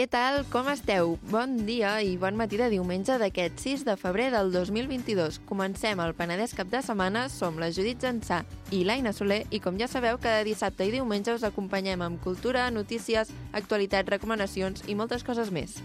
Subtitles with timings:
[0.00, 0.38] què tal?
[0.48, 1.10] Com esteu?
[1.28, 5.42] Bon dia i bon matí de diumenge d'aquest 6 de febrer del 2022.
[5.44, 8.38] Comencem el Penedès Cap de Setmana, som la Judit Jansà
[8.72, 12.70] i l'Aina Soler i com ja sabeu, cada dissabte i diumenge us acompanyem amb cultura,
[12.72, 15.76] notícies, actualitats, recomanacions i moltes coses més.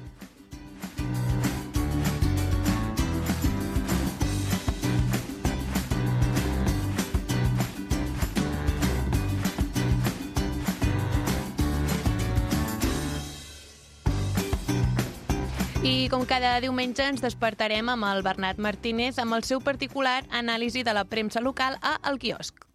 [15.86, 20.82] I com cada diumenge ens despertarem amb el Bernat Martínez amb el seu particular anàlisi
[20.82, 22.66] de la premsa local a El Quiosc.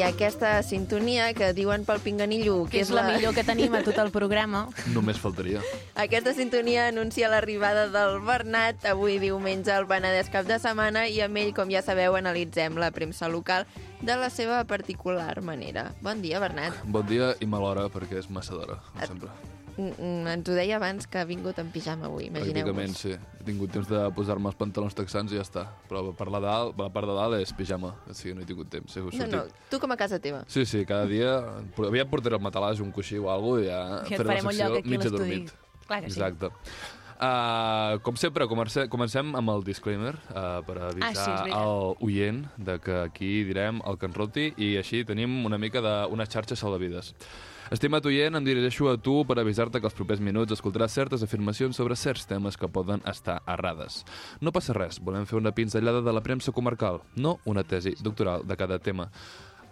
[0.00, 3.98] I aquesta sintonia que diuen pel pinganillo, Que és la millor que tenim a tot
[4.00, 4.62] el programa.
[4.96, 5.60] Només faltaria.
[5.92, 11.36] Aquesta sintonia anuncia l'arribada del Bernat avui diumenge al Penedès Cap de Setmana i amb
[11.36, 13.68] ell, com ja sabeu, analitzem la premsa local
[14.00, 15.90] de la seva particular manera.
[16.00, 16.80] Bon dia, Bernat.
[16.88, 19.59] Bon dia i mal hora, perquè és massa d'hora, com sempre.
[19.80, 22.98] Mm, mm, Ens ho deia abans que ha vingut en pijama avui, Pràcticament, imagineu-vos.
[23.00, 23.14] sí.
[23.40, 25.64] He tingut temps de posar-me els pantalons texans i ja està.
[25.88, 27.94] Però per la, dalt, per la part de dalt és pijama.
[28.06, 28.94] O sigui, no he tingut temps.
[28.96, 29.32] He No, sortit.
[29.32, 30.44] no, tu com a casa teva.
[30.46, 31.38] Sí, sí, cada dia...
[31.80, 34.68] Aviat portaré el matalàs, un coixí o alguna cosa i ja et faré la secció
[34.68, 35.16] lloc aquí a mig l'estudi.
[35.16, 35.52] adormit.
[35.86, 36.20] Clar que sí.
[36.20, 36.50] Exacte.
[37.20, 41.58] Uh, com sempre, comencem, comencem amb el disclaimer uh, per Ah, sí, avisar és veritat.
[41.58, 45.82] al oient de que aquí direm el que ens roti i així tenim una mica
[45.84, 47.12] d'una xarxa salvavides.
[47.70, 51.78] Estimat oient, em dirigeixo a tu per avisar-te que els propers minuts escoltaràs certes afirmacions
[51.78, 54.00] sobre certs temes que poden estar errades.
[54.42, 58.42] No passa res, volem fer una pinzellada de la premsa comarcal, no una tesi doctoral
[58.42, 59.06] de cada tema.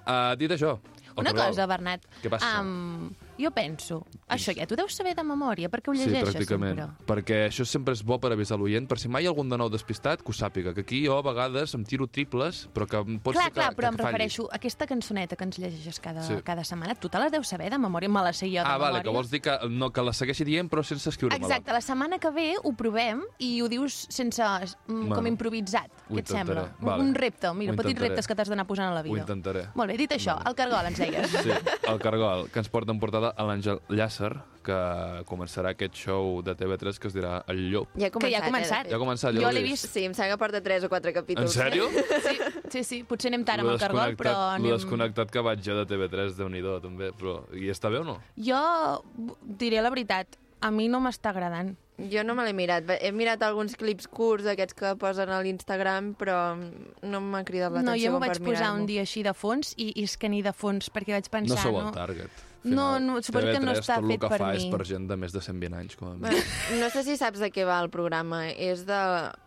[0.07, 0.77] Uh, dit això...
[1.19, 2.07] Una cosa, Bernat.
[2.23, 2.61] Què passa?
[2.63, 6.77] Um, jo penso, això ja t'ho deus saber de memòria, perquè ho Sí, llegeixes pràcticament.
[6.77, 7.07] sempre.
[7.07, 9.57] Perquè això sempre és bo per avisar l'oient, per si mai hi ha algun de
[9.57, 12.97] nou despistat, que ho sàpiga, que aquí jo a vegades em tiro triples, però que
[12.97, 14.13] em pot clar, ser que, clar, però que em falli.
[14.13, 16.35] refereixo a aquesta cançoneta que ens llegeixes cada, Sí.
[16.45, 16.95] cada setmana.
[16.95, 19.03] Tu te la deus saber de memòria, me la sé jo de Ah, vale, memòria.
[19.03, 21.47] que vols dir que, no, que la segueixi dient però sense escriure-me-la.
[21.47, 25.91] Exacte, la setmana que ve ho provem i ho dius sense, mm, com Bueno, improvisat.
[26.11, 26.75] Què et sembla?
[26.81, 27.03] vale.
[27.03, 29.15] Un repte, mira, petits reptes que t'has d'anar posant a la vida.
[29.15, 29.69] Ho intentaré.
[29.75, 30.49] Molt bé, dit això, Vale.
[30.51, 31.29] el cargol ens deies.
[31.31, 31.51] Sí,
[31.89, 34.33] el Cargol, que ens porta en portada a l'Àngel Llàcer,
[34.69, 34.79] que
[35.29, 37.95] començarà aquest show de TV3 que es dirà El Llop.
[37.97, 38.87] Ja ha començat, que ja ha començat.
[38.87, 38.91] Eh?
[38.93, 39.89] Ja ha començat, ja Jo l'he vist.
[39.89, 41.57] Sí, em sembla que porta 3 o 4 En capítols.
[41.57, 41.89] sèrio?
[42.29, 42.37] Sí,
[42.71, 44.33] sí, sí, potser anem tard amb Lo el cargol, però...
[44.35, 44.75] lo Anem...
[44.75, 47.13] desconnectat que vaig jo de TV3, déu nhi també.
[47.17, 48.19] Però, I està bé o no?
[48.37, 48.61] Jo
[49.41, 51.73] diré la veritat, a mi no m'està agradant.
[51.99, 52.85] Jo no me l'he mirat.
[53.01, 56.55] He mirat alguns clips curts, aquests que posen a l'Instagram, però
[57.03, 59.73] no m'ha cridat No, l'atenció jo m'ho vaig per posar un dia així de fons
[59.77, 61.57] i, i és que ni de fons, perquè vaig pensar...
[61.57, 61.89] No sou no?
[61.89, 62.29] el target.
[62.29, 64.51] No, Al final, no, suposo que no TV3 està tot el fet que per fa
[64.51, 64.59] mi.
[64.59, 66.55] és per gent de més de 120 anys, com a mínim.
[66.81, 68.45] No sé si saps de què va el programa.
[68.51, 69.03] És de...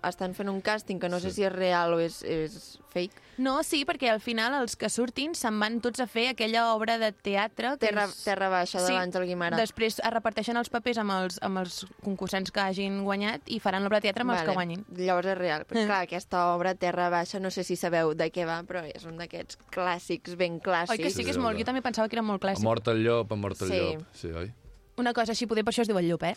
[0.08, 3.30] Estan fent un càsting que no sé si és real o és, és fake.
[3.38, 6.98] No, sí, perquè al final els que surtin se'n van tots a fer aquella obra
[7.02, 7.72] de teatre...
[7.80, 8.24] Que Terra, és...
[8.24, 9.58] terra Baixa, de Sí, l'Àngel Guimara.
[9.58, 13.82] Després es reparteixen els papers amb els, amb els concursants que hagin guanyat i faran
[13.84, 14.86] l'obra de teatre amb els que guanyin.
[15.00, 15.66] Llavors és real.
[15.66, 15.86] Però Eh.
[15.88, 19.18] clar, aquesta obra, Terra Baixa, no sé si sabeu de què va, però és un
[19.18, 20.92] d'aquests clàssics, ben clàssics.
[20.92, 21.58] Oi que sí que és molt?
[21.58, 22.64] Jo també pensava que era molt Ha clàssic.
[22.64, 23.80] mort el llop, ha mort el Sí.
[23.80, 24.04] llop.
[24.14, 24.52] Sí, oi?
[24.98, 26.36] Una cosa així, poder per això es diu el llop, eh?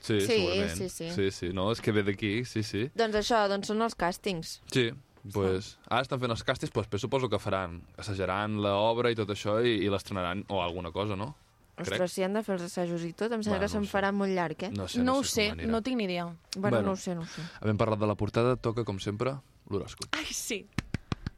[0.00, 0.76] Sí, Sí, segurament.
[0.76, 1.10] sí, sí.
[1.12, 1.52] sí, sí.
[1.52, 2.90] No, és que ve d'aquí, sí, sí.
[2.96, 4.60] Doncs això, doncs són els càstings.
[4.72, 4.90] Sí,
[5.32, 9.30] pues, ara estan fent els càstings, però després suposo que faran, assajaran l'obra i tot
[9.30, 11.34] això i, i l'estrenaran o alguna cosa, no?
[11.78, 13.86] Ostres, si han de fer els assajos i tot, em sembla Bueno, que se'n no
[13.88, 13.92] sé.
[13.94, 14.70] farà molt llarg, eh?
[14.76, 16.26] No sé, no, no, ho sé, no tinc ni idea.
[16.56, 16.82] Bueno, Bueno.
[16.82, 17.42] no ho sé, no ho sé.
[17.62, 19.32] Havent parlat de la portada, toca, com sempre,
[19.70, 20.10] l'horòscop.
[20.18, 20.66] Ai, sí.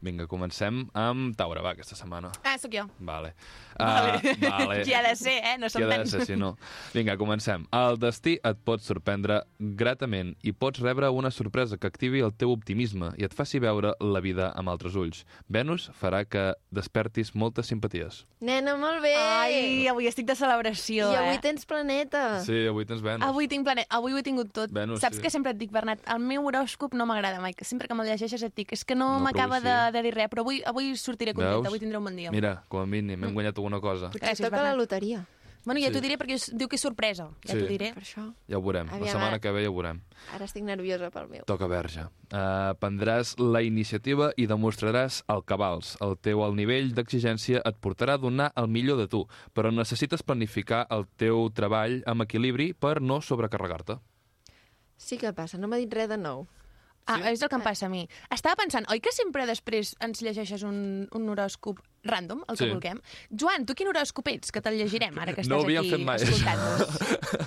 [0.05, 2.29] Vinga, comencem amb Taure, va, aquesta setmana.
[2.45, 2.85] Ah, sóc jo.
[3.01, 3.33] Vale.
[3.79, 4.19] Vale.
[4.21, 4.83] Uh, vale.
[4.85, 5.55] Qui ha de ser, eh?
[5.59, 6.51] No Qui som ha de ser, si no.
[6.93, 7.65] Vinga, comencem.
[7.75, 12.53] El destí et pot sorprendre gratament i pots rebre una sorpresa que activi el teu
[12.53, 15.25] optimisme i et faci veure la vida amb altres ulls.
[15.49, 18.25] Venus farà que despertis moltes simpaties.
[18.45, 19.15] Nena, molt bé!
[19.17, 21.41] Ai, avui estic de celebració, I avui eh?
[21.43, 22.25] tens planeta.
[22.45, 23.25] Sí, avui tens Venus.
[23.25, 24.69] Avui tinc planet, avui ho he tingut tot.
[24.75, 25.25] Venus, Saps sí.
[25.25, 28.07] que sempre et dic, Bernat, el meu horòscop no m'agrada mai, que sempre que me'l
[28.13, 29.94] llegeixes et dic, és que no, No, m'acaba avui de.
[29.95, 31.67] De dir res, però avui, avui sortiré contenta, Veus?
[31.73, 32.31] avui tindré un bon dia.
[32.31, 34.11] Mira, com a mínim, hem guanyat alguna cosa.
[34.11, 34.77] Potser Gràcies, toca la Bernat.
[34.79, 35.25] loteria.
[35.65, 35.95] Bueno, ja Sí.
[35.95, 37.59] t'ho diré perquè es diu que és sorpresa, ja Sí.
[37.59, 37.95] t'ho diré.
[37.95, 38.35] Per això.
[38.47, 38.87] Ja ho veurem.
[38.87, 39.39] La Aviam, setmana ara.
[39.41, 40.03] que ve ja ho veurem.
[40.35, 41.43] Ara estic nerviosa pel meu.
[41.47, 42.03] Toca verge.
[42.31, 45.97] Uh, prendràs la iniciativa i demostraràs el cabals.
[46.03, 50.23] El teu alt nivell d'exigència et portarà a donar el millor de tu, però necessites
[50.23, 53.97] planificar el teu treball amb equilibri per no sobrecarregar-te.
[54.99, 56.47] Sí que passa, no m'ha dit res de nou.
[57.07, 58.07] Ah, és el que em passa a mi.
[58.33, 60.79] Estava pensant, oi que sempre després ens llegeixes un,
[61.13, 62.71] un horòscop random, el que Sí.
[62.71, 63.01] vulguem.
[63.31, 64.53] Joan, tu quin horòscop ets?
[64.53, 66.29] Que te'l llegirem ara que estàs No ho havíem aquí fet mai, això.
[66.31, 66.99] escoltant-nos.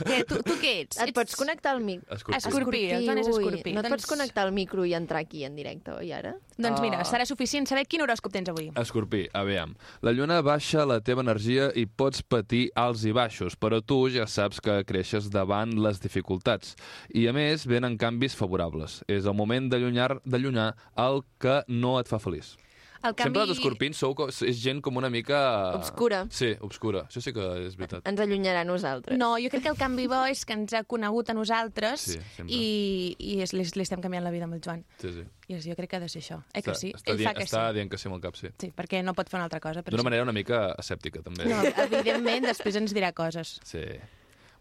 [0.07, 0.97] Què, tu, tu què ets?
[0.97, 1.13] Et ets...
[1.13, 2.05] pots connectar al micro?
[2.15, 2.37] Escorpí.
[2.37, 3.73] Escorpí, el Joan és ui, escorpí.
[3.73, 6.35] No et Doncs- pots connectar al micro i entrar aquí en directe, oi, ara?
[6.57, 7.03] Doncs mira, Ah.
[7.05, 8.71] serà suficient saber quin horòscop tens avui.
[8.75, 9.75] Escorpí, aviam.
[10.01, 14.25] La lluna baixa la teva energia i pots patir alts i baixos, però tu ja
[14.25, 16.75] saps que creixes davant les dificultats.
[17.13, 19.03] I, a més, venen canvis favorables.
[19.07, 22.55] És el moment d'allunyar d'allunyar el que no et fa feliç.
[23.03, 25.37] El Sempre els escorpins sou, co- és gent com una mica...
[25.77, 26.23] Obscura.
[26.33, 27.03] Sí, obscura.
[27.07, 28.07] Això sí que és veritat.
[28.09, 29.17] Ens allunyarà a nosaltres.
[29.19, 32.17] No, jo crec que el canvi bo és que ens ha conegut a nosaltres Sí,
[32.35, 32.55] sempre.
[32.55, 34.83] i, i és, li, li estem canviant la vida amb el Joan.
[35.01, 35.25] Sí, sí.
[35.47, 36.41] I és, jo crec que ha de ser això.
[36.53, 36.89] Eh que sí?
[36.95, 37.77] Està, Ell dient, fa que està sí.
[37.77, 38.49] dient que sí amb el cap, sí.
[38.59, 39.83] Sí, perquè no pot fer una altra cosa.
[39.85, 40.09] Però D'una sí.
[40.09, 41.45] manera una mica escèptica, també.
[41.47, 43.59] No, evidentment, després ens dirà coses.
[43.63, 43.85] Sí.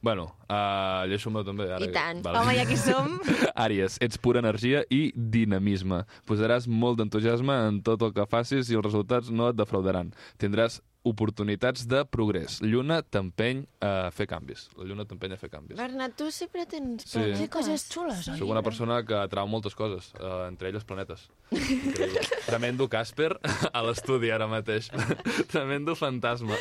[0.06, 1.64] Bueno, uh, el meu també.
[1.66, 2.20] Ara, I tant.
[2.30, 3.16] Home, ja aquí som.
[3.66, 6.04] Àries, ets pura energia i dinamisme.
[6.30, 10.12] Posaràs molt d'entusiasme en tot el que facis i els resultats no et defraudaran.
[10.38, 12.60] Tindràs oportunitats de progrés.
[12.62, 14.66] Lluna t'empeny a fer canvis.
[14.78, 15.78] La lluna t'empeny a fer canvis.
[15.78, 17.22] Bernat, tu sempre tens Sí.
[17.38, 18.38] Té coses xules, oi?
[18.38, 21.28] Soc una persona que atrau moltes coses, uh, entre elles planetes.
[22.48, 23.32] Tremendo Casper
[23.76, 24.90] a l'estudi ara mateix.
[25.50, 26.58] Tremendo fantasma.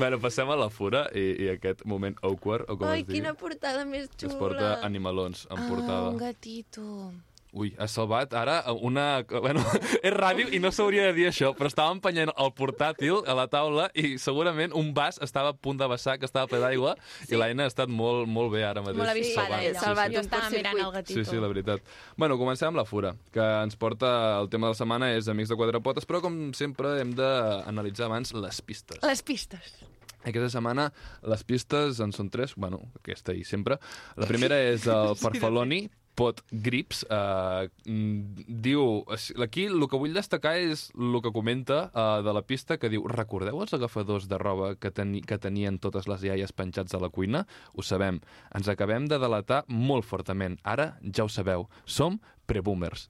[0.00, 3.20] Bueno, passem a la fura i, i aquest moment awkward, o com Ai, es digui,
[3.20, 4.38] quina portada més que es xula.
[4.40, 6.08] porta animalons en Ah, portada.
[6.10, 7.12] un gatito.
[7.52, 9.22] Ui, has salvat ara una...
[9.26, 9.62] Bueno,
[10.06, 13.48] és ràdio i no s'hauria de dir això, però estava empenyent el portàtil a la
[13.50, 16.94] taula i segurament un vas estava a punt de vessar, que estava ple d'aigua,
[17.24, 17.34] sí.
[17.34, 19.00] i l'Aina ha estat molt, molt bé ara mateix.
[19.02, 19.82] Molt avispada, ella.
[19.82, 21.18] salvat jo un estava mirant el gatito.
[21.18, 21.94] Sí, sí, la veritat.
[22.16, 25.50] Bueno, comencem amb la fura, que ens porta el tema de la setmana és Amics
[25.50, 29.02] de Quatre Potes, però com sempre hem d'analitzar abans les pistes.
[29.02, 29.80] Les pistes.
[30.20, 30.90] Aquesta setmana
[31.32, 33.78] les pistes en són tres, bueno, aquesta i sempre.
[34.20, 35.86] La primera és el Farfaloni,
[36.18, 37.04] Pot Grips.
[37.08, 39.04] Uh, diu...
[39.40, 43.06] Aquí el que vull destacar és el que comenta uh, de la pista, que diu
[43.08, 47.12] recordeu els agafadors de roba que, teni que tenien totes les iaies penjats a la
[47.12, 47.46] cuina?
[47.74, 48.20] Ho sabem.
[48.56, 50.58] Ens acabem de delatar molt fortament.
[50.64, 51.68] Ara ja ho sabeu.
[51.86, 52.20] Som
[52.50, 53.08] preboomers.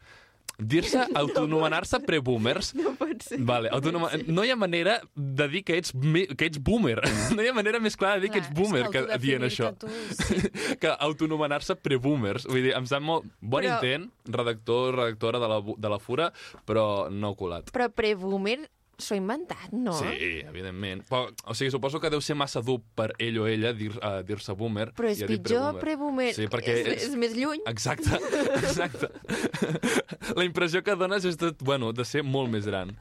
[0.60, 2.72] Dir-se, autonomenar-se preboomers...
[2.78, 3.40] No pot ser.
[3.46, 4.10] Vale, autonoma...
[4.28, 6.26] no hi ha manera de dir que ets, me...
[6.28, 6.98] que ets boomer.
[7.34, 9.72] No hi ha manera més clara de dir que ets boomer que, dient això.
[9.80, 10.40] Tu, sí.
[10.82, 12.48] que autonomenar-se preboomers.
[12.50, 13.28] Vull dir, em sap molt...
[13.40, 16.30] Bon Però- intent, redactor, redactora de la, de la fura,
[16.68, 17.72] però no colat.
[17.74, 18.60] Però pre-boomer
[19.00, 19.92] s'ho ha inventat, no?
[19.98, 21.02] Sí, evidentment.
[21.08, 24.20] Però, o sigui, suposo que deu ser massa dur per ell o ella dir- uh,
[24.26, 24.90] dir-se boomer.
[24.96, 26.32] Però és i a dir pitjor pre-boomer.
[26.36, 27.62] Sí, perquè és, és més lluny.
[27.70, 28.20] Exacte,
[28.62, 29.10] exacte.
[30.36, 32.92] La impressió que dones és de, bueno, de ser molt més gran.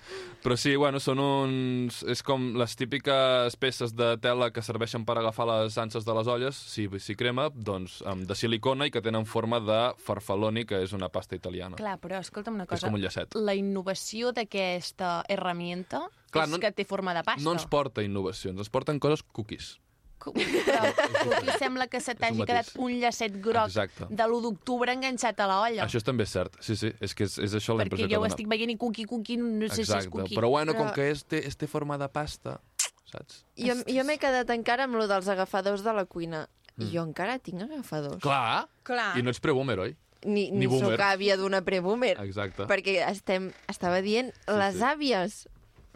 [0.43, 2.01] Però sí, bueno, són uns...
[2.09, 6.27] És com les típiques peces de tela que serveixen per agafar les anses de les
[6.31, 7.99] olles, si, si crema, doncs
[8.29, 11.77] de silicona i que tenen forma de farfaloni, que és una pasta italiana.
[11.79, 12.87] Clar, però escolta'm una És cosa.
[12.87, 13.35] com un llacet.
[13.37, 15.88] La innovació d'aquesta herramienta
[16.29, 17.41] Clar, és no- que té forma de pasta.
[17.41, 19.79] No ens porta innovacions, ens porten coses cookies.
[20.19, 24.05] Com- Però aquí sembla que se És t'hagi quedat un llacet groc Exacte.
[24.09, 25.85] de l'1 d'octubre enganxat a la olla.
[25.85, 28.09] Això és també cert, sí, sí, és que és, és això la perquè impressió jo
[28.09, 30.35] que ho estic veient i cuqui, cuqui, no sé si és Exacte, cuqui.
[30.35, 32.59] però bueno, com Però- que és, té, és té forma de pasta,
[33.05, 33.45] saps?
[33.55, 36.49] Jo, jo m'he quedat encara amb lo dels agafadors de la cuina.
[36.79, 38.17] I jo encara tinc agafadors.
[38.17, 38.19] Mm.
[38.23, 39.17] Clar, Clar.
[39.17, 39.95] i no ets pre-boomer, oi?
[40.25, 42.17] Ni, Ni ni, sóc àvia d'una pre-boomer.
[42.23, 42.63] Exacte.
[42.67, 44.81] Perquè estem, estava dient les sí.
[44.83, 45.47] àvies.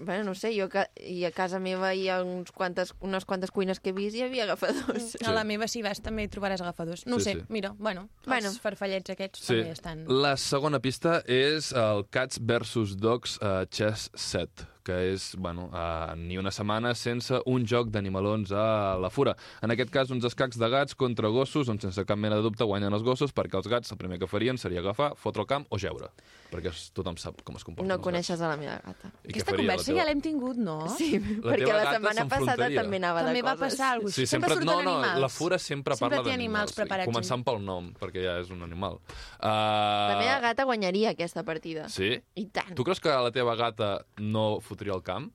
[0.06, 3.52] Bueno, no sé, jo que, i a casa meva hi ha uns quantes, unes quantes
[3.52, 5.12] cuines que he vist i hi havia agafadors.
[5.14, 5.24] Sí.
[5.26, 7.06] A la meva, si vas, també hi trobaràs agafadors.
[7.06, 7.46] No ho Sí, sé, sí.
[7.50, 8.50] mira, bueno, Bueno.
[8.50, 9.56] els farfallets aquests Sí.
[9.62, 10.06] també estan...
[10.08, 16.14] La segona pista és el Cats vs Dogs uh, Chess Set, que és, bueno, uh,
[16.16, 19.36] ni una setmana sense un joc d'animalons a la fura.
[19.64, 22.64] En aquest cas, uns escacs de gats contra gossos, on sense cap mena de dubte
[22.68, 25.66] guanyen els gossos, perquè els gats el primer que farien seria agafar, fotre el camp
[25.70, 26.10] o jeure,
[26.52, 28.42] perquè tothom sap com es comporten No els coneixes gats.
[28.44, 29.12] a la meva gata.
[29.24, 30.78] I Aquesta conversa teva- ja l'hem tingut, no?
[30.98, 33.72] Sí, La perquè la setmana passada també anava També de va coses.
[33.78, 34.16] passar alguna cosa.
[34.22, 35.20] Sí, sempre, surten no, no, animals.
[35.22, 36.76] la fura sempre, Sempre parla d'animals,
[37.08, 39.00] començant pel nom, perquè ja és un animal.
[39.40, 41.88] Uh, La meva gata guanyaria aquesta partida.
[41.90, 42.12] Sí?
[42.36, 42.74] I tant.
[42.76, 45.32] Tu creus que la teva gata no fotria el camp?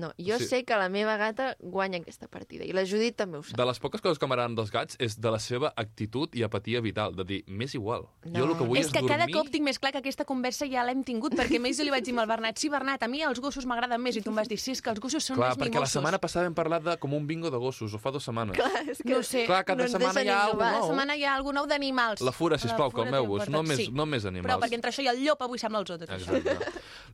[0.00, 0.46] No, jo Sí.
[0.46, 2.64] sé que la meva gata guanya aquesta partida.
[2.64, 3.56] I la Judit també ho sap.
[3.58, 6.80] De les poques coses que m'agraden dels gats és de la seva actitud i apatia
[6.80, 8.06] vital, de dir, m'és igual.
[8.24, 8.52] Jo No.
[8.52, 9.34] el que vull És és, que cada dormir...
[9.34, 11.90] cop tinc més clar que aquesta conversa ja l'hem tingut, perquè a més jo li
[11.90, 14.36] vaig dir al Bernat, sí, Bernat, a mi els gossos m'agraden més, i tu em
[14.36, 15.92] vas dir, sí, és que els gossos són Clar, més perquè la mimosos.
[15.92, 18.56] setmana passada hem parlat de com un bingo de gossos, o fa dues setmanes.
[18.56, 19.44] Clar, és No ho sé.
[19.46, 20.86] Clar, cada no setmana hi ha La nou.
[20.88, 22.20] setmana hi ha algun nou d'animals.
[22.22, 23.90] La fura, sisplau, La fura calmeu-vos, no més- Sí.
[23.92, 24.46] no més animals.
[24.54, 26.10] Però perquè entre això i el llop avui sembla els altres.
[26.10, 26.40] Això.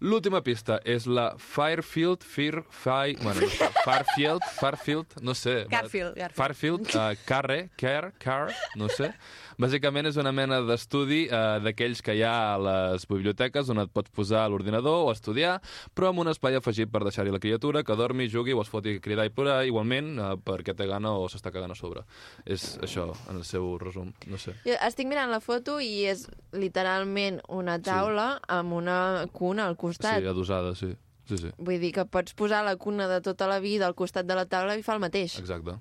[0.01, 3.17] L'última pista és la Firefield, Fear, Fi...
[3.23, 5.67] Bueno, no sé, Farfield, Farfield, no sé.
[5.69, 6.37] Garfield, Garfield.
[6.37, 9.13] Farfield, uh, Carre, Car, Car, no sé.
[9.59, 13.91] Bàsicament és una mena d'estudi uh, d'aquells que hi ha a les biblioteques on et
[13.91, 15.57] pots posar a l'ordinador o estudiar,
[15.99, 18.95] però amb un espai afegit per deixar-hi la criatura que dormi, jugui o es foti
[18.99, 22.05] a cridar i plorar igualment uh, perquè té gana o s'està cagant a sobre.
[22.47, 24.55] És això, en el seu resum, no sé.
[24.69, 30.23] Jo estic mirant la foto i és literalment una taula amb una cuna al costat.
[30.23, 30.95] Sí, adosada, sí.
[31.29, 34.27] Sí, sí, Vull dir que pots posar la cuna de tota la vida al costat
[34.27, 35.39] de la taula i fa el mateix.
[35.39, 35.75] exacte.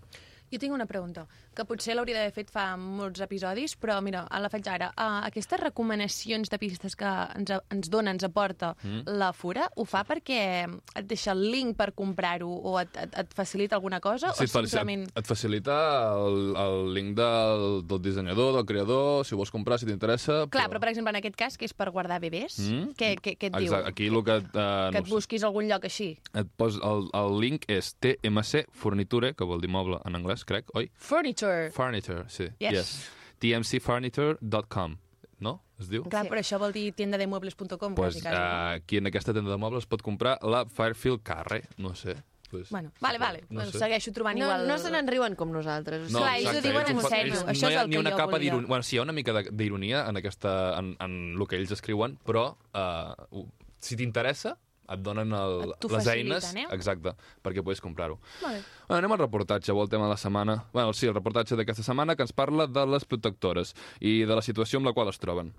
[0.52, 1.26] Jo tinc una pregunta,
[1.58, 4.92] que potser l'hauria d'haver fet fa molts episodis, però mira, la faig ara.
[4.94, 7.10] Uh, aquestes recomanacions de pistes que
[7.40, 9.08] ens, ens dona, ens aporta mm.
[9.18, 13.34] la Fura, ho fa perquè et deixa el link per comprar-ho o et, et, et
[13.38, 14.34] facilita alguna cosa?
[14.38, 15.08] Sí, o per, simplement...
[15.10, 15.78] et, et facilita
[16.22, 20.44] el, el link del, del dissenyador, del creador, si vols comprar, si t'interessa...
[20.54, 22.94] Clar, però per exemple en aquest cas, que és per guardar bebès, Mm?
[22.98, 23.70] què, què, què et diu?
[23.70, 24.38] Exacte, aquí el que...
[24.52, 26.10] Uh, Que et busquis algun lloc així.
[26.38, 30.70] et pos, el, el link és TMC Forniture, que vol dir moble en anglès, crec,
[30.78, 30.90] oi?
[30.98, 31.47] Furniture.
[31.74, 32.48] Furniture, sí.
[32.60, 33.10] Yes.
[33.40, 34.98] tmcfurniture.com,
[35.40, 35.64] no?
[35.80, 36.04] Es diu?
[36.10, 36.30] Clar, Sí.
[36.32, 38.36] però això vol dir tiendademuebles.com, Pues, quasi, quasi.
[38.36, 38.42] no?
[38.42, 42.16] uh, aquí en aquesta tenda de mobles pot comprar la Firefield Carre, no sé.
[42.50, 43.44] Pues, Bueno, vale, vale.
[43.50, 43.78] No No sé.
[43.78, 44.68] segueixo trobant No, igual...
[44.70, 46.00] no se n'en riuen com nosaltres.
[46.02, 47.34] O sigui, No, Clar, ells ho diuen ells en sèrio.
[47.34, 48.40] ells- Això no és hi ha el ni que una jo capa volia.
[48.52, 48.68] d'ironia.
[48.68, 51.72] Bueno, sí, hi ha una mica de- d'ironia en, aquesta, en, en el que ells
[51.72, 53.46] escriuen, però uh,
[53.80, 56.66] si t'interessa, et donen el, Et- les eines eh?
[56.72, 57.14] exacte,
[57.44, 58.20] perquè puguis comprar-ho.
[58.42, 58.62] Vale.
[58.88, 60.60] Bueno, anem al reportatge, o el tema de la setmana.
[60.74, 64.46] Bueno, sí, el reportatge d'aquesta setmana que ens parla de les protectores i de la
[64.46, 65.54] situació amb la qual es troben.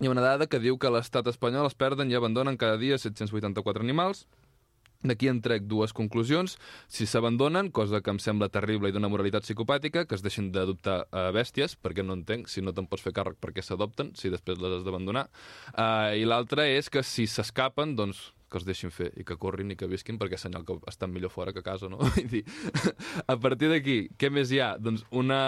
[0.00, 2.98] Hi ha una dada que diu que l'estat espanyol es perden i abandonen cada dia
[2.98, 4.26] 784 animals,
[5.02, 6.54] D'aquí en trec dues conclusions.
[6.86, 11.00] Si s'abandonen, cosa que em sembla terrible i d'una moralitat psicopàtica, que es deixin d'adoptar
[11.10, 14.62] uh, bèsties, perquè no entenc, si no te'n pots fer càrrec perquè s'adopten, si després
[14.62, 15.26] les has d'abandonar.
[15.74, 19.72] Uh, I l'altra és que si s'escapen, doncs que es deixin fer i que corrin
[19.72, 21.98] i que visquin perquè és senyal que estan millor fora que a casa, no?
[22.32, 22.44] Dir,
[23.26, 24.74] a partir d'aquí, què més hi ha?
[24.78, 25.40] Doncs una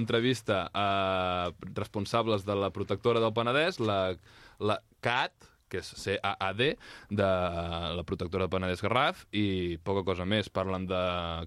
[0.00, 4.00] entrevista a responsables de la protectora del Penedès, la,
[4.58, 6.66] la CAT, que és C-A-A-D,
[7.08, 7.28] de
[7.96, 10.50] la protectora de Penedès Garraf, i poca cosa més.
[10.52, 11.00] Parlen de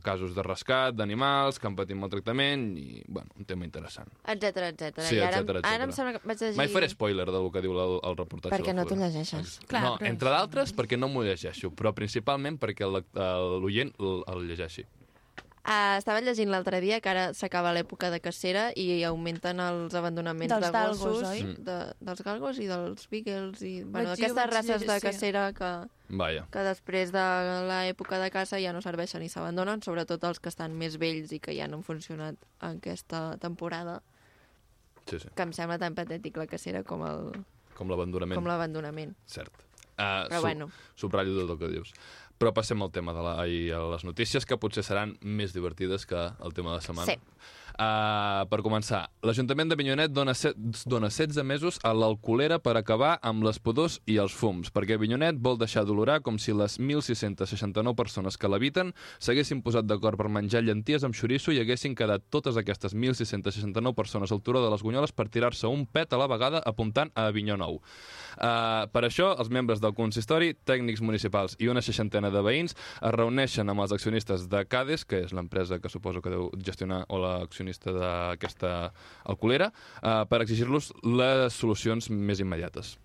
[0.06, 4.10] casos de rescat d'animals que han patit maltractament i, bueno, un tema interessant.
[4.26, 5.06] etcètera, etcètera.
[5.08, 5.96] Sí, I ara, etcètera, ara em etcètera.
[6.00, 6.58] sembla que vaig llegir...
[6.58, 8.56] Mai faré spoiler del que diu el, el reportatge.
[8.58, 9.60] Perquè no t'ho llegeixes.
[9.70, 13.04] Clar, no, però- entre d'altres perquè no m'ho llegeixo, però principalment perquè el-
[13.62, 14.86] l'oient el, el llegeixi.
[15.66, 20.52] Uh, estava llegint l'altre dia que ara s'acaba l'època de cacera i augmenten els abandonaments
[20.54, 21.40] Dels de galgos, gossos, oi?
[21.42, 21.64] Mm.
[21.66, 25.06] de, dels galgos i dels beagles i bueno, Vaig- jo aquestes races de sí.
[25.08, 25.72] cacera que,
[26.22, 27.26] Vaja, que després de
[27.66, 31.42] l'època de caça ja no serveixen i s'abandonen, sobretot els que estan més vells i
[31.42, 34.04] que ja no han funcionat en aquesta temporada,
[35.10, 35.34] sí, sí.
[35.34, 37.32] que em sembla tan patètic la cacera com el
[37.74, 38.38] Com l'abandonament.
[38.38, 39.18] com l'abandonament.
[39.26, 39.64] Cert.
[39.96, 40.66] Uh, Però bueno.
[41.00, 41.92] Subratllo tot el que dius.
[42.42, 46.04] Però passem al tema de la, ai, a les notícies, que potser seran més divertides
[46.10, 47.14] que el tema de la setmana.
[47.14, 47.20] Sí.
[47.76, 50.56] Uh, per començar, l'Ajuntament de Vinyonet dona, set,
[50.88, 55.42] dona 16 mesos a l'alcoholera per acabar amb les pudors i els fums, perquè Vinyonet
[55.44, 60.62] vol deixar d'olorar com si les 1.669 persones que l'habiten s'haguessin posat d'acord per menjar
[60.64, 65.12] llenties amb xoriço i haguessin quedat totes aquestes 1.669 persones al turó de les Gunyoles
[65.12, 67.82] per tirar-se un pet a la vegada apuntant a Avinyó Nou.
[68.40, 73.16] Uh, per això, els membres del consistori, tècnics municipals i una seixantena de veïns es
[73.20, 77.20] reuneixen amb els accionistes de Cades, que és l'empresa que suposo que deu gestionar, o
[77.20, 77.65] l'accionista
[77.96, 78.92] d'aquesta
[79.26, 79.72] alcoholera,
[80.04, 82.98] uh, per exigir-los les solucions més immediates.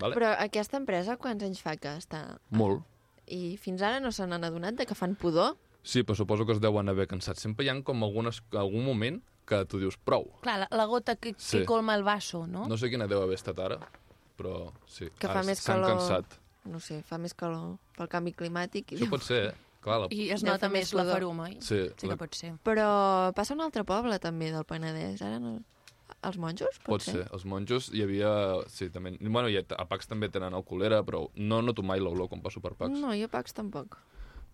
[0.00, 0.14] Vale?
[0.18, 2.38] Però aquesta empresa quants anys fa que està...
[2.50, 2.82] Molt.
[3.26, 5.56] I fins ara no se n'han adonat de que fan pudor?
[5.82, 7.38] Sí, però suposo que es deuen haver cansat.
[7.40, 10.28] Sempre hi ha com algunes, algun moment que tu dius prou.
[10.42, 11.58] Clar, la, la gota que, Sí.
[11.60, 12.66] que colma el vaso, no?
[12.68, 13.78] No sé quina deu haver estat ara,
[14.36, 15.08] però sí.
[15.18, 15.94] Que fa ara més calor.
[15.96, 16.38] cansat.
[16.66, 18.92] No sé, fa més calor pel canvi climàtic.
[18.92, 19.54] i Això pot ser, eh?
[19.86, 20.08] Clar, la...
[20.10, 21.14] I es Deu nota fer més més la pudor.
[21.20, 21.56] farum, oi?
[21.62, 22.52] Sí, sí la- que pot ser.
[22.66, 22.86] Però
[23.38, 25.22] passa a un altre poble, també, del Penedès.
[25.22, 25.56] Ara no...
[26.26, 27.24] Els monjos, pot, Pot ser.
[27.34, 28.28] Els monjos hi havia...
[28.70, 29.12] Sí, també...
[29.20, 32.74] Bueno, i a Pax també tenen alcoholera, però no noto mai l'olor quan passo per
[32.78, 32.94] Pax.
[32.98, 33.96] No, jo Pax tampoc.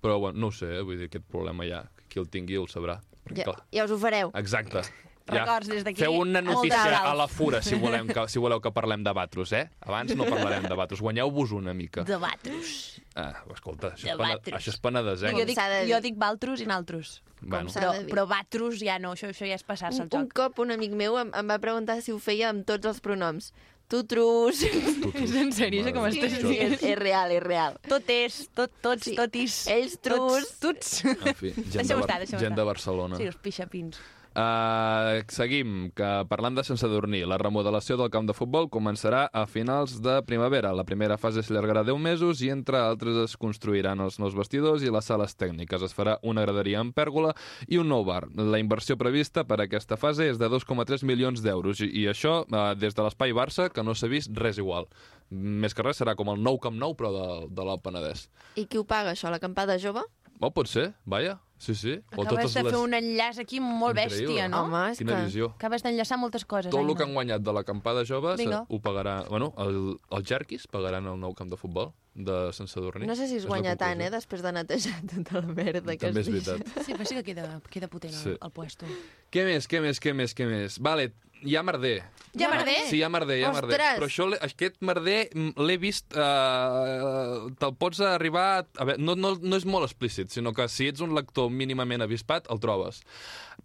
[0.03, 0.83] Però, bueno, no ho sé, eh?
[0.83, 2.99] vull dir, aquest problema ja, qui el tingui el sabrà.
[3.37, 4.33] Ja, clar, ja us ho fareu.
[4.41, 4.83] Exacte.
[5.27, 6.01] Records des d'aquí.
[6.03, 9.53] Feu una notícia a la fura, si, volem que, si voleu que parlem de Batros,
[9.53, 9.69] eh?
[9.87, 11.01] Abans no parlarem de Batros.
[11.01, 12.03] Guanyeu-vos una mica.
[12.05, 13.01] De batros.
[13.15, 14.57] Ah, escolta, això, De és, pena...
[14.59, 15.33] Això és penedès, eh?
[15.33, 15.59] No, jo, dic,
[15.91, 17.23] jo dic valtros i naltros.
[17.41, 20.33] bueno, Però, però batros ja no, això, això ja és passar-se Un, el un joc.
[20.39, 23.53] cop un amic meu em, em va preguntar si ho feia amb tots els pronoms.
[23.93, 24.63] Tu, trus...
[25.23, 26.49] És en sèrio, això m'estàs de Déu.
[26.55, 26.73] dient?
[26.79, 27.75] és, és real, és real.
[27.91, 29.15] Tot és, tot, tots, Sí.
[29.19, 29.67] totis.
[29.69, 30.49] Ells trus.
[30.57, 31.05] Tots, tots.
[31.29, 32.55] En fi, gent, de, Bar gent estar.
[32.57, 33.19] de Barcelona.
[33.21, 34.01] Sí, els pixapins.
[34.33, 39.43] Uh, seguim, que parlant de sense dormir, la remodelació del camp de futbol començarà a
[39.45, 40.71] finals de primavera.
[40.73, 44.93] La primera fase s'allargarà 10 mesos i, entre altres, es construiran els nous vestidors i
[44.95, 45.85] les sales tècniques.
[45.85, 47.35] Es farà una graderia en pèrgola
[47.69, 48.23] i un nou bar.
[48.33, 52.73] La inversió prevista per a aquesta fase és de 2,3 milions d'euros i, això uh,
[52.73, 54.89] des de l'espai Barça, que no s'ha vist res igual.
[55.29, 58.27] Més que res serà com el nou Camp Nou, però de, de l'Alt Penedès.
[58.57, 59.29] I qui ho paga, això?
[59.33, 60.05] L'acampada jove?
[60.41, 61.37] Oh, pot ser, vaja.
[61.63, 61.93] Sí, sí.
[62.11, 64.27] Acabes de fer un enllaç aquí molt Increïble.
[64.27, 64.65] bèstia, no?
[64.65, 65.27] Home, és Quina que...
[65.29, 65.51] visió.
[65.55, 66.97] Acabes d'enllaçar moltes coses, Tot el Aina.
[66.99, 69.21] que han guanyat de l'acampada jove se- ho pagarà...
[69.31, 69.77] Bueno, el,
[70.11, 73.07] els jerquis pagaran el nou camp de futbol de Sant Sadurní.
[73.07, 76.21] No sé si es guanya tant, eh, després de netejar tota la merda que També
[76.21, 76.57] es és deixa.
[76.59, 76.85] veritat.
[76.85, 78.31] Sí, però sí que queda, queda potent Sí.
[78.35, 78.85] el, el puesto.
[79.31, 80.81] Què més, què més, què més, què més?
[80.83, 81.99] Vale, hi ha merder.
[82.33, 82.79] Ja, merder?
[82.89, 83.77] Sí, hi ha merder, hi ha merder.
[83.77, 83.99] Ostres!
[83.99, 86.17] Però això, aquest merder mm, l'he vist...
[86.17, 88.47] Uh, Te'l pots arribar...
[88.81, 92.05] A veure, no, no, no és molt explícit, sinó que si ets un lector mínimament
[92.07, 93.03] avispat, el trobes.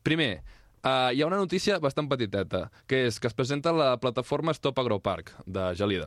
[0.03, 0.41] Primer,
[0.83, 4.77] Uh, hi ha una notícia bastant petiteta, que és que es presenta la plataforma Stop
[4.77, 6.05] Agropark, de Gelida.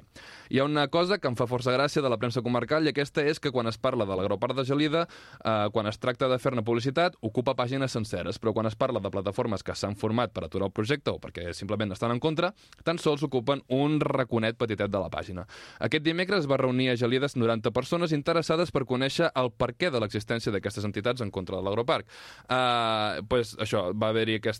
[0.49, 3.25] Hi ha una cosa que em fa força gràcia de la premsa comarcal, i aquesta
[3.27, 5.03] és que quan es parla de l'agroparc de Gelida,
[5.43, 9.11] uh, quan es tracta de fer-ne publicitat, ocupa pàgines senceres, però quan es parla de
[9.11, 12.53] plataformes que s'han format per aturar el projecte o perquè simplement estan en contra,
[12.87, 15.49] tan sols ocupen un raconet petitet de la pàgina.
[15.81, 19.99] Aquest dimecres es va reunir a Gelides 90 persones interessades per conèixer el perquè de
[20.01, 22.07] l'existència d'aquestes entitats en contra de l'agroparc.
[22.47, 24.60] Uh, pues, això, va haver-hi aquesta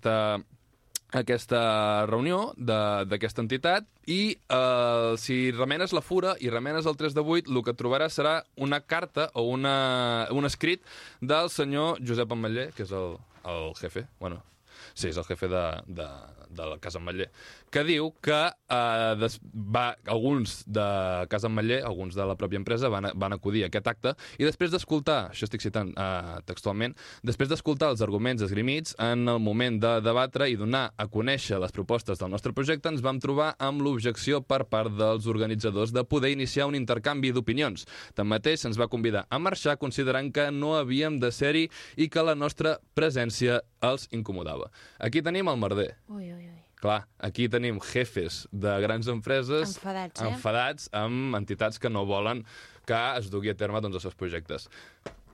[1.13, 7.15] aquesta reunió de- d'aquesta entitat i eh, si remenes la fura i remenes el 3
[7.15, 10.83] de 8, el que trobaràs serà una carta o una, un escrit
[11.21, 14.43] del senyor Josep Ametller, que és el, el jefe, bueno,
[14.95, 16.07] sí, és el jefe de, de,
[16.51, 17.31] de la Casa Ametller,
[17.71, 20.87] que diu que eh, des, va, alguns de
[21.31, 24.73] Casa Ametller, alguns de la pròpia empresa, van, van acudir a aquest acte i després
[24.75, 26.97] d'escoltar, això estic citant eh, textualment,
[27.27, 31.75] després d'escoltar els arguments esgrimits, en el moment de debatre i donar a conèixer les
[31.75, 36.33] propostes del nostre projecte, ens vam trobar amb l'objecció per part dels organitzadors de poder
[36.35, 37.87] iniciar un intercanvi d'opinions.
[38.19, 42.35] Tanmateix, se'ns va convidar a marxar considerant que no havíem de ser-hi i que la
[42.35, 44.71] nostra presència els incomodava.
[44.99, 45.93] Aquí tenim el merder.
[46.09, 46.60] Ui, ui, ui.
[46.81, 50.29] Clar, aquí tenim jefes de grans empreses Enfadats, eh?
[50.31, 52.41] enfadats amb entitats que no volen
[52.89, 54.67] que es dugui a terme doncs, els seus projectes.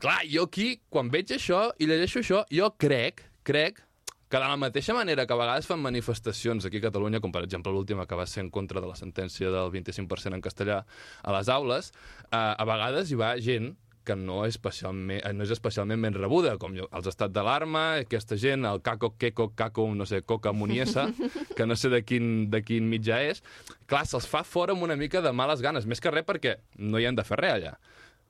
[0.02, 3.80] Clar, jo aquí, quan veig això i llegeixo això, jo crec, crec
[4.26, 7.44] que de la mateixa manera que a vegades fan manifestacions aquí a Catalunya, com per
[7.46, 10.80] exemple l'última que va ser en contra de la sentència del 25% en castellà
[11.22, 11.92] a les aules,
[12.26, 16.16] eh, a vegades hi va gent que no és, especialment, eh, no és especialment ben
[16.16, 21.08] rebuda, com els estats d'alarma, aquesta gent, el Caco, Queco, Caco, no sé, Coca Muniesa,
[21.56, 23.42] que no sé de quin, de quin mitjà és,
[23.90, 27.02] clar, se'ls fa fora amb una mica de males ganes, més que res perquè no
[27.02, 27.76] hi han de fer res allà.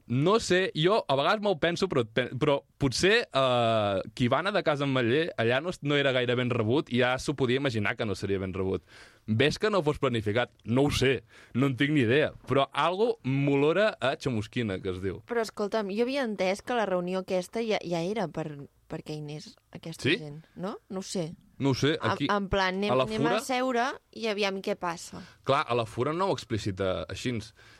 [0.09, 4.53] No sé, jo a vegades m'ho penso, però, pe- però potser eh, qui va anar
[4.55, 7.59] de casa amb Matller allà no, no era gaire ben rebut i ja s'ho podia
[7.59, 8.85] imaginar que no seria ben rebut.
[9.27, 10.53] Ves que no fos planificat?
[10.64, 15.03] No ho sé, no en tinc ni idea, però algo m'olora a xamusquina, que es
[15.03, 15.23] diu.
[15.27, 18.53] Però escolta'm, jo havia entès que la reunió aquesta ja, ja era per,
[18.88, 20.16] perquè hi anés aquesta Sí?
[20.20, 20.77] gent, no?
[20.90, 21.33] No ho sé.
[21.59, 22.27] No ho sé, aquí...
[22.29, 23.37] En, en plan, anem, a la anem fura?
[23.38, 25.22] a seure i aviam què passa.
[25.49, 27.33] Clar, a la fura no ho explicita així,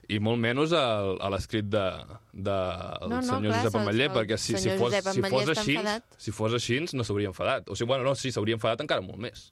[0.09, 0.85] i molt menys a,
[1.21, 1.83] a l'escrit de,
[2.33, 2.55] de
[3.03, 5.77] el No, no, senyor clar, Josep Ametller, perquè si, si, fos, Josep si fos així,
[5.77, 6.17] enfadat.
[6.17, 7.69] si fos així, no s'hauria enfadat.
[7.69, 9.51] O sigui, bueno, no, sí, s'hauria enfadat encara molt més.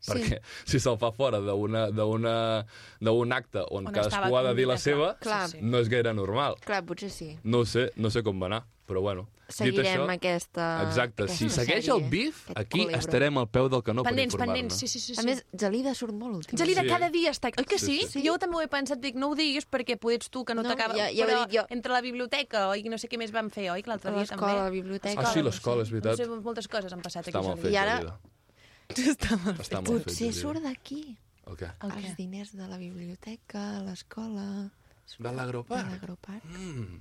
[0.00, 0.12] Sí.
[0.14, 2.64] Perquè si se'l fa fora d'una- d'una-
[3.02, 5.48] d'un acte on, On cadascú ha de dir la seva, clar.
[5.50, 5.64] Sí, sí.
[5.66, 6.56] no és gaire normal.
[6.64, 7.34] Clar, potser sí.
[7.44, 9.28] No sé, no sé com va anar, però bueno.
[9.48, 10.64] Seguirem això, aquesta...
[10.84, 12.98] Exacte, aquesta si segueix sèrie, el bif, aquí culebro.
[12.98, 14.60] estarem al peu del canó Pendents, per informar-ne.
[14.68, 15.14] pendents, sí, sí, sí.
[15.14, 15.20] sí.
[15.20, 16.60] A més, Gelida surt molt últimament.
[16.60, 17.48] Gelida Sí, cada dia està...
[17.56, 17.96] Oi que sí?
[18.04, 18.24] Sí, sí.
[18.26, 20.68] Jo també ho he pensat, dic, no ho diguis perquè ets tu, que no, No,
[20.68, 20.94] t'acaba...
[21.00, 21.64] ja- ja però dit jo.
[21.70, 23.80] entre la biblioteca i no sé què més vam fer, oi?
[23.82, 24.36] Que l'altre dia també.
[24.44, 25.24] L'escola, la biblioteca...
[25.24, 26.12] Ah, sí, l'escola, és veritat.
[26.12, 27.48] No sé, moltes coses han passat Està aquí.
[27.48, 27.62] Gelida.
[27.64, 29.14] fet, I ara- Gelida.
[29.16, 30.40] Està mal Està mal fet, Potser Gelida.
[30.44, 31.02] surt d'aquí.
[31.48, 31.72] El què?
[31.88, 32.04] El què?
[32.04, 34.68] Els diners de la biblioteca, l'escola...
[35.08, 35.88] De De l'agroparc?
[35.88, 36.44] l'agroparc.
[36.52, 36.98] Mm.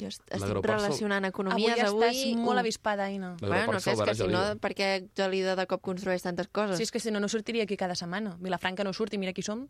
[0.00, 2.08] Jo est- estic relacionant Avui economies avui...
[2.08, 3.36] estàs molt avispada, Aina.
[3.40, 6.76] Bueno, no sé, és que si no, per què Gelida de cop construeix tantes coses?
[6.78, 8.36] Sí, és que si no, no sortiria aquí cada setmana.
[8.40, 9.68] Vilafranca no surt i mira qui som.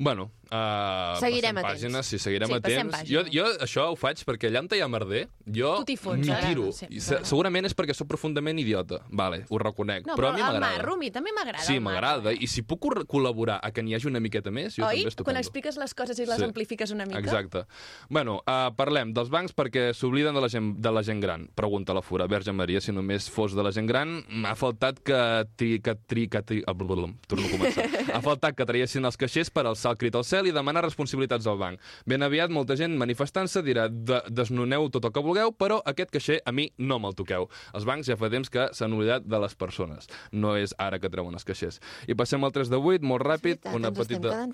[0.00, 1.82] Bueno, uh, Seguirem atents.
[1.82, 3.00] pàgines, sí, seguirem Sí, a temps.
[3.08, 5.96] Jo, jo això ho faig perquè allà on hi ha merder, jo m'hi
[6.44, 6.68] tiro.
[6.70, 10.30] Sí, I se, segurament és perquè sóc profundament idiota, vale, ho reconec, No, però, però,
[10.30, 10.92] a mi m'agrada.
[10.94, 11.64] a mi també m'agrada.
[11.66, 12.38] Sí, m'agrada, eh?
[12.40, 15.00] i si puc col·laborar a que n'hi hagi una miqueta més, jo Oi?
[15.02, 15.32] també estupendo.
[15.32, 16.44] Quan expliques les coses i les Sí.
[16.44, 17.18] amplifiques una mica.
[17.18, 17.64] Exacte.
[18.08, 21.48] Bueno, uh, parlem dels bancs perquè s'obliden de, la gent, de la gent gran.
[21.56, 22.28] Pregunta la fura.
[22.28, 25.80] Verge Maria, si només fos de la gent gran, m'ha faltat que tri...
[25.80, 26.62] Que tri, que tri...
[26.64, 26.72] ah,
[27.26, 27.88] torno a començar.
[28.14, 30.84] ha faltat que traiessin els caixers per alçar llançar el crit al cel i demanar
[30.84, 31.80] responsabilitats al banc.
[32.06, 36.40] Ben aviat molta gent manifestant-se dirà de desnoneu tot el que vulgueu, però aquest caixer
[36.44, 37.48] a mi no me'l toqueu.
[37.74, 40.08] Els bancs ja fa temps que s'han oblidat de les persones.
[40.32, 41.80] No és ara que treuen els caixers.
[42.06, 44.46] I passem al 3 de 8, molt ràpid, Veritat, una petita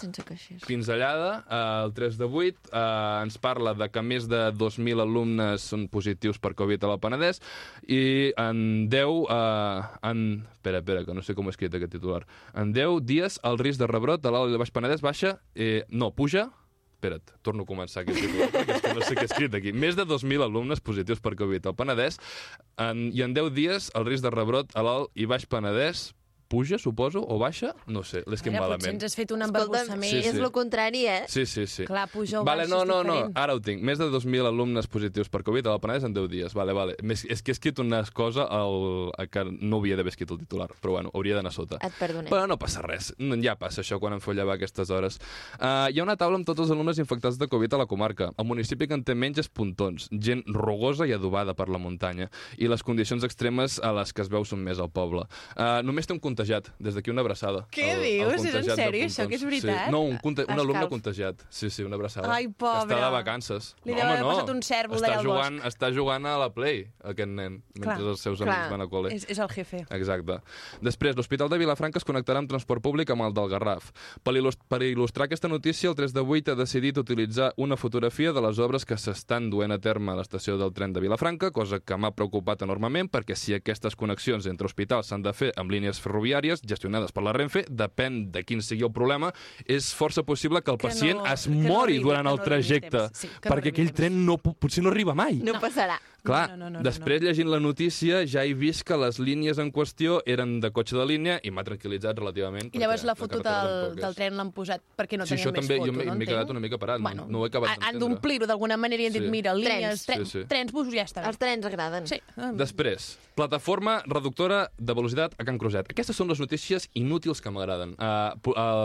[0.67, 1.45] pinzellada.
[1.45, 5.89] Uh, el 3 de 8 uh, ens parla de que més de 2.000 alumnes són
[5.89, 7.43] positius per Covid al Penedès
[7.89, 9.25] i en 10...
[9.25, 10.45] Uh, en...
[10.65, 12.23] Espera, espera, que no sé com he escrit aquest titular.
[12.57, 15.24] En 10 dies el risc de rebrot de l'Alt i Baix Penedès baixa...
[15.55, 16.49] Eh, no, puja
[17.05, 19.73] Espera't, torno a començar aquest titular, perquè que no sé què he escrit aquí.
[19.77, 22.17] Més de 2.000 alumnes positius per Covid al Penedès
[22.81, 26.13] en, i en 10 dies el risc de rebrot a l'Alt i Baix Penedès
[26.55, 27.73] puja, suposo, o baixa?
[27.91, 28.95] No sé, l'he escrit Mira, potser malament.
[28.95, 30.11] ens has fet un embarbussament.
[30.11, 30.43] Sí, és sí.
[30.43, 31.25] el contrari, eh?
[31.31, 31.87] Sí, sí, sí.
[31.89, 33.83] Clar, puja o vale, baixa no, és no, no, ara ho tinc.
[33.83, 36.55] Més de 2.000 alumnes positius per Covid a la Penedès en 10 dies.
[36.55, 36.97] Vale, vale.
[37.03, 40.71] Més, és que he escrit una cosa al, que no havia d'haver escrit el titular,
[40.81, 41.81] però bueno, hauria d'anar sota.
[41.83, 42.31] Et perdonem.
[42.31, 43.13] Però no passa res.
[43.19, 45.19] No, Ja passa això quan em feu llevar a aquestes hores.
[45.59, 48.31] Uh, hi ha una taula amb tots els alumnes infectats de Covid a la comarca.
[48.39, 52.31] El municipi que en té menys és Pontons, gent rugosa i adobada per la muntanya.
[52.57, 55.27] I les condicions extremes a les que es veu són més al poble.
[55.59, 56.69] Uh, només té un contagiat.
[56.79, 57.67] Des d'aquí una abraçada.
[57.71, 58.45] Què El- el dius?
[58.45, 59.87] És en sèrio, això, que és veritat?
[59.87, 59.91] Sí.
[59.91, 61.41] No, un, conta un alumne contagiat.
[61.49, 62.33] Sí, sí, una abraçada.
[62.33, 62.89] Ai, pobre.
[62.89, 63.75] Que està de vacances.
[63.85, 64.29] Li no, deu haver no.
[64.29, 67.97] passat un cèrvol està d'allà al jugant, Està jugant a la Play, aquest nen, mentre
[67.97, 68.11] Clar.
[68.11, 68.49] els seus Clar.
[68.55, 69.13] amics van a col·le.
[69.15, 69.87] És, és el jefe.
[69.91, 70.39] Exacte.
[70.83, 73.93] Després, l'Hospital de Vilafranca es connectarà amb transport públic amb el del Garraf.
[74.23, 78.33] Per, il·lus- per il·lustrar aquesta notícia, el 3 de 8 ha decidit utilitzar una fotografia
[78.33, 81.81] de les obres que s'estan duent a terme a l'estació del tren de Vilafranca, cosa
[81.81, 86.01] que m'ha preocupat enormement, perquè si aquestes connexions entre hospitals s'han de fer amb línies
[86.01, 86.34] ferroviàries
[86.67, 89.33] gestionades per la Renfe, depèn de quin sigui el problema,
[89.67, 92.37] és força possible que el Que pacient no- es que no mori arribi, durant el
[92.37, 93.09] no trajecte.
[93.13, 93.97] Sí, que no perquè a aquell temps.
[93.97, 95.35] tren no, po- potser no arriba mai.
[95.43, 95.99] No passarà.
[96.25, 99.59] Clar, No, no, no, no, després llegint la notícia ja he vist que les línies
[99.61, 102.71] en qüestió eren de cotxe de línia i m'ha tranquil·litzat relativament.
[102.73, 105.77] I llavors la foto del, del tren l'han posat perquè no Sí, tenien més també,
[105.77, 107.77] foto, jo no m'he quedat una mica parat, no- bueno, no ho he acabat han-
[107.77, 108.09] Han d'entendre.
[108.09, 109.29] d'omplir-ho d'alguna manera i han dit, Sí.
[109.29, 110.45] mira, línies, Sí, tren, sí.
[110.49, 111.29] trens, busos, ja està bé.
[111.29, 112.07] Els trens agraden.
[112.07, 112.21] Sí.
[112.39, 115.91] ah, Després, plataforma reductora de velocitat a Can Cruzet.
[115.91, 117.97] Aquestes són les notícies inútils que m'agraden.
[117.99, 118.33] Uh,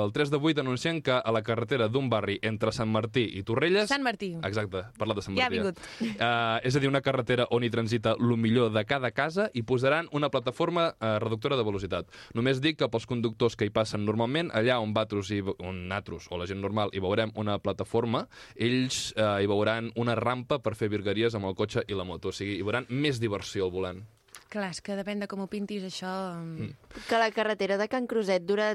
[0.06, 3.43] el 3 de 8 anuncien que a la carretera d'un barri entre Sant Martí i
[3.43, 3.88] Torrelles...
[3.88, 4.36] Sant Martí.
[4.43, 5.60] Exacte, parlat de Sant Ja ha Martí.
[5.60, 5.80] vingut.
[6.19, 9.63] Uh, és a dir, una carretera on hi transita el millor de cada casa i
[9.63, 12.09] posaran una plataforma uh, reductora de velocitat.
[12.33, 16.27] Només dic que pels conductors que hi passen normalment, allà on vatros i on natros
[16.31, 20.75] o la gent normal hi veurem una plataforma, ells uh, hi veuran una rampa per
[20.75, 22.33] fer virgueries amb el cotxe i la moto.
[22.33, 24.07] O sigui, hi veuran més diversió al volant.
[24.49, 26.09] Clar, és que depèn de com ho pintis, això...
[26.41, 26.71] Mm.
[27.07, 28.71] Que la carretera de Can Cruzet dura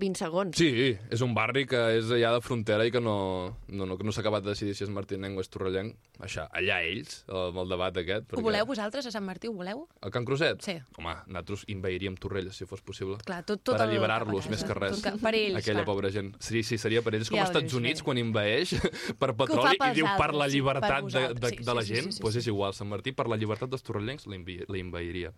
[0.00, 0.56] 20 segons.
[0.56, 4.06] Sí, és un barri que és allà de frontera i que no, no, no, que
[4.06, 5.92] no s'ha acabat de decidir si és martinenc o és torrellenc.
[6.24, 8.32] Això, allà ells, amb el debat aquest.
[8.36, 9.86] Ho voleu vosaltres, a Sant Martí, ho voleu?
[10.04, 10.60] A Can Cruzet?
[10.64, 10.74] Sí.
[10.98, 13.16] Home, nosaltres invadiríem Torrelles, si fos possible.
[13.24, 14.96] Clar, tot, tot per alliberar-los, més que res.
[14.98, 15.86] Tot que- per ells, Aquella clar.
[15.88, 16.32] pobra gent.
[16.40, 17.28] Sí, sí, seria per ells.
[17.28, 18.04] És com Ja als Estats dius Units, bé.
[18.08, 18.74] quan invadeix
[19.20, 21.88] per petroli i diu per la sí, per llibertat de, de, Sí, de la sí,
[21.88, 22.44] sí, gent, sí, doncs sí.
[22.44, 22.72] és igual.
[22.76, 24.80] Sant Martí, per la llibertat dels torrellencs, la invi- la
[25.10, 25.32] invadiria.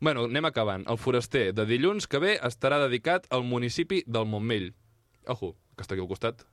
[0.00, 0.84] Bueno, anem acabant.
[0.88, 4.74] El foraster de dilluns que ve estarà dedicat al municipi del Montmell.
[5.26, 6.44] Ojo, que està aquí al costat.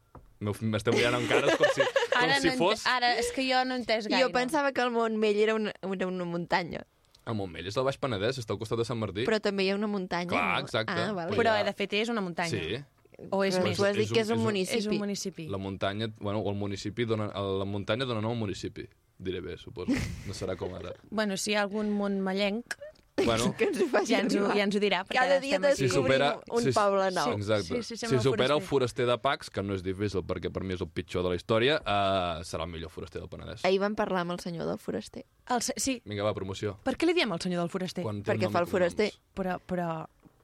[0.42, 1.82] M'esteu mirant amb cares com si,
[2.14, 2.86] com Ara, si no fos...
[2.90, 4.24] ara, és que jo no entès gaire.
[4.26, 6.86] Jo pensava que el Montmell era una, era una muntanya,
[7.30, 9.28] El Montmell és del Baix Penedès, està al costat de Sant Martí.
[9.28, 10.32] però també hi ha una muntanya.
[10.32, 10.64] Clar, no?
[10.66, 10.96] exacte.
[10.98, 11.36] Ah, vale.
[11.38, 11.64] Però, Ja.
[11.68, 12.50] de fet, és una muntanya.
[12.50, 12.80] Sí.
[13.30, 13.78] O és Però més?
[13.78, 14.78] tu has És dit un- que és un és un- municipi.
[14.80, 15.46] És un municipi.
[15.48, 18.88] La muntanya, bueno, o el municipi dona, la muntanya dona nom al municipi.
[19.22, 19.94] Diré bé, suposo.
[20.26, 20.96] No serà com ara.
[21.12, 22.78] Bueno, si hi ha algun montmellenc,
[23.26, 25.02] Bueno, Que ens ho faci ja ens, ho, ja ens ho dirà.
[25.06, 26.30] perquè Cada dia estem si supera...
[26.50, 27.34] un si, poble nou.
[27.36, 27.82] Exacte.
[27.84, 29.06] Sí, sí, si supera el foraster.
[29.06, 31.76] de Pax, que no és difícil perquè per mi és el pitjor de la història,
[31.84, 33.66] uh, serà el millor foraster del Penedès.
[33.68, 35.26] Ahir vam parlar amb el senyor del foraster.
[35.52, 36.78] El, se- sí, Vinga, va, promoció.
[36.88, 38.08] per què li diem al senyor del foraster?
[38.08, 39.12] Quan Perquè fa el foraster.
[39.38, 39.90] Però, però,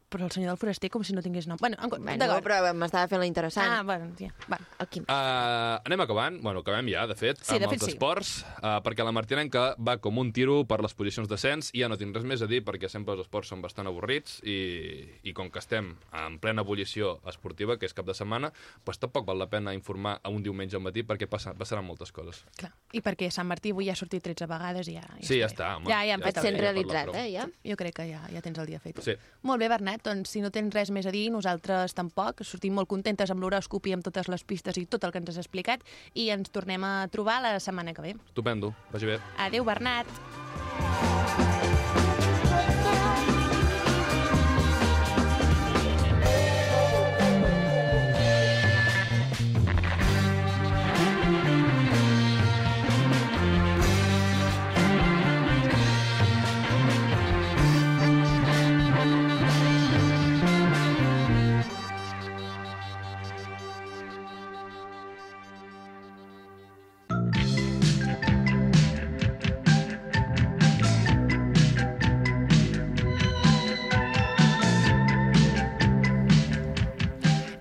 [0.09, 1.57] però el senyor del foraster com si no tingués nom.
[1.59, 2.43] Bueno, en, Bueno, d'acord.
[2.45, 3.67] però m'estava fent la interessant.
[3.69, 4.59] Ah, bueno, ja, va.
[4.79, 5.01] Aquí.
[5.01, 7.91] Uh, anem acabant, bueno, acabem ja, de fet, Sí, amb de fet, els sí.
[7.95, 11.89] esports, uh, perquè la Martinenca va com un tiro per les posicions d'ascens i ja
[11.91, 14.57] no tinc res més a dir perquè sempre els esports són bastant avorrits i,
[15.23, 18.51] i com que estem en plena ebullició esportiva, que és cap de setmana,
[18.85, 22.11] doncs tampoc val la pena informar a un diumenge al matí perquè passa, passaran moltes
[22.15, 22.43] coses.
[22.57, 22.71] Clar.
[22.93, 25.03] I perquè Sant Martí avui ja ha sortit 13 vegades i ja...
[25.03, 25.89] ja Sí, ja està, home.
[25.91, 26.65] Ja, ja hem Ja fet Et està el sent bé, bé.
[26.67, 27.45] ja realitzat, parla eh, ja?
[27.71, 29.01] Jo crec que ja, ja tens el dia fet.
[29.03, 29.17] Sí.
[29.43, 32.43] Molt bé, Bernat, doncs si no tens res més a dir, nosaltres tampoc.
[32.43, 35.29] Sortim molt contentes amb l'horòscop i amb totes les pistes i tot el que ens
[35.29, 35.81] has explicat
[36.13, 38.15] i ens tornem a trobar la setmana que ve.
[38.29, 39.19] Estupendo, vagi bé.
[39.37, 40.07] Adéu, Bernat!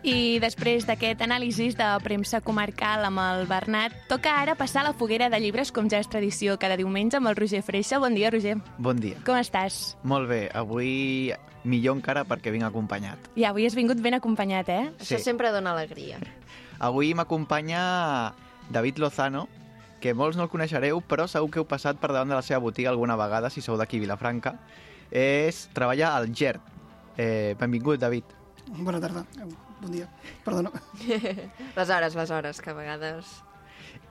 [0.06, 4.92] I després d'aquest anàlisi de premsa comarcal amb el Bernat, toca ara passar a la
[4.94, 7.98] foguera de llibres, com ja és tradició cada diumenge, amb el Roger Freixa.
[7.98, 8.54] Bon dia, Roger.
[8.78, 9.18] Bon dia.
[9.26, 9.96] Com estàs?
[10.06, 11.32] Molt bé, avui
[11.66, 13.18] millor encara perquè vinc acompanyat.
[13.34, 14.84] Ja, avui has vingut ben acompanyat, eh?
[15.00, 15.24] Això Sí.
[15.24, 16.20] sempre dona alegria.
[16.78, 18.32] Avui m'acompanya
[18.70, 19.48] David Lozano,
[20.00, 22.60] que molts no el coneixereu, però segur que heu passat per davant de la seva
[22.60, 24.54] botiga alguna vegada, si sou d'aquí, Vilafranca.
[25.10, 26.60] És, treballa al GERT.
[27.18, 28.22] Eh, benvingut, David.
[28.68, 29.26] Bona tarda.
[29.86, 30.08] Bon dia.
[30.42, 30.72] Perdona.
[31.76, 33.36] Les hores, les hores, que a vegades...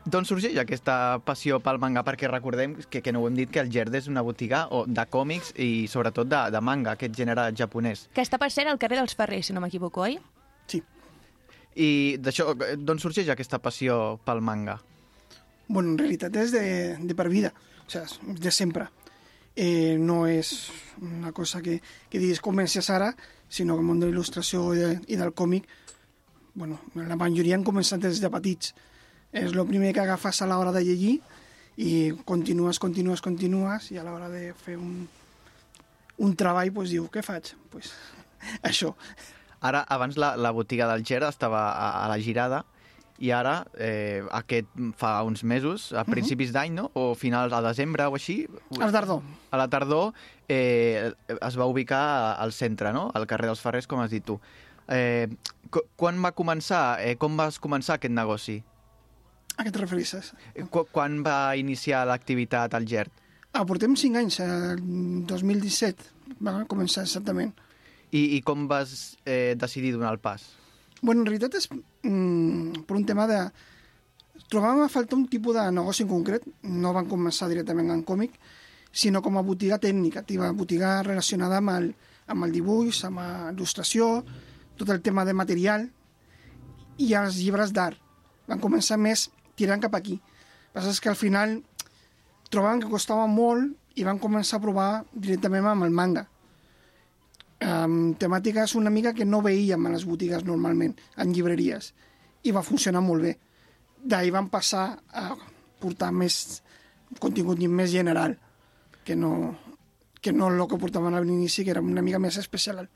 [0.07, 2.03] D'on sorgeix aquesta passió pel manga?
[2.07, 4.85] Perquè recordem que, que no ho hem dit, que el GERT és una botiga o,
[4.87, 8.05] de còmics i sobretot de, de manga, aquest gènere japonès.
[8.15, 10.15] Que està per cert al carrer dels Ferrers, si no m'equivoco, oi?
[10.71, 10.79] Sí.
[11.75, 11.89] I
[12.23, 14.77] d'això, d'on sorgeix aquesta passió pel manga?
[15.67, 16.63] Bueno, en realitat és de,
[17.01, 17.51] de per vida.
[17.83, 18.87] O sea, de sempre.
[19.55, 21.79] Eh, no és una cosa que,
[22.11, 23.13] que diguis comences ara,
[23.47, 25.67] sinó que el món de la il·lustració i, de, i del còmic,
[26.55, 28.73] bueno, la majoria han començat des de petits.
[29.35, 31.15] És el primer que agafes a l'hora de llegir
[31.75, 35.07] i continues, continues, continues i a l'hora de fer un,
[36.23, 37.51] un treball pues, diu, què faig?
[37.71, 37.91] Pues,
[38.69, 38.93] això.
[39.65, 42.63] Ara, abans la, la botiga del Ger estava a, a la girada
[43.19, 44.67] i ara, eh, aquest
[44.99, 46.89] fa uns mesos, a principis d'any, no?
[46.93, 48.45] O finals a desembre o així,
[48.81, 49.21] El tardor.
[49.51, 50.13] a la tardor
[50.49, 53.09] eh, es va ubicar al centre, no?
[53.13, 54.39] Al carrer dels Ferrers, com has dit tu.
[54.87, 55.27] Eh,
[55.71, 58.61] qu- quan va començar, eh, com vas començar aquest negoci?
[59.57, 60.33] A què et refereixes?
[60.69, 63.11] Qu quan va iniciar l'activitat al GERT?
[63.53, 64.81] Ah, portem 5 anys, el
[65.25, 66.03] 2017
[66.43, 67.53] va començar exactament.
[68.11, 70.43] I, i com vas eh, decidir donar el pas?
[71.01, 73.39] Bueno, en realitat és mm, per un tema de...
[74.51, 78.35] Trobàvem a faltar un tipus de negoci en concret, no van començar directament en còmic,
[78.91, 81.87] sinó com a botiga tècnica, tiva botiga relacionada amb el,
[82.31, 84.21] amb el dibuix, amb la il·lustració,
[84.77, 85.87] tot el tema de material
[87.01, 87.97] i els llibres d'art.
[88.45, 90.19] Van començar més tirant cap aquí.
[90.19, 91.57] El que passa és que al final
[92.51, 96.27] trobaven que costava molt i van començar a provar directament amb el manga
[97.63, 101.93] amb temàtiques una mica que no veíem a les botigues normalment, en llibreries,
[102.43, 103.35] i va funcionar molt bé.
[104.05, 105.29] D'ahir van passar a
[105.81, 106.61] portar més
[107.19, 108.37] contingut més general,
[109.05, 109.55] que no,
[110.21, 112.87] que no el que portaven a l'inici, que era una mica més especial.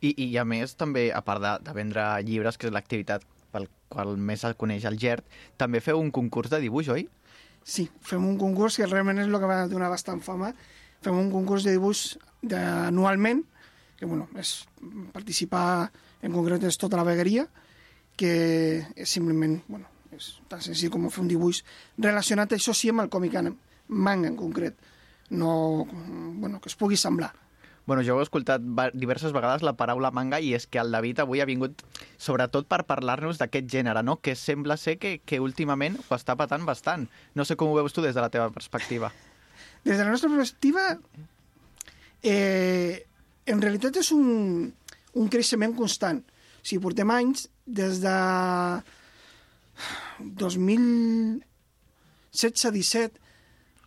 [0.00, 3.68] I, i a més, també, a part de, de vendre llibres, que és l'activitat pel
[3.92, 5.26] qual més el coneix el GERT,
[5.60, 7.06] també feu un concurs de dibuix, oi?
[7.62, 10.50] Sí, fem un concurs que realment és el que va donar bastant fama.
[11.04, 13.44] Fem un concurs de dibuix de, anualment,
[14.02, 14.64] que bueno, és
[15.14, 15.92] participar
[16.26, 17.44] en concret és tota la vegueria,
[18.18, 18.32] que
[18.98, 21.60] és simplement, bueno, és tan senzill com fer un dibuix
[22.02, 23.52] relacionat, això sí, amb el còmic en
[23.94, 24.74] manga en concret,
[25.30, 25.52] no,
[25.86, 27.30] bueno, que es pugui semblar.
[27.86, 31.38] Bueno, jo heu escoltat diverses vegades la paraula manga i és que el David avui
[31.38, 31.86] ha vingut
[32.18, 34.18] sobretot per parlar-nos d'aquest gènere, no?
[34.18, 37.06] que sembla ser que, que últimament ho està patant bastant.
[37.38, 39.14] No sé com ho veus tu des de la teva perspectiva.
[39.86, 40.90] Des de la nostra perspectiva,
[42.22, 43.06] eh,
[43.46, 44.72] en realitat és un,
[45.18, 46.20] un creixement constant.
[46.22, 48.16] O sigui, portem anys des de
[50.40, 53.10] 2016-17,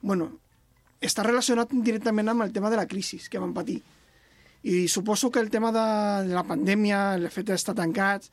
[0.02, 0.40] bueno,
[1.06, 3.82] està relacionat directament amb el tema de la crisi que vam patir.
[4.66, 5.88] I suposo que el tema de,
[6.34, 8.32] la pandèmia, el fet d'estar tancats,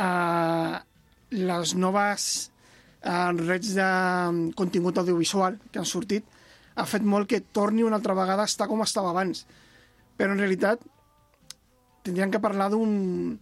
[0.00, 0.76] eh,
[1.36, 2.50] les noves
[3.02, 3.90] eh, rets de
[4.56, 6.24] contingut audiovisual que han sortit,
[6.74, 9.44] ha fet molt que torni una altra vegada a estar com estava abans.
[10.16, 10.82] Però en realitat
[12.02, 13.38] tindríem que parlar d'un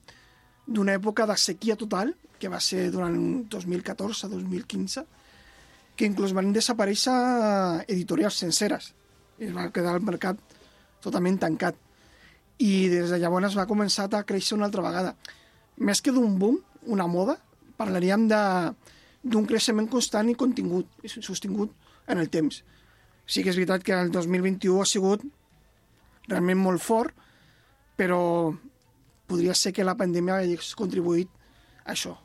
[0.70, 3.16] d'una època de sequia total, que va ser durant
[3.50, 5.02] 2014-2015,
[5.96, 7.14] que inclús van desaparèixer
[7.90, 8.92] editorials senceres.
[9.40, 10.38] I es va quedar el mercat
[11.02, 11.76] totalment tancat.
[12.60, 15.14] I des de llavors va començar a créixer una altra vegada.
[15.76, 17.36] Més que d'un boom, una moda,
[17.80, 21.74] parlaríem d'un creixement constant i contingut, i sostingut
[22.06, 22.62] en el temps.
[23.26, 25.24] Sí que és veritat que el 2021 ha sigut
[26.30, 27.14] realment molt fort,
[27.98, 28.20] però
[29.30, 31.30] podria ser que la pandèmia hagués contribuït
[31.84, 32.16] a això.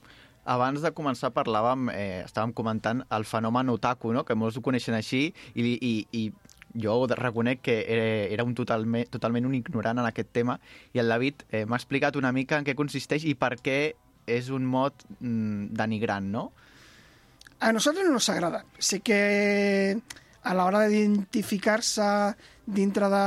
[0.45, 4.23] Abans de començar parlàvem, eh, estàvem comentant el fenomen otaku, no?
[4.25, 6.31] que molts ho coneixen així, i, i, i
[6.81, 10.59] jo reconec que era, era un totalment, totalment un ignorant en aquest tema,
[10.93, 13.79] i el David eh, m'ha explicat una mica en què consisteix i per què
[14.27, 16.51] és un mot mm, denigrant, no?
[17.59, 18.65] A nosaltres no nos agrada.
[18.77, 19.97] Sé que
[20.45, 22.07] a l'hora d'identificar-se
[22.65, 23.25] dintre de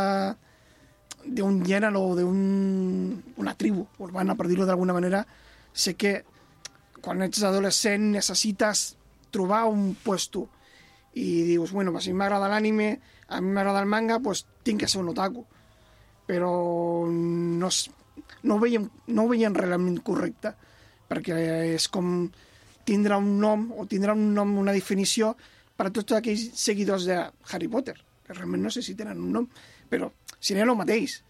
[1.24, 5.24] d'un gènere o d'una tribu urbana, per dir-ho d'alguna manera,
[5.72, 6.22] sé que
[7.02, 8.96] quan ets adolescent necessites
[9.30, 10.48] trobar un puesto
[11.18, 15.00] i dius, bueno, si m'agrada l'anime, a mi m'agrada el manga, pues tinc que ser
[15.02, 15.44] un otaku.
[16.28, 16.50] Però
[17.08, 17.70] no,
[18.42, 20.52] no ho veiem, no ho veiem realment correcte,
[21.08, 21.38] perquè
[21.74, 22.28] és com
[22.88, 25.34] tindrà un nom o tindrà un nom, una definició
[25.76, 27.18] per a tots aquells seguidors de
[27.52, 29.48] Harry Potter, que realment no sé si tenen un nom,
[29.88, 31.22] però seria el mateix.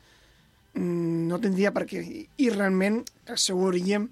[0.74, 2.02] Mm, No tindria per què.
[2.02, 4.08] I, i realment el seu origen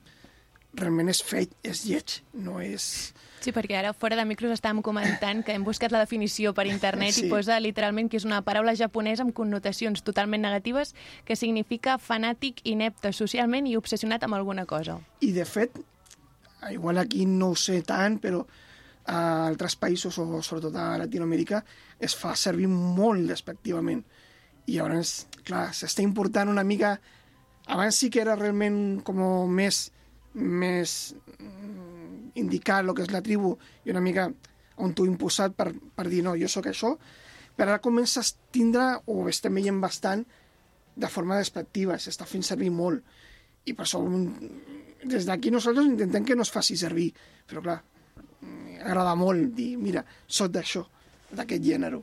[0.76, 3.14] realment és feit, és lleig, no és...
[3.40, 7.14] Sí, perquè ara fora de micros estàvem comentant que hem buscat la definició per internet.
[7.14, 7.26] Sí.
[7.26, 12.64] i posa literalment que és una paraula japonesa amb connotacions totalment negatives que significa fanàtic,
[12.64, 14.98] inepte socialment i obsessionat amb alguna cosa.
[15.20, 15.78] I, de fet,
[16.72, 18.42] igual aquí no ho sé tant, però
[19.06, 21.62] a altres països, o sobretot a Latinoamèrica,
[22.02, 24.02] es fa servir molt despectivament.
[24.66, 26.96] I llavors, clar, s'està important una mica...
[27.66, 29.18] Abans sí que era realment com
[29.50, 29.88] més,
[30.38, 30.92] més
[31.40, 34.28] mm, indicar el que és la tribu i una mica
[34.84, 36.92] on t'ho imposat per, per dir no, jo sóc això,
[37.56, 40.22] però ara comença a tindre, o estem veient bastant,
[40.96, 43.02] de forma despectiva, s'està fent servir molt.
[43.66, 44.50] I per això mm,
[45.10, 47.10] des d'aquí nosaltres intentem que no es faci servir.
[47.48, 47.80] Però clar,
[48.40, 50.84] mm, agrada molt dir, mira, sóc d'això,
[51.32, 52.00] d'aquest gènere.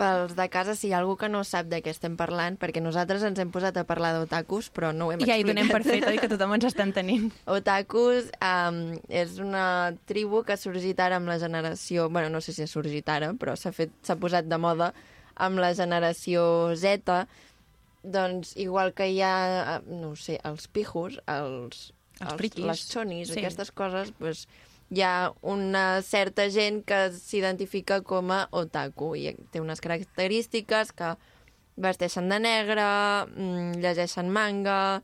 [0.00, 2.80] Pels de casa, si hi ha algú que no sap de què estem parlant, perquè
[2.80, 5.68] nosaltres ens hem posat a parlar d'otakus, però no ho hem I ja hi donem
[5.68, 6.06] per explicat.
[6.08, 7.28] fet, oi, que tothom ens està entenent.
[7.58, 8.80] Otakus um,
[9.12, 9.66] és una
[10.08, 12.08] tribu que ha sorgit ara amb la generació...
[12.08, 14.92] bueno, no sé si ha sorgit ara, però s'ha fet s'ha posat de moda
[15.36, 17.26] amb la generació Z.
[18.02, 19.34] Doncs igual que hi ha,
[19.76, 21.90] eh, no sé, els pijos, els,
[22.24, 22.64] Els priquis.
[22.64, 23.40] les xonis, Sí.
[23.42, 24.46] aquestes coses, doncs,
[24.90, 31.12] hi ha una certa gent que s'identifica com a otaku i té unes característiques que
[31.80, 32.82] vesteixen de negre,
[33.30, 35.02] mm, llegeixen manga,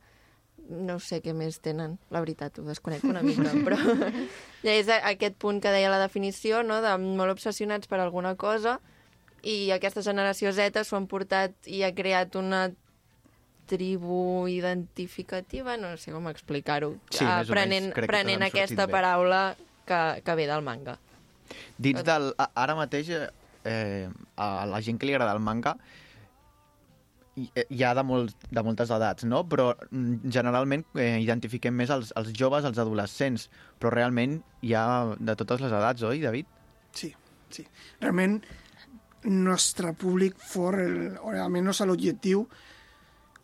[0.68, 3.78] no sé què més tenen, la veritat, ho desconec una mica, però
[4.64, 8.34] ja és a- aquest punt que deia la definició, no?, de molt obsessionats per alguna
[8.34, 8.80] cosa,
[9.46, 12.72] i aquesta generació Z s'ho han portat i ha creat una
[13.66, 19.40] tribu identificativa, no sé com explicar-ho, Sí, menys, prenent, prenent aquesta paraula
[19.86, 20.98] que, que ve del manga.
[21.78, 22.32] Dins del...
[22.42, 23.10] a- Ara mateix,
[23.64, 25.76] eh, a la gent que li agrada el manga,
[27.36, 29.42] hi hi ha de, molt, de moltes edats, no?
[29.48, 34.86] Però mm, generalment eh, identifiquem més els, els joves, els adolescents, però realment hi ha
[35.18, 36.48] de totes les edats, oi, David?
[36.96, 37.10] Sí,
[37.52, 37.66] sí.
[38.00, 38.38] Realment,
[39.28, 42.46] nostre públic fort, el, o almenys l'objectiu,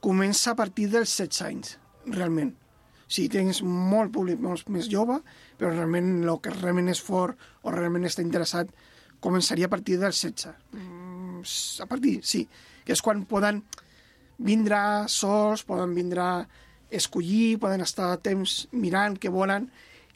[0.03, 1.77] comença a partir dels 16 anys,
[2.17, 2.55] realment.
[3.13, 5.19] Sí, tens molt públic molt més jove,
[5.63, 8.73] però realment el que realment és fort o realment està interessat
[9.23, 10.51] començaria a partir dels 16.
[10.75, 11.45] Mm,
[11.85, 12.49] a partir, sí,
[12.83, 13.61] que és quan poden
[14.43, 16.25] vindre sols, poden vindre
[16.91, 19.69] escollir, poden estar temps mirant què volen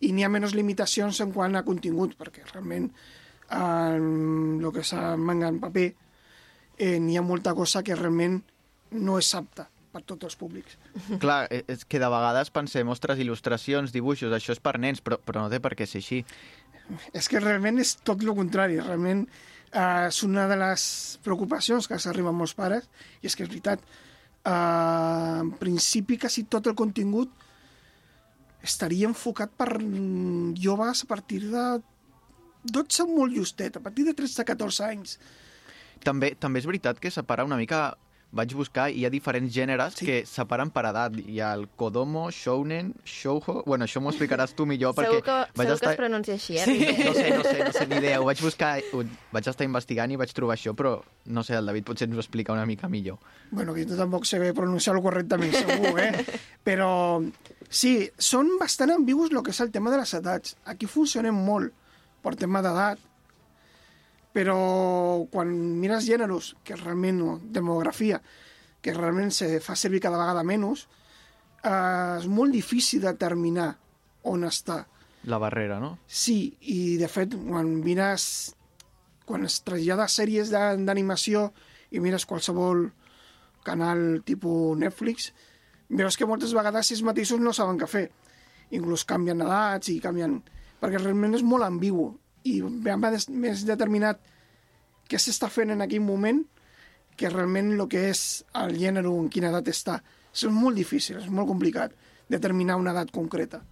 [0.03, 2.91] i n'hi ha menys limitacions en quant a contingut, perquè realment
[3.55, 4.11] el,
[4.59, 8.41] el que és manga en paper eh, n'hi ha molta cosa que realment
[8.99, 10.77] no és apta per tots els públics.
[11.25, 15.19] Clar, eh, és que de vegades pensem, ostres, il·lustracions, dibuixos, això és per nens, però,
[15.25, 16.23] però no té per què ser així.
[17.17, 20.85] És que realment és tot el contrari, realment eh, és una de les
[21.25, 22.87] preocupacions que s'arriben molts pares,
[23.23, 23.83] i és que és veritat,
[24.47, 27.33] eh, en principi quasi tot el contingut
[28.67, 29.77] estaria enfocat per
[30.59, 31.67] joves a partir de
[32.67, 35.19] 12 molt justet, a partir de 13-14 anys.
[36.05, 37.97] També, també és veritat que separa una mica...
[38.37, 40.07] Vaig buscar i hi ha diferents gèneres Sí.
[40.07, 41.15] que separen per edat.
[41.25, 43.63] Hi ha el Kodomo, Shounen, Shoujo...
[43.67, 45.89] Bueno, això m'ho explicaràs tu millor perquè segur que, vaig segur estar...
[45.89, 46.65] que es pronuncia així, eh?
[46.67, 48.21] Sí, no sé, no sé, no sé ni idea.
[48.21, 50.99] Ho vaig buscar, ho, vaig estar investigant i vaig trobar això, però
[51.33, 53.19] no sé, el David potser ens ho explica una mica millor.
[53.51, 56.13] Bueno, que jo tampoc sé pronunciar-lo correctament, segur, eh?
[56.67, 56.91] Però
[57.71, 60.57] sí, són bastant ambigus el que és el tema de les edats.
[60.67, 61.73] Aquí funcionen molt
[62.23, 62.99] per tema d'edat,
[64.37, 65.49] però quan
[65.81, 68.21] mires gèneres, que realment, no, demografia,
[68.85, 70.83] que realment se fa servir cada vegada menys,
[71.65, 73.71] eh, és molt difícil determinar
[74.29, 74.83] on està.
[75.25, 75.95] La barrera, no?
[76.07, 78.53] Sí, i de fet, quan mires...
[79.27, 81.49] Quan es trasllada sèries d'animació
[81.91, 82.85] i mires qualsevol
[83.67, 85.33] canal tipus Netflix,
[85.91, 88.05] veus que moltes vegades ells mateixos no saben què fer.
[88.77, 90.39] Inclús canvien edats i canvien...
[90.77, 92.13] Perquè realment és molt ambigu.
[92.47, 94.21] I més, més determinat
[95.11, 96.43] què s'està fent en aquell moment
[97.17, 98.21] que realment el que és
[98.61, 100.01] el gènere en quina edat està.
[100.35, 101.95] És molt difícil, és molt complicat
[102.29, 103.63] determinar una edat concreta.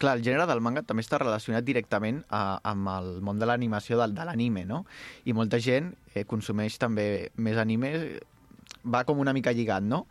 [0.00, 3.98] Clar, el gènere del manga també està relacionat directament a, amb el món de l'animació
[4.00, 4.84] del, de l'anime, no?
[5.28, 7.92] I molta gent eh, consumeix també més anime,
[8.84, 10.06] va com una mica lligat, no?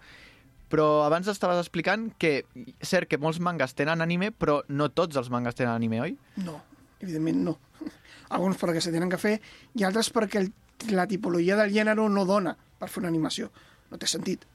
[0.69, 2.43] Però abans estaves explicant que,
[2.85, 6.13] cert que molts mangas tenen anime, però no tots els mangas tenen anime, oi?
[6.45, 6.59] No,
[7.01, 7.57] evidentment no.
[8.35, 9.39] Alguns perquè se tenen que fer
[9.75, 10.51] i altres perquè el,
[10.93, 13.49] la tipologia del gènere no dona per fer una animació.
[13.89, 14.45] No té sentit.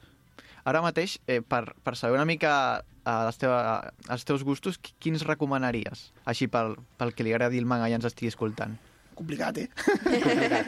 [0.64, 4.94] Ara mateix, eh, per, per saber una mica eh, les teva, els teus gustos, qui-
[4.98, 6.06] quins recomanaries?
[6.24, 8.78] Així pel, pel que li agradi el manga i ens estigui escoltant.
[9.18, 9.68] Complicat, eh?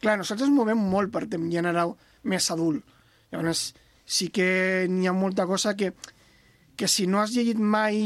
[0.00, 1.84] Clar, nosaltres ens movem molt per un gènere
[2.28, 2.84] més adult.
[3.32, 3.70] Llavors,
[4.06, 5.92] sí que n'hi ha molta cosa que,
[6.76, 7.96] que si no has llegit mai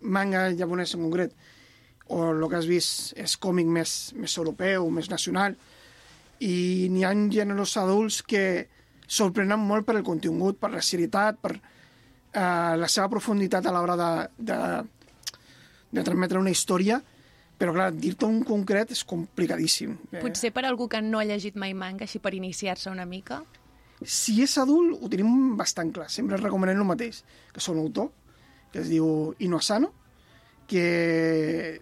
[0.00, 1.34] manga japonès en concret,
[2.08, 5.56] o el que has vist és còmic més, més europeu, més nacional,
[6.44, 8.66] i n'hi ha gèneres adults que
[9.06, 13.96] sorprenen molt per el contingut, per la serietat, per eh, la seva profunditat a l'hora
[13.96, 14.12] de,
[14.52, 14.60] de,
[15.94, 17.00] de transmetre una història,
[17.58, 19.94] però clar, dir-te un concret és complicadíssim.
[20.10, 23.44] Eh, Potser per algú que no ha llegit mai manga, així per iniciar-se una mica.
[24.04, 26.10] si és adult, ho tenim bastant clar.
[26.12, 27.22] Sempre recomanem el mateix,
[27.54, 28.10] que són autor,
[28.72, 29.06] que es diu
[29.38, 29.92] Ino Asano,
[30.66, 31.80] que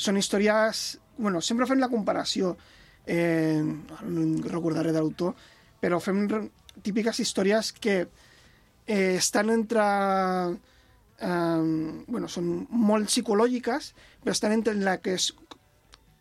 [0.00, 0.98] són històries...
[1.20, 2.54] Bueno, sempre fem la comparació,
[3.04, 5.34] eh, no recordaré de l'autor,
[5.80, 6.22] però fem
[6.80, 9.84] típiques històries que eh, estan entre...
[11.20, 11.62] Eh,
[12.08, 13.92] bueno, són molt psicològiques,
[14.24, 15.30] però estan entre la que és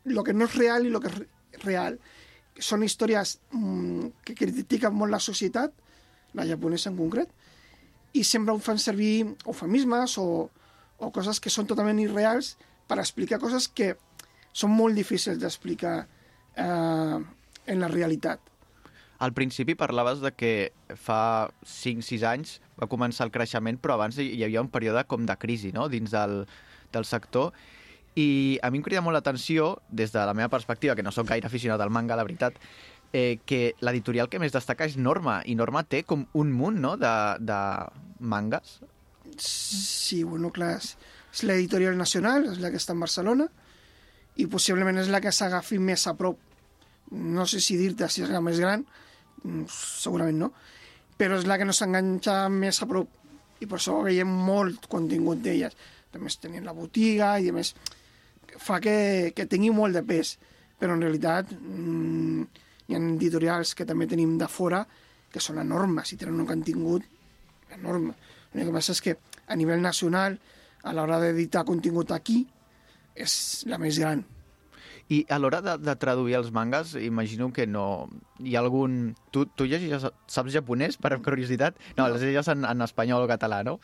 [0.10, 1.30] lo que no és real i lo que és re-
[1.64, 2.00] real.
[2.60, 5.72] Són històries mm, que critiquen molt la societat,
[6.36, 7.32] la japonesa en concret,
[8.12, 10.50] i sempre ho fan servir eufemismes o,
[11.00, 12.58] o coses que són totalment irreals
[12.90, 13.94] per explicar coses que
[14.52, 15.96] són molt difícils d'explicar
[16.58, 17.18] eh,
[17.70, 18.42] en la realitat.
[19.20, 20.54] Al principi parlaves de que
[20.96, 25.36] fa 5-6 anys va començar el creixement, però abans hi havia un període com de
[25.38, 25.90] crisi no?
[25.92, 26.46] dins del,
[26.94, 27.52] del sector.
[28.16, 31.28] I a mi em crida molt l'atenció, des de la meva perspectiva, que no sóc
[31.30, 32.56] gaire aficionat al manga, la veritat,
[33.12, 36.96] eh, que l'editorial que més destaca és Norma, i Norma té com un munt no?
[36.98, 37.14] de,
[37.44, 37.60] de
[38.20, 38.80] mangas.
[39.38, 40.96] Sí, bueno, clar, és,
[41.34, 43.48] és l'editorial nacional, és la que està en Barcelona,
[44.40, 46.40] i possiblement és la que s'agafi més a prop.
[47.12, 48.86] No sé si dir-te si és la més gran,
[49.44, 50.52] mm, segurament no,
[51.18, 53.10] però és la que no s'enganxa més a prop,
[53.60, 55.76] i per això veiem molt contingut d'elles.
[56.14, 57.74] A més, tenien la botiga, i a més,
[58.58, 60.38] fa que, que tingui molt de pes,
[60.80, 62.44] però en realitat mm,
[62.88, 64.86] hi ha editorials que també tenim de fora
[65.30, 67.06] que són enormes i tenen un contingut
[67.76, 68.16] enorme.
[68.54, 70.40] L'únic que passa és que a nivell nacional,
[70.84, 72.44] a l'hora d'editar contingut aquí,
[73.16, 74.24] és la més gran.
[75.10, 78.08] I a l'hora de, de traduir els mangas, imagino que no...
[78.46, 79.16] Hi ha algun...
[79.34, 81.80] Tu, tu llegeixes, saps japonès, per curiositat?
[81.98, 83.80] No, les llegeixes en, en espanyol o català, no?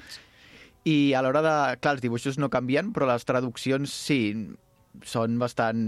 [0.86, 1.56] I a l'hora de...
[1.82, 4.20] Clar, els dibuixos no canvien, però les traduccions sí,
[5.04, 5.82] són bastant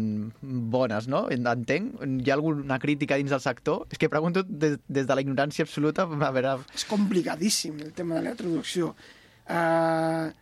[0.73, 1.27] bones, no?
[1.29, 2.01] Entenc.
[2.01, 3.85] Hi ha alguna crítica dins del sector?
[3.93, 6.57] És que pregunto des, des de la ignorància absoluta, a veure...
[6.73, 8.95] És complicadíssim el tema de la traducció.
[9.45, 10.33] Uh,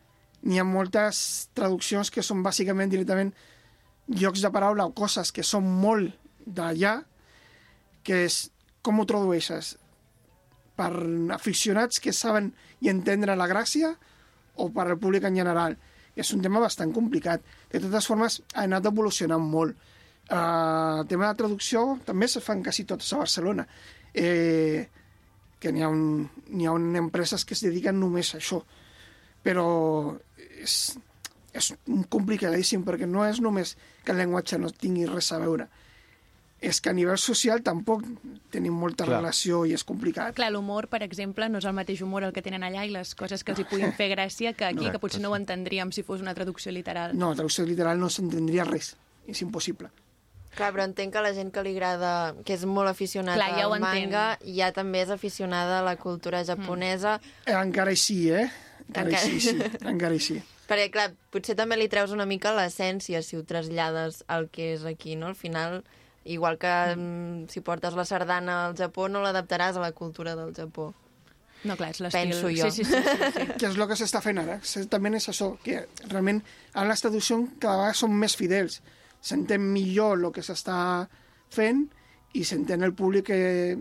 [0.46, 1.20] N'hi ha moltes
[1.58, 3.32] traduccions que són bàsicament directament
[4.08, 6.14] llocs de paraula o coses que són molt
[6.46, 7.00] d'allà,
[8.06, 8.46] que és
[8.86, 9.74] com ho tradueixes?
[10.78, 10.92] Per
[11.34, 12.52] aficionats que saben
[12.84, 13.96] i entendre la gràcia
[14.62, 15.78] o per al públic en general?
[16.16, 17.42] És un tema bastant complicat.
[17.72, 19.76] De totes formes, ha anat evolucionant molt.
[20.26, 23.66] Uh, el tema de traducció també se fan quasi totes a Barcelona.
[24.14, 24.86] Eh,
[25.60, 26.24] que n'hi ha, un,
[26.54, 28.62] n'hi ha un empreses que es dediquen només a això.
[29.46, 29.66] Però
[30.62, 30.98] és,
[31.54, 31.72] és
[32.10, 35.68] complicadíssim perquè no és només que el llenguatge no tingui res a veure.
[36.66, 38.06] És que a nivell social tampoc
[38.50, 39.20] tenim molta Clar.
[39.20, 40.34] Relació i és complicat.
[40.38, 43.12] Clar, l'humor, per exemple, no és el mateix humor el que tenen allà i les
[43.14, 45.92] coses que els hi puguin fer gràcia que aquí, Exacte, que potser no ho entendríem
[45.92, 47.14] si fos una traducció literal.
[47.14, 48.96] No, traducció literal no s'entendria res.
[49.28, 49.92] És impossible.
[50.56, 53.66] Clar, però entenc que la gent que li agrada, que és molt aficionada Clar, ja
[53.68, 54.56] al manga, entenc.
[54.56, 58.48] ja també és aficionada a la cultura japonesa, Eh, encara hi sí, eh?
[58.88, 59.72] Encara, Encara- hi sí, sí.
[59.94, 60.40] Encara hi sí.
[60.70, 64.86] perquè, clar, potser també li treus una mica l'essència si ho trasllades al que és
[64.86, 65.32] aquí, no?
[65.32, 65.84] Al final,
[66.26, 67.50] igual que mm.
[67.54, 70.94] si portes la sardana al Japó, no l'adaptaràs a la cultura del Japó.
[71.66, 72.30] No, clar, és l'estil.
[72.30, 72.70] Penso jo.
[72.70, 73.46] Sí, sí, sí, sí, sí.
[73.60, 74.60] que és el que s'està fent ara.
[74.92, 76.42] També és això, que realment
[76.74, 78.82] ara les traduccions cada vegada són més fidels.
[79.26, 80.78] S'entén millor el que s'està
[81.54, 81.88] fent
[82.38, 83.78] i s'entén el públic que,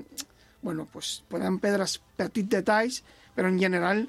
[0.63, 3.03] bueno, pues, poden perdre els petits detalls,
[3.37, 4.07] però en general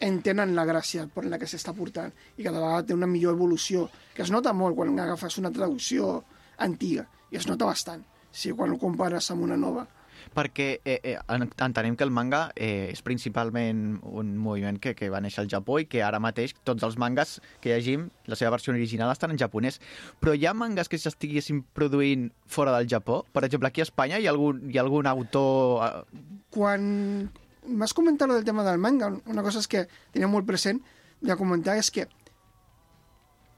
[0.00, 3.88] entenen la gràcia per la que s'està portant i cada vegada té una millor evolució,
[4.14, 6.24] que es nota molt quan agafes una traducció
[6.58, 9.86] antiga, i es nota bastant, si quan ho compares amb una nova.
[10.34, 15.08] Perquè eh, eh, en- entenem que el manga eh, és principalment un moviment que, que
[15.08, 18.50] va néixer al Japó i que ara mateix tots els mangas que llegim, la seva
[18.56, 19.78] versió original, estan en japonès.
[20.20, 23.22] Però hi ha mangas que s'estiguessin produint fora del Japó?
[23.32, 25.86] Per exemple, aquí a Espanya hi ha algun, hi ha algun autor...
[25.86, 27.30] eh, quan
[27.68, 30.80] m'has comentat lo del tema del manga, una cosa és que tenia molt present
[31.20, 32.06] de comentar és que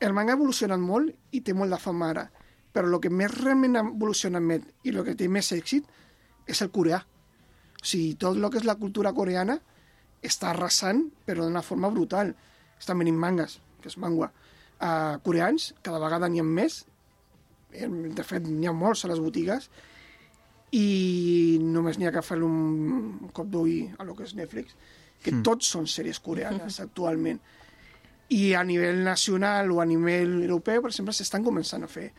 [0.00, 2.26] el manga ha evolucionat molt i té molt de fama ara,
[2.72, 5.88] però el que més realment ha evolucionat més i el que té més èxit
[6.48, 7.00] és el coreà.
[7.80, 9.58] O sigui, tot el que és la cultura coreana
[10.24, 12.34] està arrasant, però d'una forma brutal.
[12.80, 14.30] Estan venint mangas, que és mangua,
[14.80, 16.84] uh, coreans, cada vegada n'hi ha més,
[17.72, 19.68] Eh, de fet n'hi ha molts a les botigues,
[20.77, 24.77] i només n'hi ha que fer un cop d'ull a lo que és Netflix,
[25.21, 25.43] que mm.
[25.47, 27.41] tots són sèries coreanes actualment.
[28.31, 32.11] I a nivell nacional o a nivell europeu, per exemple, s'estan començant a fer.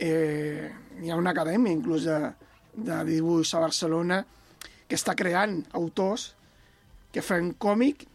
[0.00, 0.70] Eh,
[1.02, 2.32] hi ha una acadèmia, inclús, de,
[2.72, 4.22] de dibuix a Barcelona,
[4.88, 6.30] que està creant autors
[7.12, 8.06] que fan còmic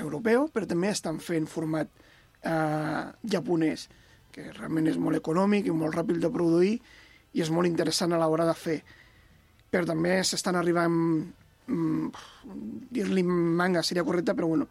[0.00, 1.90] europeu, però també estan fent format
[2.48, 3.88] eh, japonès,
[4.32, 6.78] que realment és molt econòmic i molt ràpid de produir,
[7.38, 8.78] i és molt interessant a l'hora de fer.
[9.70, 10.98] Però també s'estan arribant...
[11.68, 12.08] Mm,
[12.96, 14.66] dir-li manga seria correcte, però bueno,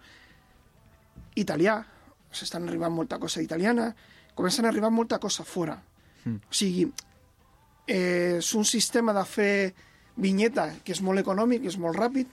[1.37, 1.77] italià,
[2.33, 3.91] s'estan arribant molta cosa italiana,
[4.33, 5.77] comencen a arribar molta cosa fora.
[6.25, 6.41] Mm.
[6.41, 6.87] O sigui,
[7.87, 9.53] eh, és un sistema de fer
[10.17, 12.27] vinyeta que és molt econòmic, que és molt ràpid,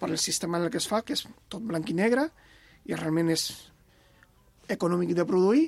[0.00, 2.28] per el sistema en el que es fa, que és tot blanc i negre,
[2.88, 3.48] i realment és
[4.70, 5.66] econòmic de produir,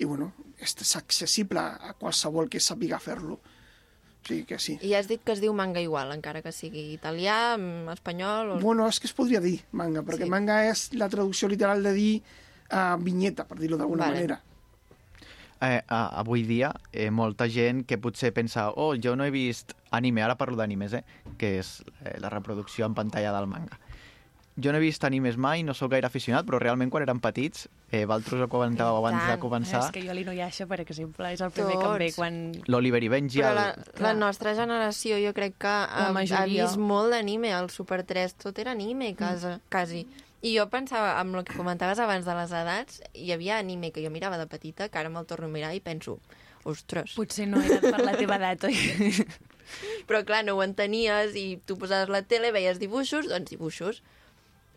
[0.00, 3.38] i bueno, és accessible a qualsevol que sàpiga fer-lo.
[4.20, 4.76] O sigui que sí.
[4.84, 8.54] I has dit que es diu manga igual, encara que sigui italià, mm, espanyol...
[8.56, 8.60] O...
[8.60, 10.30] Bueno, és que es podria dir manga, perquè sí.
[10.32, 14.20] manga és la traducció literal de dir uh, vinyeta, per dir-ho d'alguna vale.
[14.20, 14.40] manera.
[15.60, 20.22] Eh, avui dia, eh, molta gent que potser pensa oh, jo no he vist anime,
[20.24, 21.04] ara parlo d'animes, eh,
[21.36, 23.76] que és eh, la reproducció en pantalla del manga
[24.62, 27.66] jo no he vist animes mai, no sóc gaire aficionat, però realment quan érem petits,
[27.90, 29.82] eh, Valtros ho comentàveu abans de començar...
[29.86, 31.84] És que jo l'Inuyasha, per exemple, és el primer Tots.
[31.84, 32.40] que em ve quan...
[32.70, 33.42] L'Oliver i Benji...
[33.42, 34.02] Però la, el...
[34.06, 38.58] la nostra generació jo crec que ha, ha vist molt d'anime, el Super 3 tot
[38.62, 39.70] era anime, casa, mm.
[39.72, 40.04] quasi.
[40.40, 44.04] I jo pensava, amb el que comentaves abans de les edats, hi havia anime que
[44.04, 46.16] jo mirava de petita, que ara me'l torno a mirar i penso,
[46.64, 47.12] ostres...
[47.16, 49.12] Potser no era per la teva edat, oi?
[50.08, 54.00] Però clar, no ho entenies i tu posaves la tele, veies dibuixos, doncs dibuixos.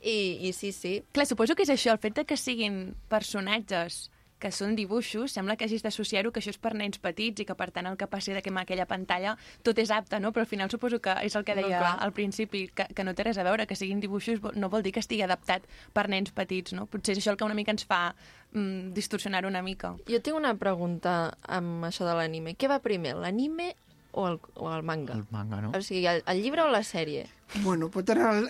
[0.03, 0.97] I, I sí, sí.
[1.15, 4.09] Clar, suposo que és això, el fet de que siguin personatges
[4.43, 7.55] que són dibuixos, sembla que hagis d'associar-ho que això és per nens petits i que,
[7.55, 10.33] per tant, el que passi d'aquella aquella pantalla tot és apte, no?
[10.35, 13.13] Però al final suposo que és el que deia no, al principi, que, que no
[13.15, 15.63] té res a veure, que siguin dibuixos no vol dir que estigui adaptat
[15.95, 16.89] per nens petits, no?
[16.91, 19.93] Potser és això el que una mica ens fa mm, distorsionar una mica.
[20.11, 22.57] Jo tinc una pregunta amb això de l'anime.
[22.59, 23.71] Què va primer, l'anime
[24.11, 25.15] o el, o el manga?
[25.15, 25.71] El manga, no?
[25.71, 27.29] O sigui, el, el llibre o la sèrie?
[27.63, 28.41] Bueno, pot anar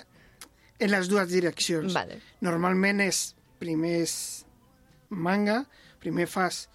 [0.83, 1.95] en les dues direccions.
[1.95, 2.19] Vale.
[2.43, 3.29] Normalment és,
[3.61, 4.15] primer és
[5.13, 5.61] manga,
[6.03, 6.65] primer fas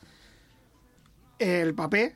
[1.39, 2.07] el paper,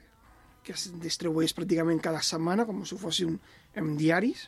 [0.63, 3.37] que es distribueix pràcticament cada setmana, com si fos un,
[3.79, 4.47] en diaris,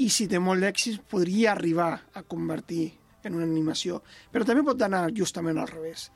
[0.00, 2.88] i si té molt d'èxit podria arribar a convertir
[3.22, 4.00] en una animació.
[4.32, 6.08] Però també pot anar justament al revés,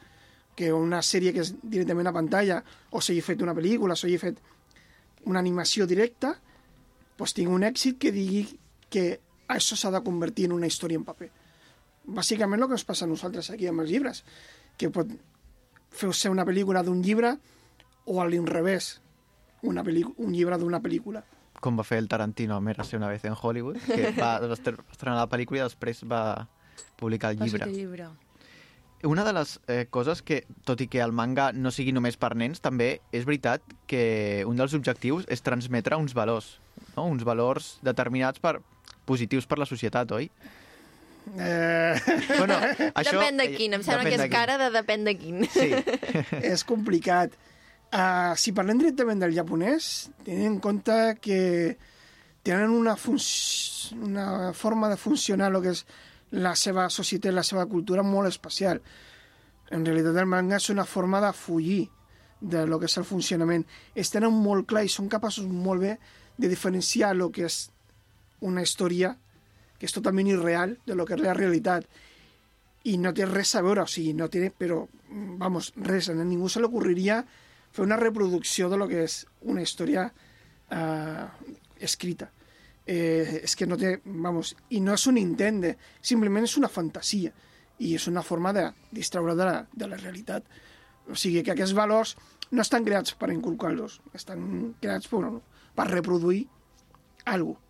[0.57, 4.19] que una sèrie que és directament a pantalla, o s'hagi fet una pel·lícula, o s'hagi
[4.19, 4.41] fet
[5.29, 6.33] una animació directa,
[7.17, 8.47] doncs tingui un èxit que digui
[8.93, 9.07] que
[9.49, 11.31] això s'ha de convertir en una història en paper.
[12.07, 14.23] Bàsicament el que ens passa a nosaltres aquí amb els llibres,
[14.79, 15.11] que pot
[15.97, 17.37] fer ser una pel·lícula d'un llibre
[18.07, 19.01] o a l'inrevés,
[19.63, 21.25] una un llibre d'una pel·lícula.
[21.61, 25.29] Com va fer el Tarantino a ser una vez en Hollywood, que va, estrenar la
[25.29, 26.47] pel·lícula i després va
[26.97, 27.65] publicar el llibre.
[27.65, 28.09] El llibre.
[29.05, 32.35] Una de les eh, coses que, tot i que el manga no sigui només per
[32.35, 36.57] nens, també és veritat que un dels objectius és transmetre uns valors,
[36.97, 37.05] no?
[37.05, 38.57] uns valors determinats per,
[39.07, 40.29] positius per la societat, oi?
[41.35, 41.99] Eh...
[42.39, 42.55] Bueno,
[42.95, 43.17] això...
[43.19, 45.43] Depèn de quin, em sembla que és cara de depèn de quin.
[45.51, 45.73] Sí.
[46.55, 47.35] és complicat.
[47.87, 51.41] Uh, si parlem directament del japonès, tenint en compte que
[52.47, 52.97] tenen una,
[54.03, 55.85] una forma de funcionar el que és
[56.37, 58.83] la seva societat, la seva cultura molt especial.
[59.75, 61.87] En realitat el manga és una forma de fugir
[62.41, 63.65] de lo que és el funcionament.
[63.95, 65.97] Es tenen molt clar i són capaços molt bé
[66.37, 67.65] de diferenciar el que és
[68.41, 69.15] una història
[69.79, 71.87] que és totalment irreal de lo que és la realitat
[72.87, 74.85] i no té res a veure, o sigui, no té, però,
[75.41, 77.19] vamos, res, a ningú se li ocorriria
[77.75, 81.25] fer una reproducció de lo que és una història eh,
[81.83, 82.31] escrita.
[82.87, 86.71] Eh, és que no té, vamos, i no és un intent de, simplement és una
[86.71, 87.35] fantasia
[87.83, 90.47] i és una forma de distreure de la, de la realitat.
[91.11, 92.15] O sigui que aquests valors
[92.55, 95.27] no estan creats per inculcar-los, estan creats per,
[95.75, 96.45] per reproduir
[97.27, 97.66] alguna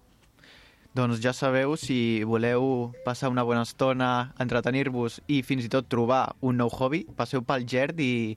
[0.96, 6.30] doncs ja sabeu, si voleu passar una bona estona, entretenir-vos i fins i tot trobar
[6.40, 8.36] un nou hobby, passeu pel Gerd i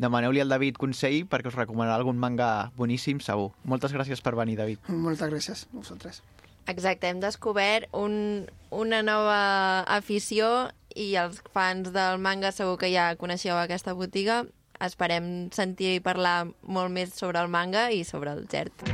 [0.00, 3.52] demaneu-li al David consell perquè us recomanarà algun manga boníssim, segur.
[3.62, 4.90] Moltes gràcies per venir, David.
[4.90, 6.22] Moltes gràcies a vosaltres.
[6.70, 13.12] Exacte, hem descobert un, una nova afició i els fans del manga segur que ja
[13.20, 14.42] coneixeu aquesta botiga.
[14.82, 18.88] Esperem sentir i parlar molt més sobre el manga i sobre el Gerd.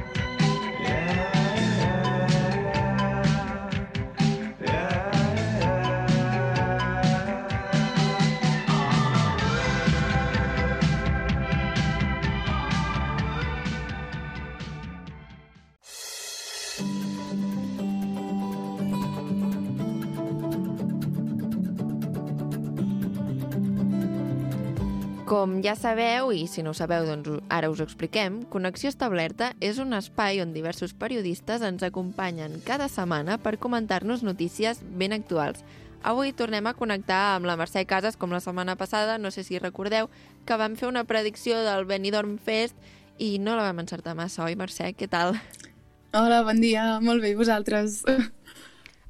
[0.86, 1.35] Yeah.
[25.46, 29.52] Com ja sabeu, i si no ho sabeu, doncs ara us ho expliquem, Connexió Establerta
[29.62, 35.62] és un espai on diversos periodistes ens acompanyen cada setmana per comentar-nos notícies ben actuals.
[36.02, 39.62] Avui tornem a connectar amb la Mercè Casas, com la setmana passada, no sé si
[39.62, 40.10] recordeu,
[40.50, 42.74] que vam fer una predicció del Benidorm Fest
[43.22, 44.96] i no la vam encertar massa, oi, Mercè?
[44.98, 45.38] Què tal?
[46.10, 46.96] Hola, bon dia.
[46.98, 48.02] Molt bé, i vosaltres?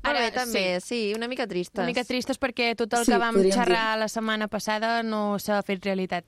[0.06, 0.86] Ara, Ara, bé, també, sí.
[1.10, 1.78] sí, una mica tristes.
[1.82, 5.62] Una mica tristes perquè tot el Sí, que vam xerrar la setmana passada no s'ha
[5.66, 6.24] fet realitat.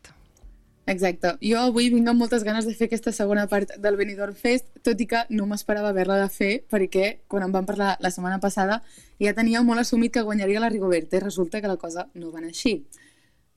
[0.88, 1.34] Exacte.
[1.44, 5.00] Jo avui vinc amb moltes ganes de fer aquesta segona part del Benidorm Fest, tot
[5.00, 8.78] i que no m'esperava haver-la de fer perquè quan em van parlar la setmana passada
[9.20, 12.38] ja tenia molt assumit que guanyaria la Rigoberta i resulta que la cosa no va
[12.40, 12.86] anar així.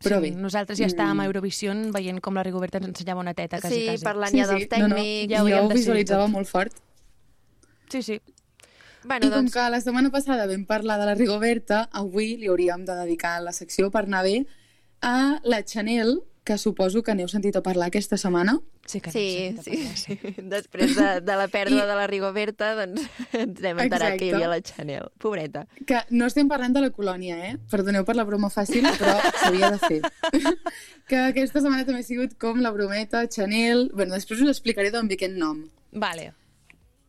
[0.04, 3.34] Però sí, bé, Nosaltres ja estàvem a Eurovision veient com la Rigoberta ens ensenyava una
[3.38, 4.04] teta, quasi, Sí, quasi.
[4.04, 5.30] parlant ja dels no, no, tècnics.
[5.32, 6.32] ja ho jo ho visualitzava tot.
[6.36, 6.74] molt fort.
[7.92, 8.20] Sí, sí.
[9.04, 12.48] Bueno, I com doncs, que la setmana passada vam parlar de la Rigoberta, avui li
[12.52, 14.44] hauríem de dedicar la secció per anar bé
[15.02, 18.56] a la Chanel, que suposo que n'heu sentit a parlar aquesta setmana.
[18.90, 20.34] Sí, que Sí, no sé, sí, sí.
[20.54, 23.04] Després de, de la pèrdua I- de la Rigoberta, doncs
[23.38, 25.06] ens hem enterat que hi havia la Chanel.
[25.22, 25.68] Pobreta.
[25.86, 27.54] Que no estem parlant de la colònia, eh?
[27.70, 30.02] Perdoneu per la broma fàcil, però s'havia de fer.
[31.10, 33.92] que aquesta setmana també ha sigut com la brometa, Chanel...
[33.94, 35.62] Bueno, després us explicaré d'on ve aquest nom.
[35.94, 36.32] Vale.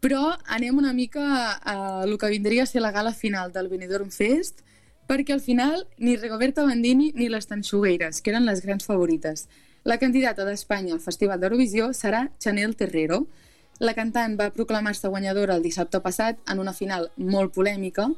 [0.03, 1.25] Però anem una mica
[1.55, 4.65] a, el que vindria a ser la gala final del Benidorm Fest,
[5.07, 9.47] perquè al final ni Rigoberta Bandini ni les Tanxugueires, que eren les grans favorites.
[9.87, 13.29] La candidata d'Espanya al Festival d'Eurovisió serà Chanel Terrero.
[13.79, 18.09] La cantant va proclamar-se guanyadora el dissabte passat en una final molt polèmica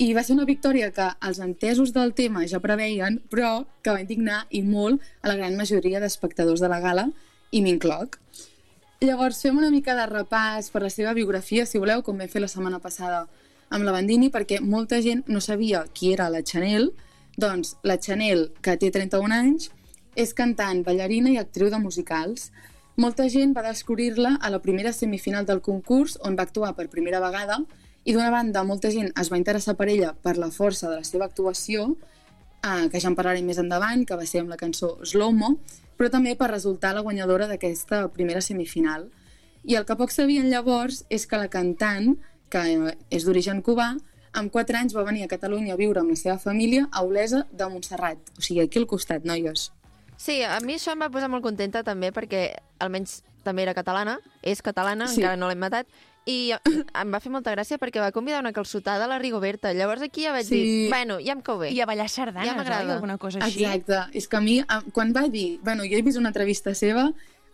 [0.00, 4.00] i va ser una victòria que els entesos del tema ja preveien, però que va
[4.00, 7.10] indignar i molt a la gran majoria d'espectadors de la gala,
[7.52, 8.16] i m'incloc.
[9.00, 12.40] Llavors, fem una mica de repàs per la seva biografia, si voleu, com vam fer
[12.42, 13.20] la setmana passada
[13.70, 16.90] amb la Bandini, perquè molta gent no sabia qui era la Chanel.
[17.38, 19.68] Doncs la Chanel, que té 31 anys,
[20.18, 22.50] és cantant, ballarina i actriu de musicals.
[22.98, 27.22] Molta gent va descobrir-la a la primera semifinal del concurs, on va actuar per primera
[27.22, 27.62] vegada,
[28.02, 31.06] i d'una banda molta gent es va interessar per ella per la força de la
[31.06, 31.92] seva actuació,
[32.66, 35.54] eh, que ja en parlarem més endavant, que va ser amb la cançó Slow Mo,
[35.98, 39.08] però també per resultar la guanyadora d'aquesta primera semifinal.
[39.64, 42.14] I el que poc sabien llavors és que la cantant,
[42.48, 43.96] que eh, és d'origen cubà,
[44.32, 47.46] amb 4 anys va venir a Catalunya a viure amb la seva família a Olesa
[47.50, 49.72] de Montserrat, o sigui, aquí al costat, noies.
[50.16, 54.18] Sí, a mi això em va posar molt contenta també perquè almenys també era catalana,
[54.42, 55.20] és catalana, Sí.
[55.20, 55.86] encara no l'hem matat,
[56.28, 56.52] i
[57.00, 59.72] em va fer molta gràcia perquè va convidar una calçotada a la Rigoberta.
[59.72, 60.60] Llavors aquí ja vaig Sí.
[60.60, 61.70] dir, bueno, ja em cau bé.
[61.72, 62.94] I a ballar sardanes, Ja m'agrada.
[62.98, 63.64] Alguna cosa així.
[63.64, 64.02] Exacte.
[64.12, 64.60] És que a mi,
[64.92, 65.58] quan va dir...
[65.64, 67.08] Bueno, jo he vist una entrevista seva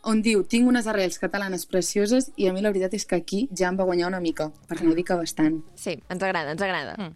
[0.04, 3.46] on diu tinc unes arrels catalanes precioses i a mi la veritat és que aquí
[3.56, 5.62] ja em va guanyar una mica, per no dir que bastant.
[5.80, 6.96] Sí, ens agrada, ens agrada.
[6.98, 7.14] Mm.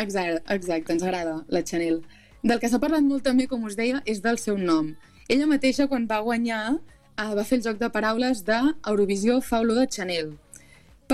[0.00, 2.00] Exacte, exacte, ens agrada la Chanel.
[2.42, 4.90] Del que s'ha parlat molt també, com us deia, és del seu nom.
[5.28, 6.74] Ella mateixa, quan va guanyar,
[7.16, 10.34] eh, va fer el joc de paraules de Eurovisió fa olor de Chanel.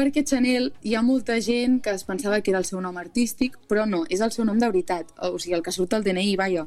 [0.01, 3.59] Perquè Chanel hi ha molta gent que es pensava que era el seu nom artístic,
[3.69, 6.37] però no, és el seu nom de veritat, o sigui, el que surt al DNI,
[6.41, 6.63] vaja.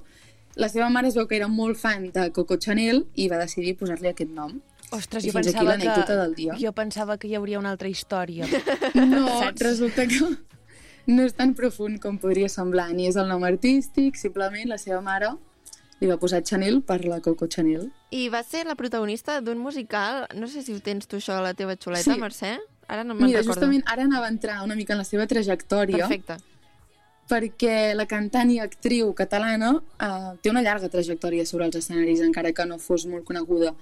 [0.62, 3.74] La seva mare es veu que era molt fan de Coco Chanel i va decidir
[3.80, 4.60] posar-li aquest nom.
[4.94, 6.58] Ostres, I jo fins aquí pensava, l'anècdota que, del dia.
[6.62, 8.46] jo pensava que hi hauria una altra història.
[8.94, 9.64] No, Saps?
[9.66, 10.20] resulta que
[11.08, 15.02] no és tan profund com podria semblar, ni és el nom artístic, simplement la seva
[15.02, 15.32] mare
[16.04, 17.90] li va posar Chanel per la Coco Chanel.
[18.14, 21.42] I va ser la protagonista d'un musical, no sé si ho tens tu això a
[21.42, 22.20] la teva xuleta, Sí.
[22.22, 22.54] Mercè?
[22.94, 23.56] Ara no me'n Mira, recordo.
[23.58, 26.38] justament ara anava a entrar una mica en la seva trajectòria, Perfecte.
[27.32, 32.52] perquè la cantant i actriu catalana eh, té una llarga trajectòria sobre els escenaris, encara
[32.54, 33.74] que no fos molt coneguda.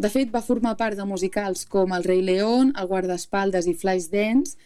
[0.00, 4.56] De fet, va formar part de musicals com El rei León, El guardaespaldes i Flashdance,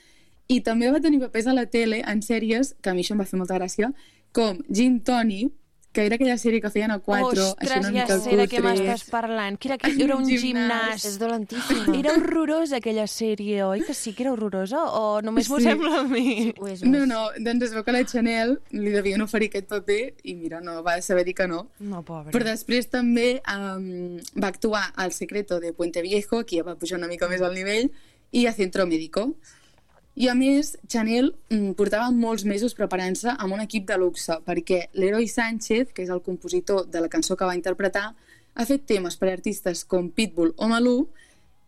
[0.52, 3.22] i també va tenir papers a la tele en sèries, que a mi això em
[3.24, 3.88] va fer molta gràcia,
[4.36, 5.48] com Gin Tony,
[5.94, 8.58] que era aquella sèrie que feien a 4, així Ostres, una ja sé de què
[8.58, 8.64] cutre.
[8.66, 9.56] m'estàs parlant.
[9.62, 11.04] Que era, que era un Gimnàs.
[11.06, 11.94] És dolentíssima.
[11.96, 14.82] Era horrorosa aquella sèrie, oi que sí que era horrorosa?
[14.98, 15.68] O només m'ho Sí.
[15.70, 16.52] sembla a mi?
[16.58, 20.14] Ho és No, no, doncs es veu que la Chanel li devien oferir aquest paper
[20.24, 21.68] i mira, no va saber dir que no.
[21.78, 22.32] No, pobre.
[22.34, 26.98] Però després també um, va actuar al Secreto de Puente Viejo, aquí ja va pujar
[26.98, 27.90] una mica més al nivell,
[28.32, 29.36] i a Centro Médico.
[30.14, 34.84] I a més, Chanel mm, portava molts mesos preparant-se amb un equip de luxe, perquè
[34.94, 38.12] l'Heroi Sánchez, que és el compositor de la cançó que va interpretar,
[38.54, 40.96] ha fet temes per a artistes com Pitbull o Malú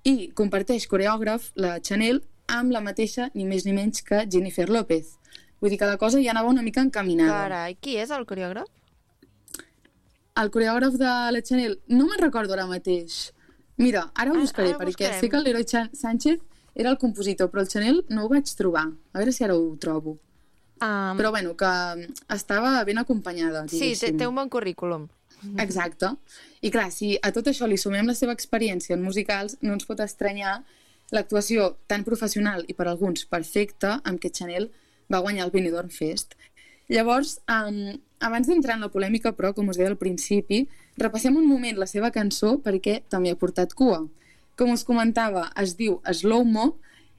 [0.07, 5.17] i comparteix coreògraf, la Chanel, amb la mateixa, ni més ni menys que Jennifer López.
[5.59, 7.43] Vull dir que la cosa ja anava una mica encaminada.
[7.49, 8.71] Carai, qui és el coreògraf?
[10.39, 13.33] El coreògraf de la Chanel, no me'n recordo ara mateix.
[13.83, 15.25] Mira, ara ho buscaré, ara ho perquè buscarem.
[15.25, 16.39] sé que l'Heroi Sánchez
[16.77, 18.87] era el compositor, però el Chanel no ho vaig trobar.
[19.13, 20.19] A veure si ara ho trobo.
[20.77, 21.69] Um, Però bueno, que
[22.29, 24.19] estava ben acompanyada, Sí, té, diguéssim.
[24.21, 25.09] té un bon currículum.
[25.59, 26.11] Exacte.
[26.61, 29.87] I clar, si a tot això li sumem la seva experiència en musicals, no ens
[29.89, 30.59] pot estranyar
[31.13, 34.69] l'actuació tan professional i per alguns perfecta amb què Chanel
[35.13, 36.35] va guanyar el Benidorm Fest.
[36.93, 40.67] Llavors, um, abans d'entrar en la polèmica, però, com us deia al principi,
[40.99, 44.05] repassem un moment la seva cançó perquè també ha portat cua.
[44.57, 46.71] Com us comentava, es diu Slow Mo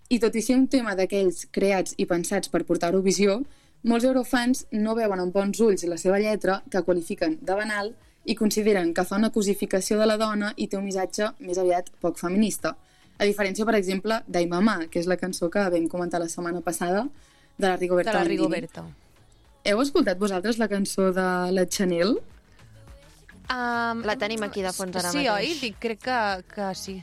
[0.10, 3.42] i tot i ser un tema d'aquells creats i pensats per portar Eurovisió,
[3.86, 7.92] molts eurofans no veuen amb bons ulls la seva lletra, que qualifiquen de banal
[8.26, 11.92] i consideren que fa una cosificació de la dona i té un missatge més aviat
[12.02, 12.74] poc feminista.
[13.18, 16.62] A diferència, per exemple, d'Ai Mamà, que és la cançó que vam comentar la setmana
[16.66, 17.06] passada,
[17.58, 18.24] de la Rigoberta De la.
[18.32, 18.84] Rigoberta.
[19.68, 22.18] Heu escoltat vosaltres la cançó de la Chanel?
[23.48, 25.32] Um, La tenim aquí de fons ara sí, mateix.
[25.38, 25.54] oi?
[25.62, 26.20] Dic, crec que,
[26.54, 26.98] que sí.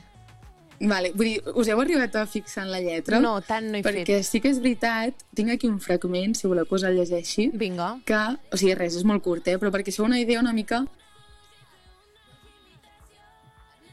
[0.79, 3.19] Vale, vull dir, us heu arribat a fixar en la lletra?
[3.23, 4.25] No, tant no he Perquè fet.
[4.27, 8.01] sí que és veritat, tinc aquí un fragment, si voleu que us el llegeixi, Vinga.
[8.05, 8.19] que,
[8.51, 9.57] o sigui, res, és molt curt, eh?
[9.57, 10.83] però perquè feu una idea una mica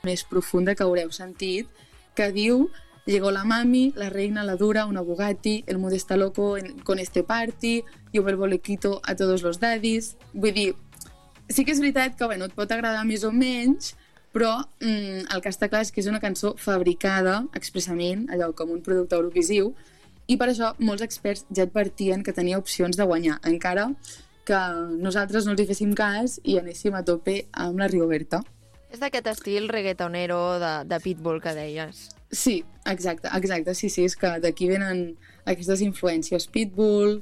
[0.02, 1.68] més profunda que haureu sentit,
[2.14, 2.68] que diu
[3.04, 7.00] Llegó la mami, la reina, la dura, una Bugatti, el mood está loco en- con
[7.00, 10.16] este party, yo vuelvo le quito a todos los daddies.
[10.32, 10.76] Vull dir,
[11.48, 13.96] sí que és veritat que bueno, et pot agradar més o menys,
[14.32, 18.72] però mm, el que està clar és que és una cançó fabricada expressament, allò com
[18.72, 19.72] un producte eurovisiu,
[20.30, 23.90] i per això molts experts ja advertien que tenia opcions de guanyar, encara
[24.48, 24.58] que
[24.98, 28.42] nosaltres no els hi féssim cas i anéssim a tope amb la Rigoberta.
[28.92, 32.08] És d'aquest estil reggaetonero de, de Pitbull que deies.
[32.32, 35.12] Sí, exacte, exacte, sí, sí, és que d'aquí venen
[35.44, 37.20] aquestes influències Pitbull...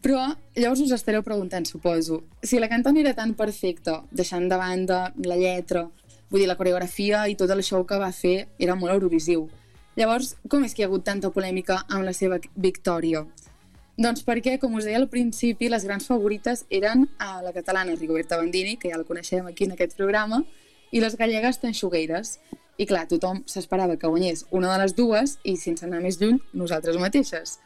[0.00, 0.20] Però
[0.56, 5.36] llavors us estareu preguntant, suposo, si la cantant era tan perfecta, deixant de banda la
[5.36, 5.84] lletra,
[6.30, 9.48] vull dir, la coreografia i tot el show que va fer era molt eurovisiu.
[9.98, 13.26] Llavors, com és que hi ha hagut tanta polèmica amb la seva victòria?
[14.00, 18.38] Doncs perquè, com us deia al principi, les grans favorites eren a la catalana Rigoberta
[18.40, 20.40] Bandini, que ja la coneixem aquí en aquest programa,
[20.90, 22.38] i les gallegues Tanxugueires.
[22.80, 26.40] I clar, tothom s'esperava que guanyés una de les dues i, sense anar més lluny,
[26.56, 27.58] nosaltres mateixes.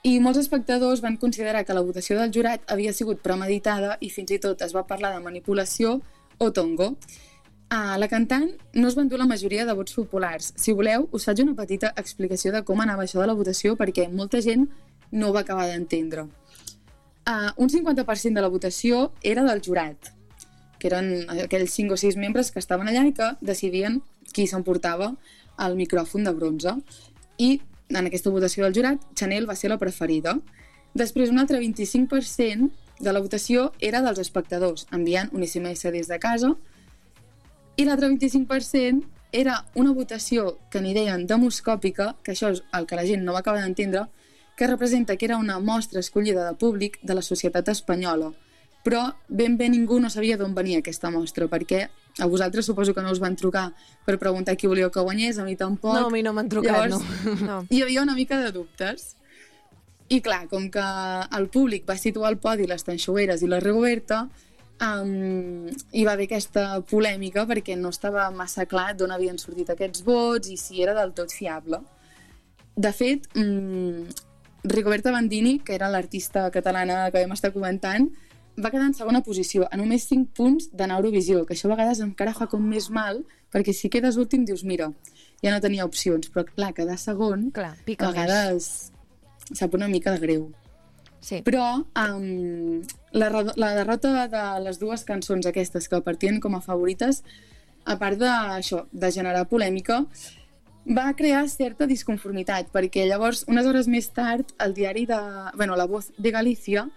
[0.00, 4.30] I molts espectadors van considerar que la votació del jurat havia sigut premeditada i fins
[4.32, 5.98] i tot es va parlar de manipulació
[6.40, 6.94] o tongo.
[7.68, 10.54] A la cantant no es van dur la majoria de vots populars.
[10.56, 14.08] Si voleu, us faig una petita explicació de com anava això de la votació perquè
[14.08, 14.70] molta gent
[15.12, 16.24] no ho va acabar d'entendre.
[17.28, 20.14] Uh, un 50% de la votació era del jurat,
[20.80, 24.00] que eren aquells 5 o 6 membres que estaven allà i que decidien
[24.32, 25.12] qui s'emportava
[25.60, 26.78] el micròfon de bronze.
[27.36, 27.58] I
[27.90, 30.36] en aquesta votació del jurat, Chanel va ser la preferida.
[30.94, 32.70] Després, un altre 25%
[33.00, 36.54] de la votació era dels espectadors, enviant un SMS des de casa,
[37.76, 42.98] i l'altre 25% era una votació que n'hi deien demoscòpica, que això és el que
[42.98, 44.08] la gent no va acabar d'entendre,
[44.56, 48.32] que representa que era una mostra escollida de públic de la societat espanyola.
[48.84, 51.86] Però ben bé ningú no sabia d'on venia aquesta mostra, perquè
[52.20, 53.70] a vosaltres suposo que no us van trucar
[54.06, 55.96] per preguntar qui volíeu que guanyés, a mi tampoc.
[55.96, 57.34] No, a mi no m'han trucat, Llavors, no.
[57.48, 57.58] No.
[57.70, 59.16] hi havia una mica de dubtes.
[60.10, 60.84] I clar, com que
[61.38, 64.24] el públic va situar al podi les Tanxugueres i la Rigoberta,
[64.82, 70.02] um, hi va haver aquesta polèmica perquè no estava massa clar d'on havien sortit aquests
[70.06, 71.78] vots i si era del tot fiable.
[72.74, 74.08] De fet, um,
[74.64, 78.10] Rigoberta Bandini, que era l'artista catalana que vam estar comentant,
[78.62, 81.74] va quedar en segona posició, a només 5 punts d'anar a Eurovisió, que això a
[81.74, 84.90] vegades encara fa com més mal, perquè si quedes últim dius, mira,
[85.42, 88.16] ja no tenia opcions, però clar, quedar segon, Clar, a pica més.
[88.16, 88.70] vegades
[89.52, 90.50] sap una mica de greu.
[91.20, 91.42] Sí.
[91.44, 92.80] Però um,
[93.12, 93.30] la,
[93.60, 97.22] la derrota de les dues cançons aquestes que partien com a favorites,
[97.84, 100.04] a part d'això, de generar polèmica,
[100.88, 105.20] va crear certa disconformitat, perquè llavors, unes hores més tard, el diari de...
[105.56, 106.88] Bueno, La Voz de Galícia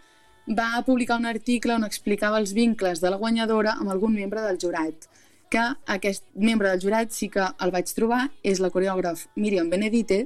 [0.47, 4.59] va publicar un article on explicava els vincles de la guanyadora amb algun membre del
[4.59, 5.07] jurat
[5.53, 10.23] que aquest membre del jurat sí que el vaig trobar, és la coreògraf Miriam Benedite,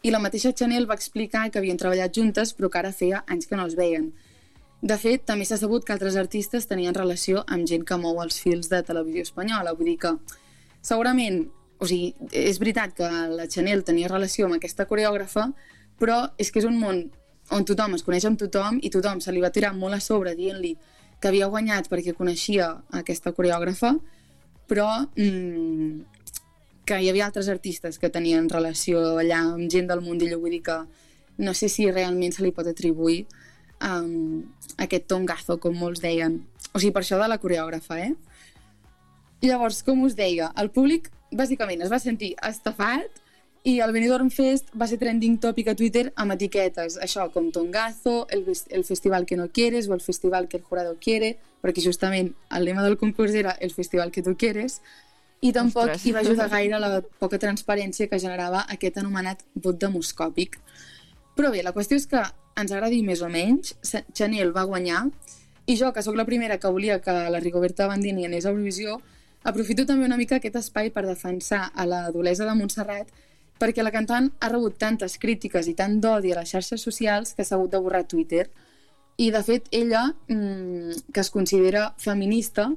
[0.00, 3.50] i la mateixa Chanel va explicar que havien treballat juntes però que ara feia anys
[3.50, 4.06] que no es veien.
[4.80, 8.40] De fet, també s'ha sabut que altres artistes tenien relació amb gent que mou els
[8.40, 9.74] fils de televisió espanyola.
[9.76, 10.14] Vull dir que
[10.80, 11.42] segurament,
[11.76, 15.50] o sigui, és veritat que la Chanel tenia relació amb aquesta coreògrafa,
[16.00, 17.10] però és que és un món
[17.50, 20.36] on tothom es coneix amb tothom i tothom se li va tirar molt a sobre
[20.38, 20.76] dient-li
[21.20, 23.92] que havia guanyat perquè coneixia aquesta coreògrafa,
[24.70, 24.88] però
[25.18, 26.00] mm,
[26.88, 30.62] que hi havia altres artistes que tenien relació allà amb gent del mundillo, vull dir
[30.66, 30.78] que
[31.40, 33.24] no sé si realment se li pot atribuir
[33.84, 34.42] um,
[34.80, 36.40] aquest tongazo, com molts deien.
[36.72, 38.12] O sigui, per això de la coreògrafa, eh?
[39.44, 43.19] Llavors, com us deia, el públic bàsicament es va sentir estafat
[43.62, 48.24] I el Benidorm Fest va ser trending topic a Twitter amb etiquetes, això, com Tongazo,
[48.32, 52.32] el, el festival que no quieres o el festival que el jurado quiere, perquè justament
[52.56, 54.80] el lema del concurs era el festival que tu quieres,
[55.44, 56.06] i tampoc Ostres.
[56.06, 60.56] hi va ajudar gaire la poca transparència que generava aquest anomenat vot demoscòpic.
[61.36, 62.24] Però bé, la qüestió és que
[62.60, 63.76] ens agradi més o menys,
[64.12, 65.06] Chanel va guanyar
[65.66, 69.00] i jo, que sóc la primera que volia que la Rigoberta Bandini anés a Eurovisió,
[69.44, 73.12] aprofito també una mica aquest espai per defensar a la dolesa de Montserrat
[73.60, 77.44] perquè la cantant ha rebut tantes crítiques i tant d'odi a les xarxes socials que
[77.44, 78.48] s'ha hagut de borrar Twitter.
[79.20, 82.70] I, de fet, ella, mmm, que es considera feminista,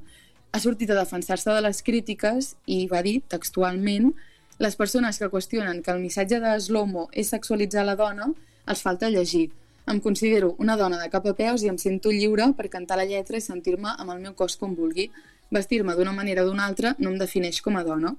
[0.51, 4.11] ha sortit a defensar-se de les crítiques i va dir, textualment,
[4.59, 8.27] les persones que qüestionen que el missatge de Slomo és sexualitzar la dona,
[8.67, 9.49] els falta llegir.
[9.87, 13.07] Em considero una dona de cap a peus i em sento lliure per cantar la
[13.09, 15.09] lletra i sentir-me amb el meu cos com vulgui.
[15.51, 18.13] Vestir-me d'una manera o d'una altra no em defineix com a dona.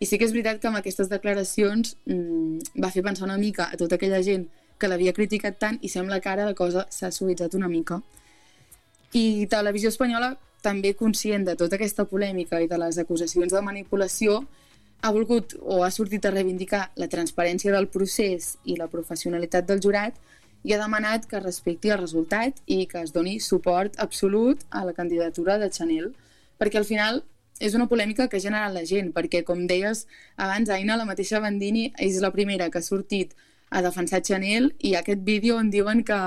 [0.00, 3.68] I sí que és veritat que amb aquestes declaracions mmm, va fer pensar una mica
[3.70, 7.12] a tota aquella gent que l'havia criticat tant i sembla que ara la cosa s'ha
[7.14, 8.00] suavitzat una mica.
[9.14, 10.34] I Televisió Espanyola,
[10.64, 14.42] també conscient de tota aquesta polèmica i de les acusacions de manipulació,
[15.04, 19.82] ha volgut o ha sortit a reivindicar la transparència del procés i la professionalitat del
[19.84, 20.16] jurat
[20.64, 24.84] i ha demanat que es respecti el resultat i que es doni suport absolut a
[24.88, 26.14] la candidatura de Chanel,
[26.58, 27.20] perquè al final
[27.60, 31.40] és una polèmica que ha generat la gent, perquè, com deies abans, Aina, la mateixa
[31.40, 33.34] Bandini és la primera que ha sortit
[33.70, 36.18] a defensar Chanel i aquest vídeo on diuen que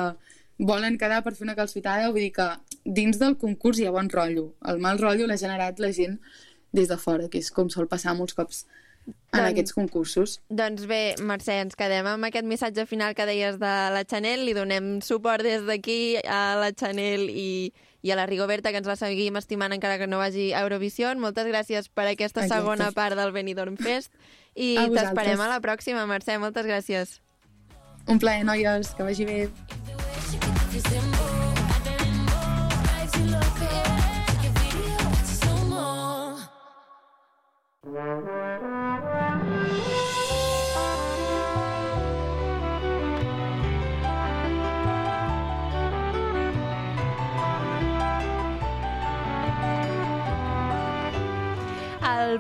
[0.58, 2.48] volen quedar per fer una calcitada, vull dir que
[2.84, 4.54] dins del concurs hi ha bon rotllo.
[4.66, 6.18] El mal rotllo l'ha generat la gent
[6.74, 8.66] des de fora, que és com sol passar molts cops
[9.08, 10.38] en Doncs- aquests concursos.
[10.50, 14.56] Doncs bé, Mercè, ens quedem amb aquest missatge final que deies de la Chanel, li
[14.58, 17.72] donem suport des d'aquí a la Chanel i,
[18.08, 21.12] i a la Rigoberta, que ens la seguim estimant encara que no vagi a Eurovisió.
[21.20, 22.62] Moltes gràcies per aquesta Exacte.
[22.64, 24.16] segona part del Benidorm Fest
[24.56, 26.40] i t'esperem a la pròxima, Mercè.
[26.40, 27.18] Moltes gràcies.
[28.08, 29.42] Un plaer, noies, que vagi bé.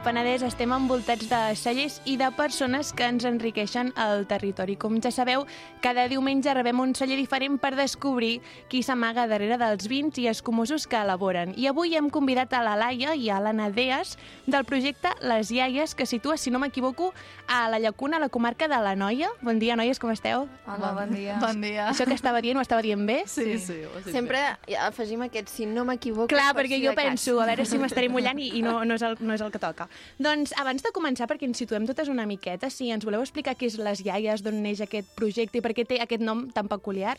[0.08, 4.78] Penedès estem envoltats de cellers i de persones que ens enriqueixen el territori.
[4.80, 5.41] Com ja sabeu,
[5.84, 8.38] cada diumenge rebem un celler diferent per descobrir
[8.72, 11.51] qui s'amaga darrere dels vins i escumosos que elaboren.
[11.60, 14.14] I avui hem convidat a la Laia i a l'Anna Deas
[14.45, 17.12] del projecte Les Iaies, que situa, si no m'equivoco,
[17.51, 19.28] a la Llacuna, a la comarca de la Noia.
[19.41, 20.47] Bon dia, noies, com esteu?
[20.72, 21.36] Hola, bon dia.
[21.43, 21.89] Bon dia.
[21.91, 23.26] Això que estava dient, ho estava dient bé?
[23.28, 23.82] Sí, sí.
[23.84, 24.45] dit Sempre
[24.88, 26.32] afegim aquest, si no m'equivoco...
[26.32, 28.95] Clar, per perquè si jo penso, a veure si m'estaré mullant i, i no, no,
[28.95, 29.91] és el, no és el que toca.
[30.18, 33.70] Doncs abans de començar, perquè ens situem totes una miqueta, si ens voleu explicar què
[33.70, 37.18] és Les Iaies, d'on neix aquest projecte i per què té aquest nom tan peculiar?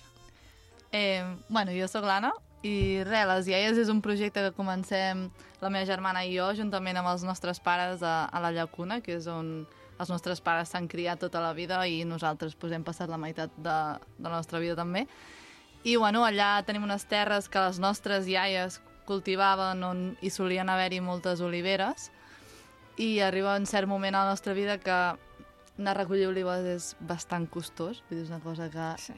[0.93, 2.33] Eh, bueno, jo sóc l'Anna
[2.67, 5.29] i res, Les Iaies és un projecte que comencem
[5.61, 9.19] la meva germana i jo juntament amb els nostres pares a, a la Llacuna, que
[9.19, 9.67] és on
[9.99, 13.55] els nostres pares s'han criat tota la vida i nosaltres pues, hem passat la meitat
[13.57, 13.79] de,
[14.19, 15.07] de la nostra vida també.
[15.87, 21.01] I bueno, allà tenim unes terres que les nostres iaies cultivaven on hi solien haver-hi
[21.01, 22.11] moltes oliveres
[22.99, 24.91] i arriba un cert moment a la nostra vida que
[25.79, 29.15] anar a recollir olives és bastant costós, vull dir, és una cosa que Sí.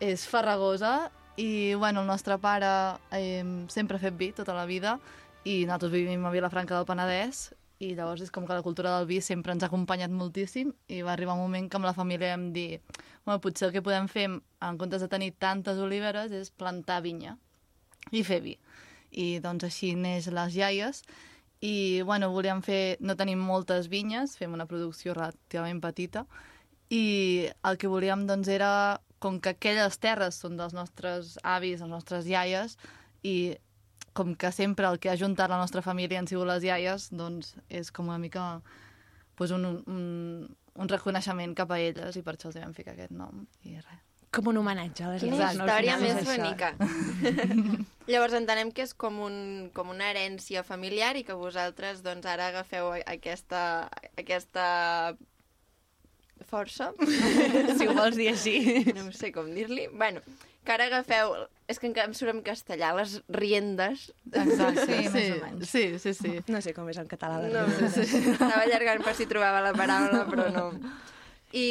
[0.00, 4.98] és farragosa i bueno, el nostre pare eh, sempre ha fet vi tota la vida
[5.44, 9.06] i nosaltres vivim a Vilafranca del Penedès i llavors és com que la cultura del
[9.06, 12.36] vi sempre ens ha acompanyat moltíssim i va arribar un moment que amb la família
[12.36, 12.80] vam dir
[13.24, 17.36] bueno, potser el que podem fer en comptes de tenir tantes oliveres és plantar vinya
[18.10, 18.56] i fer vi.
[19.10, 21.02] I doncs així neix les iaies
[21.60, 26.24] i bueno, volíem fer, no tenim moltes vinyes, fem una producció relativament petita
[26.88, 31.90] i el que volíem doncs era, com que aquelles terres són dels nostres avis, les
[31.90, 32.78] nostres iaies,
[33.26, 33.56] i
[34.14, 37.54] com que sempre el que ha juntat la nostra família han sigut les iaies, doncs
[37.68, 38.60] és com una mica
[39.36, 43.14] pues, un, un, un reconeixement cap a elles i per això els vam ficar aquest
[43.14, 44.07] nom i res.
[44.34, 45.44] Com un homenatge a les Quina no?
[45.46, 46.72] Al història és més bonica.
[48.12, 49.38] Llavors entenem que és com, un,
[49.76, 53.62] com una herència familiar i que vosaltres doncs, ara agafeu aquesta,
[54.20, 54.66] aquesta
[56.48, 56.92] força,
[57.78, 58.54] Si ho vols dir així.
[58.96, 60.20] no sé com dir-li, bueno,
[60.64, 61.34] que ara agafeu,
[61.68, 64.06] és que encara em surt en castellà, les riendes.
[64.32, 65.68] Exacte, sí, Sí, més o menys.
[65.72, 66.36] sí, sí, sí.
[66.52, 67.40] No sé com és en català.
[67.48, 67.88] No, No.
[67.88, 70.66] estava allargant per si trobava la paraula, però no.
[71.56, 71.66] I,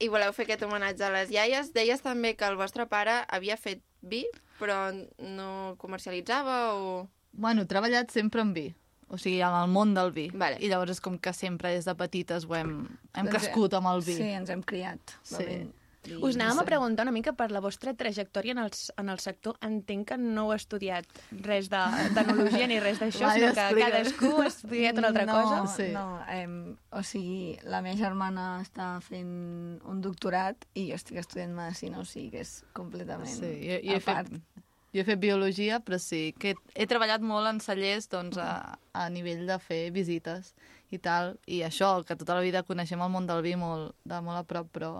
[0.00, 1.72] I voleu fer aquest homenatge a les iaies.
[1.76, 4.24] Deies també que el vostre pare havia fet vi,
[4.58, 4.90] però
[5.20, 7.08] no comercialitzava o...
[7.32, 8.70] Bueno, he treballat sempre amb vi.
[9.10, 10.28] o sigui, en el món del vi.
[10.30, 10.60] Vale.
[10.62, 12.76] I llavors és com que sempre des de petites ho hem,
[13.10, 14.14] hem Doncs, crescut amb el vi.
[14.14, 15.18] Sí, ens hem criat.
[15.26, 15.42] Sí.
[15.42, 15.72] bevent
[16.04, 16.16] vi.
[16.16, 19.56] Us anàvem a preguntar una mica per la vostra trajectòria en el, en el sector.
[19.60, 24.46] Entenc que no heu estudiat res de- d'enologia ni res d'això, sinó que cadascú ha
[24.48, 25.60] estudiat una altra no, cosa.
[25.76, 25.90] Sí.
[25.92, 31.54] No, em, o sigui, la meva germana està fent un doctorat i jo estic estudiant
[31.54, 34.28] medicina, o sigui que és completament Sí, jo, jo, he a part.
[34.28, 38.78] fet, jo he fet biologia, però sí, que he treballat molt en cellers doncs, a,
[38.92, 40.54] a nivell de fer visites
[40.90, 44.20] i tal, i això, que tota la vida coneixem el món del vi molt, de
[44.20, 44.92] molt a prop, però...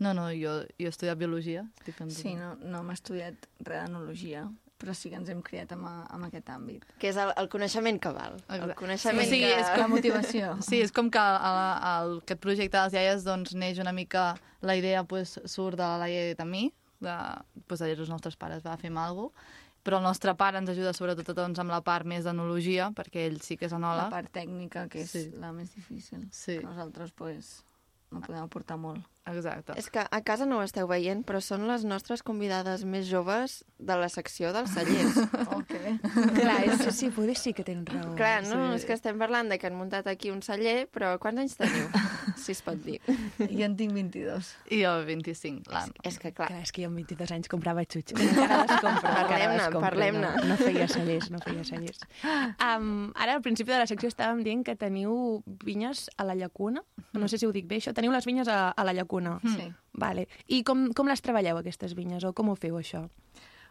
[0.00, 1.64] No, no, jo, jo he estudiat biologia.
[1.80, 4.44] Estic fent Sí, no, no hem estudiat res d'enologia,
[4.78, 6.84] però sí que ens hem criat amb, amb aquest àmbit.
[7.02, 8.36] Que és el, el coneixement que val.
[8.48, 8.76] El Exacte.
[8.78, 9.52] coneixement Sí, que...
[9.58, 10.52] és La motivació.
[10.68, 11.38] Sí, és com que el,
[11.92, 14.36] el, aquest projecte de les iaies doncs, neix una mica...
[14.60, 16.64] La idea pues, surt de la iaia de mi,
[16.98, 17.12] de,
[17.70, 19.54] pues, de dir els nostres pares, va, fem alguna cosa,
[19.86, 23.38] però el nostre pare ens ajuda sobretot doncs, amb la part més d'enologia, perquè ell
[23.40, 24.10] sí que és La enòleg.
[24.10, 25.22] part tècnica, que és Sí.
[25.38, 26.26] la més difícil.
[26.34, 26.58] Sí.
[26.58, 27.62] Nosaltres, pues,
[28.10, 29.06] no podem aportar molt.
[29.32, 29.76] Exacte.
[29.80, 33.62] És que a casa no ho esteu veient, però són les nostres convidades més joves
[33.78, 35.18] de la secció dels cellers.
[35.58, 35.74] Ok.
[36.36, 38.12] Clar, és, sí, poder sí que tens raó.
[38.16, 38.68] Clar, no?
[38.70, 38.78] Sí.
[38.78, 41.88] És que estem parlant de que han muntat aquí un celler, però quants anys teniu?
[42.42, 42.98] si es pot dir.
[43.38, 44.52] Jo en tinc 22.
[44.76, 46.04] I jo 25, l'Anna.
[46.08, 48.20] És que, clar, Clar, és que jo amb 22 anys comprava xutxes.
[48.22, 49.12] Encara les compro.
[49.12, 50.30] encara Parlem-ne, parlem-ne.
[50.38, 52.00] No, no feia cellers, no feia cellers.
[52.24, 56.84] Um, ara, al principi de la secció estàvem dient que teniu vinyes a la llacuna.
[57.18, 57.92] No sé si ho dic bé, això.
[57.96, 59.17] Teniu les vinyes a, a la llacuna.
[59.56, 59.68] Sí.
[59.98, 60.28] Vale.
[60.46, 63.08] I com, com les treballeu, aquestes vinyes, o com ho feu, això?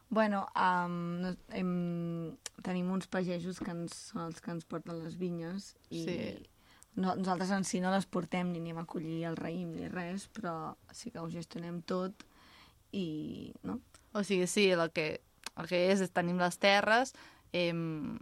[0.09, 1.71] Bueno, um, hem,
[2.63, 6.15] tenim uns pagesos que ens, són els que ens porten les vinyes i Sí.
[6.95, 10.29] no, nosaltres en si no les portem ni anem a collir el raïm ni res,
[10.31, 12.23] però sí que ho gestionem tot
[12.95, 13.81] i no?
[14.13, 15.21] O sigui, sí, el que,
[15.57, 17.11] el que és, és tenim les terres,
[17.51, 18.17] em,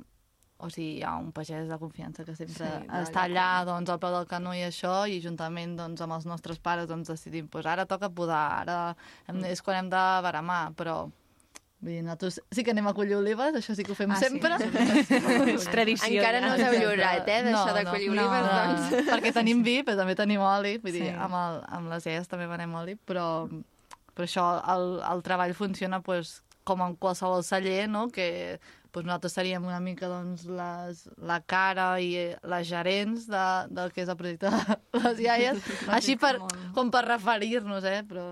[0.57, 3.65] o sigui, hi ha un pagès de confiança que sempre Sí, sí, està allà.
[3.67, 7.09] doncs, al peu del canó i això, i juntament doncs, amb els nostres pares doncs,
[7.11, 8.95] decidim, pues, ara toca podar, ara
[9.27, 11.03] hem, és quan hem de baramar, però
[11.81, 14.15] vull dir, nosaltres sí que anem a collir olives, això sí que ho fem Ah,
[14.15, 14.29] sí?
[14.29, 14.55] sempre.
[15.53, 16.07] És tradició.
[16.21, 18.95] encara no us heu lliurat, eh, d'això de collir olives, no, doncs.
[19.11, 21.13] Perquè tenim vi, però també tenim oli, vull dir, Sí.
[21.13, 23.27] amb, el, amb les iaies també venem oli, però,
[24.15, 28.07] però això, el, el treball funciona pues, com en qualsevol celler, no?
[28.09, 28.57] que
[28.95, 33.89] pues, nosaltres seríem una mica doncs, les, la cara i eh, les gerents de, del
[33.91, 35.65] que és el projecte de les iaies,
[35.97, 36.37] així per,
[36.77, 38.05] com per referir-nos, eh?
[38.07, 38.29] però...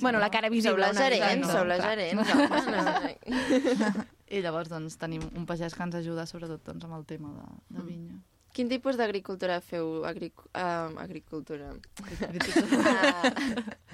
[0.00, 0.88] Bueno, la cara Sou visible.
[0.88, 1.52] les una mica, gerents, no?
[1.54, 2.32] sou les gerents.
[2.34, 4.08] home, no.
[4.34, 7.46] I llavors doncs, tenim un pagès que ens ajuda sobretot doncs, amb el tema de,
[7.76, 8.18] de vinya.
[8.50, 10.00] Quin tipus d'agricultura feu?
[10.08, 11.70] Agric uh, agricultura.
[12.02, 13.30] Uh,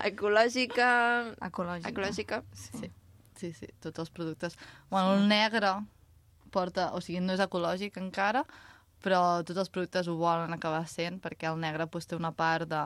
[0.08, 0.88] ecològica...
[1.50, 1.92] Ecològica.
[1.92, 2.40] Ecològica?
[2.56, 2.88] Sí,
[3.36, 4.56] sí, sí, tots els productes.
[4.88, 5.74] Bueno, el negre
[6.56, 8.42] porta, o sigui, no és ecològic encara,
[9.04, 12.68] però tots els productes ho volen acabar sent, perquè el negre pues, té una part
[12.70, 12.82] de...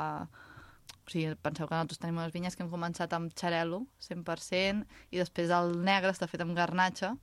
[1.00, 5.18] O sigui, penseu que nosaltres tenim unes vinyes que hem començat amb xarel·lo, 100%, i
[5.18, 7.14] després el negre està fet amb garnatxa,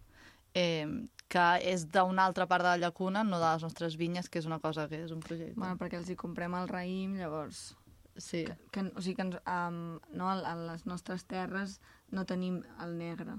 [0.57, 0.87] eh,
[1.31, 4.47] que és d'una altra part de la llacuna, no de les nostres vinyes, que és
[4.49, 5.59] una cosa que és un projecte.
[5.59, 7.69] Bueno, perquè els hi comprem el raïm, llavors...
[8.17, 8.45] sí.
[8.73, 11.77] Que, o sigui que ens, um, no, a les nostres terres
[12.11, 13.37] no tenim el negre.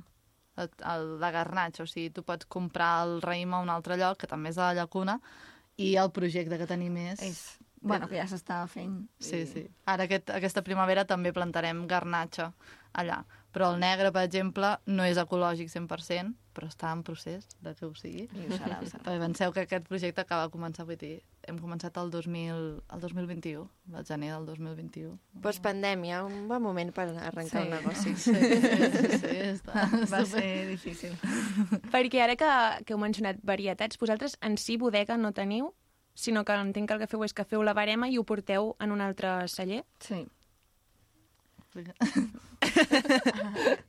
[0.59, 4.19] El, el de garnatxa, o sigui, tu pots comprar el raïm a un altre lloc,
[4.23, 5.19] que també és de la llacuna,
[5.79, 7.23] i el projecte que tenim és...
[7.23, 7.43] És,
[7.81, 9.05] bueno, que ja s'està fent.
[9.23, 9.67] Sí, i- sí.
[9.87, 12.53] Ara aquest, aquesta primavera també plantarem garnatxa
[12.99, 13.21] allà.
[13.55, 17.87] Però el negre, per exemple, no és ecològic 100%, però està en procés de que
[17.87, 18.25] ho sigui.
[18.35, 19.05] I ho serà, ho serà.
[19.07, 22.59] Perquè penseu que aquest projecte acaba de començar, vull dir, hem començat el, 2000,
[22.97, 23.63] el 2021,
[23.95, 25.15] el gener del 2021.
[25.45, 27.65] Postpandèmia, un bon moment per arrencar Sí.
[27.65, 28.15] un negoci.
[28.17, 31.15] Sí, sí, sí, està, Va super- ser difícil.
[31.95, 32.51] Perquè ara que,
[32.85, 35.71] que heu mencionat varietats, vosaltres en si bodega no teniu,
[36.19, 38.75] sinó que entenc que el que feu és que feu la barema i ho porteu
[38.83, 39.85] en un altre celler.
[40.03, 40.27] Sí.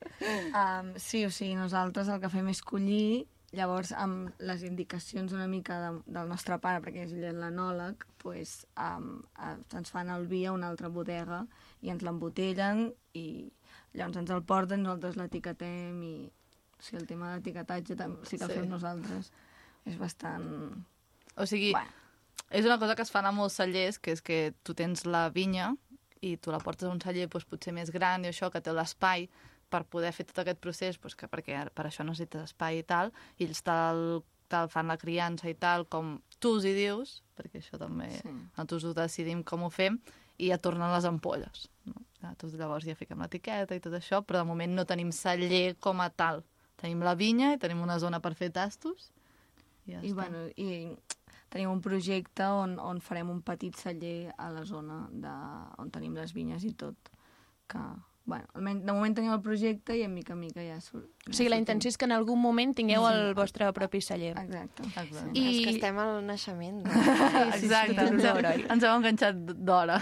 [0.54, 3.24] Um, sí, o sigui, nosaltres el que fem és collir,
[3.56, 9.22] llavors amb les indicacions una mica de, del nostre pare, perquè és l'anòleg, pues, um,
[9.40, 11.46] uh, ens fan el vi a una altra bodega
[11.82, 13.26] i ens l'embotellen i
[13.96, 18.46] llavors ens el porten, nosaltres l'etiquetem i o sigui, el tema d'etiquetatge tam- sí que
[18.50, 18.60] el Sí.
[18.60, 19.32] fem nosaltres.
[19.88, 20.46] És bastant...
[21.40, 21.90] O sigui, Bueno.
[22.52, 25.30] és una cosa que es fan a molts cellers, que és que tu tens la
[25.30, 25.74] vinya
[26.22, 28.74] i tu la portes a un celler doncs, potser més gran i això, que té
[28.76, 29.30] l'espai
[29.70, 33.11] per poder fer tot aquest procés, doncs, que perquè per això necessites espai i tal,
[33.38, 37.59] i ells te'l te fan la criança i tal, com tu els hi dius, perquè
[37.61, 38.30] això també Sí.
[38.30, 39.99] nosaltres ho decidim com ho fem,
[40.39, 41.67] i ja tornen les ampolles.
[41.86, 41.93] No?
[42.22, 46.01] Nosaltres llavors ja fiquem l'etiqueta i tot això, però de moment no tenim celler com
[46.01, 46.43] a tal.
[46.80, 49.11] Tenim la vinya i tenim una zona per fer tastos.
[49.86, 50.15] I, ja I, està.
[50.15, 50.95] bueno, i
[51.54, 55.34] tenim un projecte on, on farem un petit celler a la zona de,
[55.82, 57.12] on tenim les vinyes i tot.
[57.70, 57.82] Que,
[58.30, 61.08] bueno, almenys de moment tenim el projecte i en mica en mica ja surt.
[61.30, 64.32] O sigui, la intenció és que en algun moment tingueu el vostre propi celler.
[64.40, 64.84] Exacte.
[64.88, 65.24] Exacte.
[65.34, 65.42] I...
[65.42, 66.80] I- És que estem al naixement.
[66.86, 67.02] No?
[67.54, 68.64] Exacte, ens, d'hora, oi?
[68.70, 69.98] ens hem enganxat d'hora.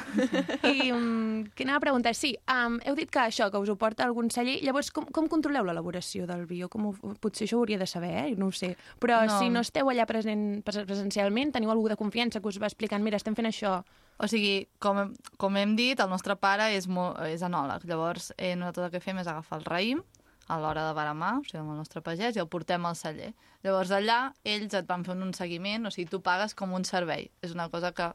[0.70, 3.76] I um, que anava a preguntar, sí, um, heu dit que això, que us ho
[3.80, 6.62] porta algun celler, llavors com, com controleu l'elaboració del vi?
[6.72, 8.36] Com ho, potser això ho hauria de saber, eh?
[8.38, 8.76] no ho sé.
[9.00, 9.40] Però No.
[9.40, 13.04] si no esteu allà present, pres- presencialment, teniu algú de confiança que us va explicant,
[13.04, 13.80] mira, estem fent això.
[14.18, 17.84] O sigui, com, com hem dit, el nostre pare és, molt, és anòleg.
[17.86, 20.02] Llavors, eh, nosaltres el que fem és agafar el raïm
[20.48, 23.34] a l'hora de baramar, o sigui, amb el nostre pagès, i el portem al celler.
[23.66, 27.30] Llavors, allà, ells et van fent un seguiment, o sigui, tu pagues com un servei.
[27.46, 28.10] És una cosa que,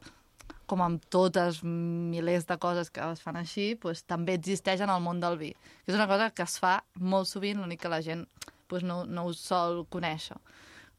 [0.67, 5.03] com amb totes milers de coses que es fan així, doncs, també existeix en el
[5.05, 5.53] món del vi.
[5.87, 8.27] És una cosa que es fa molt sovint, l'únic que la gent
[8.67, 10.35] doncs, no, no ho sol conèixer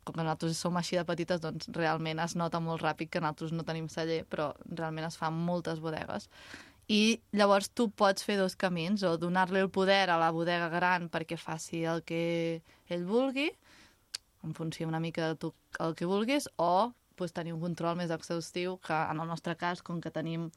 [0.04, 3.54] com que nosaltres som així de petites, doncs realment es nota molt ràpid que nosaltres
[3.56, 6.28] no tenim celler, però realment es fan moltes bodegues.
[6.92, 11.08] I llavors tu pots fer dos camins, o donar-li el poder a la bodega gran
[11.08, 12.60] perquè faci el que
[12.92, 13.48] ell vulgui,
[14.44, 18.10] en funció una mica de tu el que vulguis, o pues, tenir un control més
[18.10, 20.50] exhaustiu, que en el nostre cas, com que tenim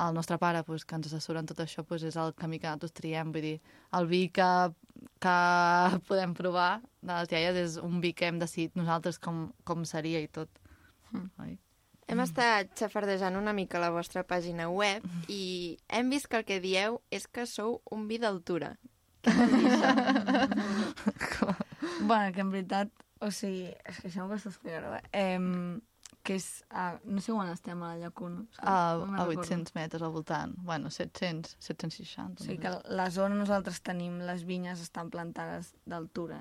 [0.00, 2.68] el nostre pare pues, que ens assessora en tot això pues, és el camí que
[2.68, 3.32] nosaltres triem.
[3.34, 3.58] Vull dir,
[3.98, 4.48] el vi que,
[5.22, 5.36] que
[6.08, 10.22] podem provar de les iaies és un vi que hem decidit nosaltres com, com seria
[10.22, 10.50] i tot.
[11.12, 11.28] Mm.
[11.44, 11.58] Oi?
[12.12, 16.60] Hem estat xafardejant una mica la vostra pàgina web i hem vist que el que
[16.60, 18.74] dieu és que sou un vi d'altura.
[22.04, 22.90] Bueno, que en veritat,
[23.20, 25.02] o sigui, és que això em costa explicar-ho, eh?
[25.16, 25.80] Em,
[26.24, 28.40] que és, a, no sé on estem a la llacuna.
[28.42, 29.44] O sigui, A, no me'n a recordo.
[29.44, 30.54] 800 metres al voltant.
[30.64, 32.40] Bueno, 700, 760.
[32.42, 36.40] O sigui que la zona on nosaltres tenim les vinyes estan plantades d'altura,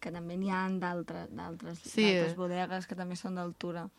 [0.00, 2.06] que també n'hi ha d'altres d'altres Sí.
[2.08, 3.90] d'altres bodegues que també són d'altura.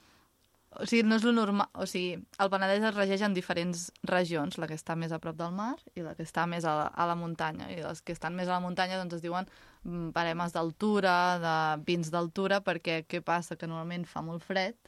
[0.79, 1.67] O sigui, no és lo normal...
[1.73, 5.35] O sigui, el Penedès es regeix en diferents regions, la que està més a prop
[5.35, 7.67] del mar i la que està més a la, a la muntanya.
[7.69, 9.45] I les que estan més a la muntanya doncs es diuen
[9.83, 13.57] mm, baremes d'altura, de vins d'altura, perquè què passa?
[13.59, 14.79] Que normalment fa molt fred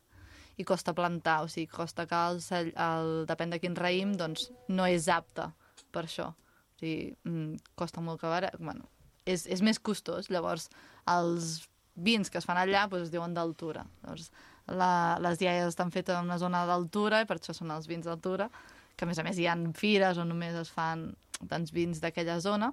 [0.58, 4.49] i costa plantar, o sigui, costa que el, cell, el depèn de quin raïm, doncs
[4.70, 5.49] no és apte
[5.93, 6.30] per això.
[6.34, 8.51] O sigui, mm, costa molt que ara...
[8.60, 8.88] Bueno,
[9.26, 10.70] és, és més costós, llavors
[11.10, 11.64] els
[11.95, 13.86] vins que es fan allà doncs, es diuen d'altura.
[14.04, 14.30] Llavors,
[14.68, 18.06] la, les iaies estan fetes en una zona d'altura i per això són els vins
[18.08, 18.49] d'altura,
[18.95, 22.39] que a més a més hi ha fires on només es fan doncs, vins d'aquella
[22.39, 22.72] zona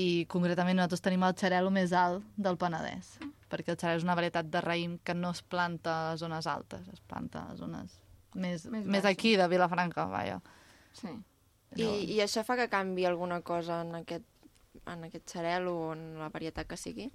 [0.00, 3.18] i concretament nosaltres tenim el xarel·lo més alt del Penedès,
[3.54, 6.90] perquè el xarel·lo és una varietat de raïm que no es planta a zones altes,
[6.92, 8.00] es planta a zones
[8.34, 10.40] més, Més més, aquí, de Vilafranca, vaja.
[10.98, 11.12] Sí.
[11.78, 14.26] I, I això fa que canvi alguna cosa en aquest,
[14.90, 17.10] en aquest xarel o en la varietat que sigui?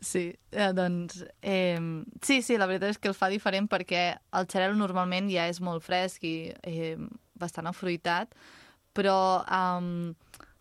[0.00, 1.18] Sí, eh, doncs...
[1.42, 1.76] Eh,
[2.24, 4.06] sí, sí, la veritat és que el fa diferent perquè
[4.38, 6.96] el xarel normalment ja és molt fresc i eh,
[7.36, 8.32] bastant afruitat,
[8.96, 10.12] però um,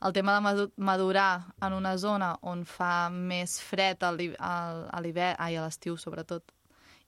[0.01, 5.55] el tema de madu- madurar en una zona on fa més fred a l'hivern, ai,
[5.55, 6.43] a l'estiu sobretot,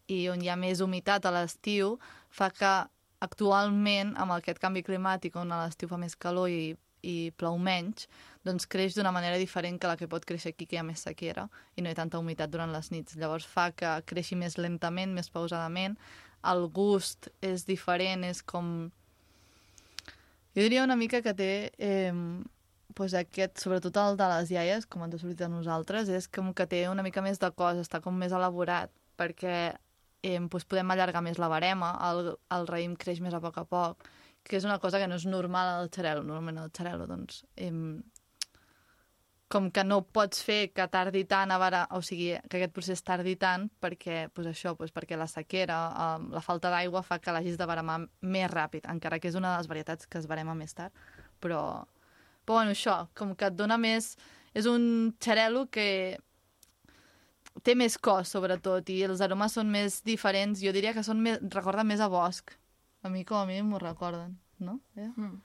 [0.08, 1.98] i on hi ha més humitat a l'estiu,
[2.30, 2.74] fa que
[3.24, 8.08] actualment, amb aquest canvi climàtic, on a l'estiu fa més calor i, i plou menys,
[8.44, 11.04] doncs creix d'una manera diferent que la que pot créixer aquí, que hi ha més
[11.08, 13.16] sequera i no hi ha tanta humitat durant les nits.
[13.16, 15.96] Llavors fa que creixi més lentament, més pausadament.
[16.44, 18.91] El gust és diferent, és com...
[20.54, 21.54] Jo diria una mica que té...
[21.80, 22.12] Eh,
[22.95, 26.53] pues aquest, sobretot el de les iaies, com ens ha sortit a nosaltres, és com
[26.57, 29.57] que té una mica més de cos, està com més elaborat, perquè
[30.24, 33.65] eh, pues podem allargar més la barema, el, el raïm creix més a poc a
[33.70, 34.09] poc,
[34.43, 36.25] que és una cosa que no és normal al xarel·lo.
[36.28, 37.71] Normalment al xarel·lo, doncs, eh,
[39.53, 43.03] com que no pots fer que tardi tant a bara, o sigui, que aquest procés
[43.05, 47.36] tardi tant perquè, pues això, pues perquè la sequera, eh, la falta d'aigua fa que
[47.36, 50.57] l'hagis de baremar més ràpid, encara que és una de les varietats que es barema
[50.57, 50.95] més tard,
[51.43, 51.61] però,
[52.43, 54.15] però bueno, això, com que et dona més...
[54.53, 56.20] És un xarel·lo que
[57.65, 60.61] té més cos, sobretot, i els aromes són més diferents.
[60.61, 62.53] Jo diria que són més, recorden més a bosc.
[63.01, 64.78] A mi com a mi m'ho recorden, no?
[64.95, 65.09] Eh?
[65.09, 65.41] Mm.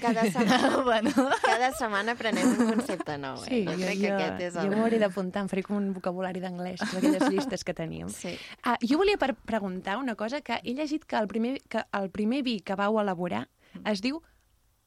[0.00, 1.10] Cada setmana, bueno.
[1.42, 3.40] cada setmana aprenem un concepte nou.
[3.48, 3.62] Eh?
[3.64, 4.74] jo, crec que aquest és jo el...
[4.76, 8.08] m'hauré d'apuntar, em faré com un vocabulari d'anglès, d'aquelles llistes que teníem.
[8.20, 8.34] Sí.
[8.66, 12.10] Ah, jo volia per preguntar una cosa, que he llegit que el primer, que el
[12.12, 13.46] primer vi que vau elaborar
[13.88, 14.18] es diu,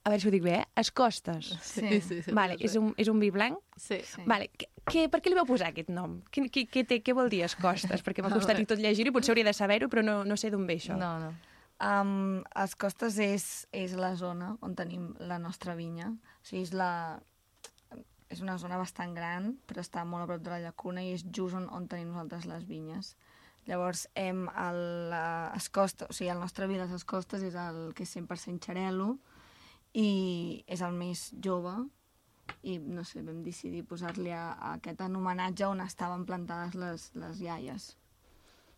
[0.04, 0.66] a veure si ho dic bé, eh?
[0.82, 1.54] Escostes.
[1.64, 2.34] Sí, sí, sí.
[2.36, 3.60] Vale, és un, és un vi blanc?
[3.80, 4.02] Sí.
[4.04, 4.26] Sí.
[4.28, 6.18] Vale, què, per què li vau posar aquest nom?
[6.34, 8.04] Què, què, què, té, què vol dir escostes?
[8.04, 10.52] Perquè m'ha costat i tot llegir-ho i potser hauria de saber-ho, però no, no sé
[10.52, 11.00] d'on ve això.
[11.00, 11.32] No, no.
[11.84, 16.12] Um, les costes és, és la zona on tenim la nostra vinya.
[16.12, 16.92] O sigui, és, la,
[18.28, 21.24] és una zona bastant gran, però està molt a prop de la llacuna i és
[21.32, 23.16] just on, on tenim nosaltres les vinyes.
[23.72, 27.94] Llavors, hem a les costes, o sigui, el nostre vi a les costes és el
[27.96, 29.14] que és 100% xarelo
[29.94, 31.74] i és el més jove
[32.64, 37.10] i, no sé, vam decidir posar-li a, a aquest en homenatge on estaven plantades les,
[37.16, 37.96] les iaies.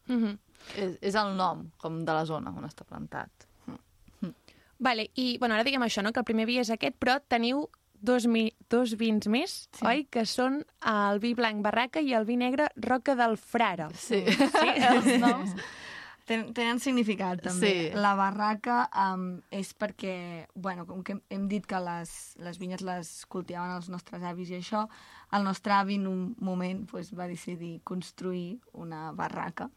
[0.08, 0.38] Mm -hmm.
[0.76, 3.48] És, és el nom, com de la zona on està plantat.
[4.78, 6.12] Vale, i bueno, ara diguem això, no?
[6.12, 7.70] que el primer vi és aquest, però teniu
[8.06, 9.86] dos, mi, dos vins més, sí.
[9.88, 10.04] oi?
[10.12, 13.88] Que són el vi blanc Barraca i el vi negre Roca del Frare.
[13.96, 15.56] Sí, sí els noms.
[16.26, 17.70] Ten, tenen significat, també.
[17.70, 17.90] Sí.
[18.02, 20.16] La barraca um, és perquè,
[20.58, 22.12] bueno, com que hem dit que les,
[22.42, 24.88] les vinyes les cultivaven els nostres avis i això,
[25.38, 29.70] el nostre avi en un moment pues, va decidir construir una barraca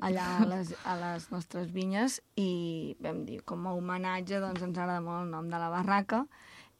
[0.00, 4.78] allà a les, a les nostres vinyes i vam dir, com a homenatge, doncs ens
[4.78, 6.24] agrada molt el nom de la barraca.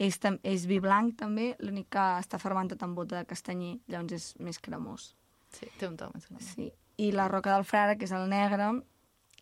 [0.02, 4.32] És, és vi blanc també, l'únic que està fermentat amb bota de castanyer, llavors és
[4.42, 5.12] més cremós.
[5.54, 6.42] Sí, té un toc més gran.
[6.42, 6.72] Sí.
[6.98, 8.72] I la roca del frare, que és el negre,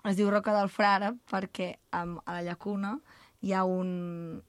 [0.08, 2.96] es diu roca del frare perquè um, a la llacuna
[3.42, 4.42] hi ha un,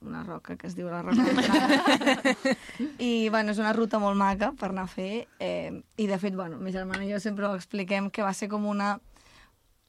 [0.00, 2.36] una roca que es diu la roca del frare.
[2.98, 5.26] I, bueno, és una ruta molt maca per anar a fer.
[5.40, 8.50] Eh, I, de fet, bueno, mi germana i jo sempre ho expliquem, que va ser
[8.52, 8.96] com una...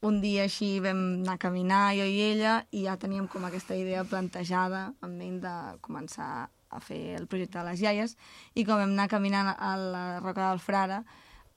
[0.06, 3.74] Un dia així vam anar a caminar, jo i ella, i ja teníem com aquesta
[3.74, 8.14] idea plantejada en ment de començar a fer el projecte de les iaies,
[8.54, 11.00] i com vam anar caminant a la Roca del Frare,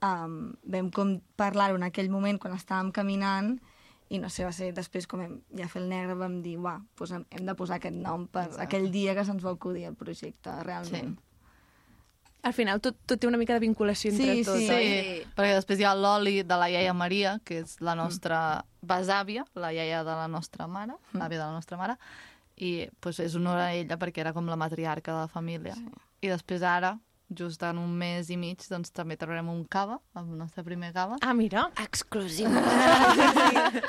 [0.05, 3.55] um, vam com parlar-ho en aquell moment quan estàvem caminant
[4.11, 6.79] i no sé, va ser després com hem ja fet el negre vam dir, uah,
[6.99, 8.63] doncs hem, hem de posar aquest nom per Exacte.
[8.65, 11.13] aquell dia que se'ns va acudir el projecte, realment.
[12.43, 14.67] Al final tot, tot té una mica de vinculació entre Sí, tot, sí.
[14.73, 14.85] oi?
[14.89, 18.39] Sí, perquè després hi ha l'oli de la iaia Maria, que és la nostra
[18.81, 21.95] besàvia, la iaia de la nostra mare, l'àvia de la nostra mare,
[22.57, 25.75] i pues, és honor a ella perquè era com la matriarca de la família.
[25.77, 25.85] Sí.
[26.25, 26.95] I després ara,
[27.37, 31.17] just en un mes i mig, doncs també traurem un cava, el nostre primer cava.
[31.23, 31.69] Ah, mira.
[31.83, 32.49] Exclusiu.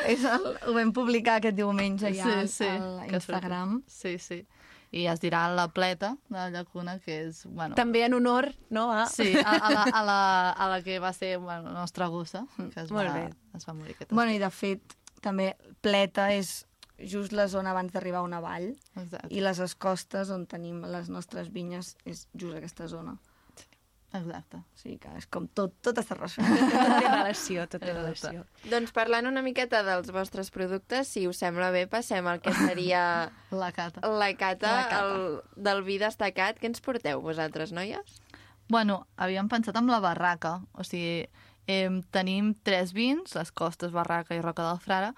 [0.06, 2.70] És el, ho vam publicar aquest diumenge ja Sí, sí,
[3.09, 3.81] que Instagram.
[3.90, 4.43] Sí, sí.
[4.93, 7.74] I es dirà la pleta de la llacuna, que és, bueno...
[7.74, 8.90] També en honor, no?
[8.93, 9.06] A...
[9.09, 10.19] Sí, a, a, la, a, la,
[10.52, 13.31] a la que va ser bueno, la nostra gossa, que es Molt va, bé.
[13.56, 16.66] es va morir aquest Bueno, i de fet, també Pleta és
[17.09, 18.69] just la zona abans d'arribar a una vall
[19.01, 23.16] Exacte, i les escostes on tenim les nostres vinyes és just aquesta zona.
[24.14, 24.59] Exacte.
[24.59, 26.59] O sigui que és com tot, tot està relacionat.
[26.72, 28.02] Tot té relació, tot té Exacte.
[28.32, 28.44] relació.
[28.70, 33.02] doncs parlant una miqueta dels vostres productes, si us sembla bé, passem al que seria
[33.51, 34.01] La cata.
[34.09, 35.05] la cata, La cata.
[35.06, 36.59] El, del vi destacat.
[36.60, 38.18] Què ens porteu, vosaltres, noies?
[38.68, 41.26] Bueno, havíem pensat amb la barraca, o sigui,
[41.66, 45.10] eh, tenim tres vins, les Costes, Barraca i Roca del Frare,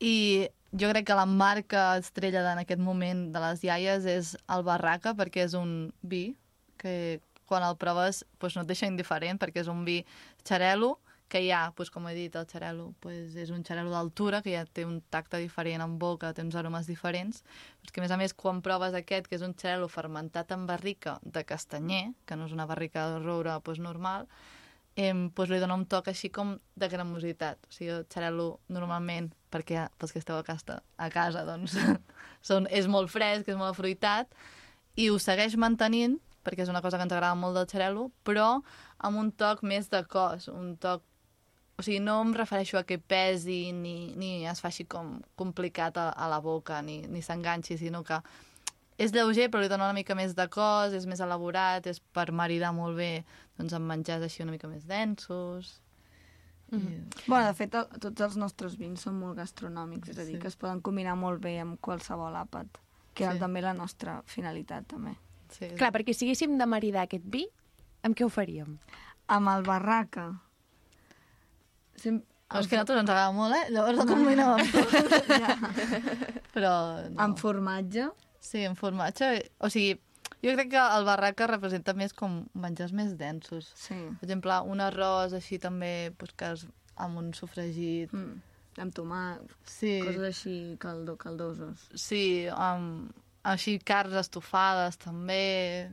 [0.00, 4.62] i jo crec que la marca estrella en aquest moment de les iaies és el
[4.66, 6.36] Barraca, perquè és un vi
[6.78, 7.20] que
[7.50, 10.00] quan el proves doncs no et deixa indiferent, perquè és un vi
[10.46, 10.96] xarelo,
[11.30, 14.64] que ja, doncs, com he dit, el xarelo doncs, és un xarelo d'altura, que ja
[14.66, 17.44] té un tacte diferent en boca, té uns aromes diferents,
[17.80, 20.66] però que a més a més quan proves aquest, que és un xarelo fermentat en
[20.66, 24.26] barrica de castanyer, que no és una barrica de roure doncs, normal,
[24.96, 27.62] eh, doncs li dona un toc així com de cremositat.
[27.68, 31.78] O sigui, el xarelo normalment, perquè pels que esteu a casa, a casa doncs,
[32.48, 34.34] són, és molt fresc, és molt afruitat,
[34.98, 38.62] i ho segueix mantenint, perquè és una cosa que ens agrada molt del xarelo, però
[38.98, 41.02] amb un toc més de cos, un toc
[41.80, 46.10] o sigui, no em refereixo a que pesi ni, ni es faci com complicat a,
[46.12, 48.18] a la boca, ni, ni s'enganxi, sinó que
[49.00, 52.26] és lleuger però li dona una mica més de cos, és més elaborat, és per
[52.36, 53.24] maridar molt bé
[53.56, 55.80] doncs, amb menjars així una mica més densos.
[56.70, 57.24] Mm -hmm.
[57.26, 60.38] Bueno, de fet, el, tots els nostres vins són molt gastronòmics, és a dir, Sí.
[60.38, 62.66] que es poden combinar molt bé amb qualsevol àpat,
[63.14, 63.38] que era Sí.
[63.40, 65.16] també la nostra finalitat, també.
[65.50, 67.44] Sí, Clar, perquè si haguéssim de maridar aquest vi,
[68.06, 68.76] amb què ho faríem?
[69.28, 70.28] Amb el barraca...
[72.00, 72.20] Sem...
[72.50, 73.66] No, és que a nosaltres ens agrada molt, eh?
[73.70, 76.40] Llavors el combinem amb tot.
[76.54, 76.72] Però
[77.06, 77.18] no.
[77.26, 78.08] Amb formatge,
[78.40, 79.26] Sí, en formatge.
[79.60, 79.98] O sigui,
[80.40, 83.68] jo crec que el barraca representa més com menjars més densos.
[83.76, 83.94] sí.
[84.18, 86.64] Per exemple, un arròs així també, doncs, que és
[87.04, 88.14] amb un sofregit.
[88.16, 88.38] Mm.
[88.80, 91.84] Amb tomàquet, Sí, coses així caldo, caldosos.
[92.00, 93.10] sí amb,
[93.46, 95.90] així carns estofades també.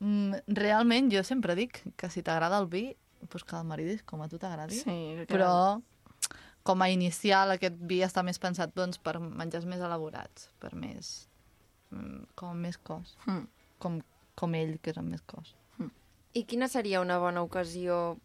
[0.00, 2.88] Mm, realment, jo sempre dic que si t'agrada el vi,
[3.24, 4.80] doncs que el maridis com a tu t'agradi.
[4.80, 4.96] Sí,
[5.28, 5.80] Però
[6.66, 11.28] com a inicial aquest vi està més pensat doncs, per menjars més elaborats, per més...
[11.90, 13.16] mm, com més cos.
[13.26, 13.46] Mm.
[13.78, 14.00] Com,
[14.34, 15.54] com ell, que és amb més cos.
[16.36, 18.18] I quina seria una bona ocasió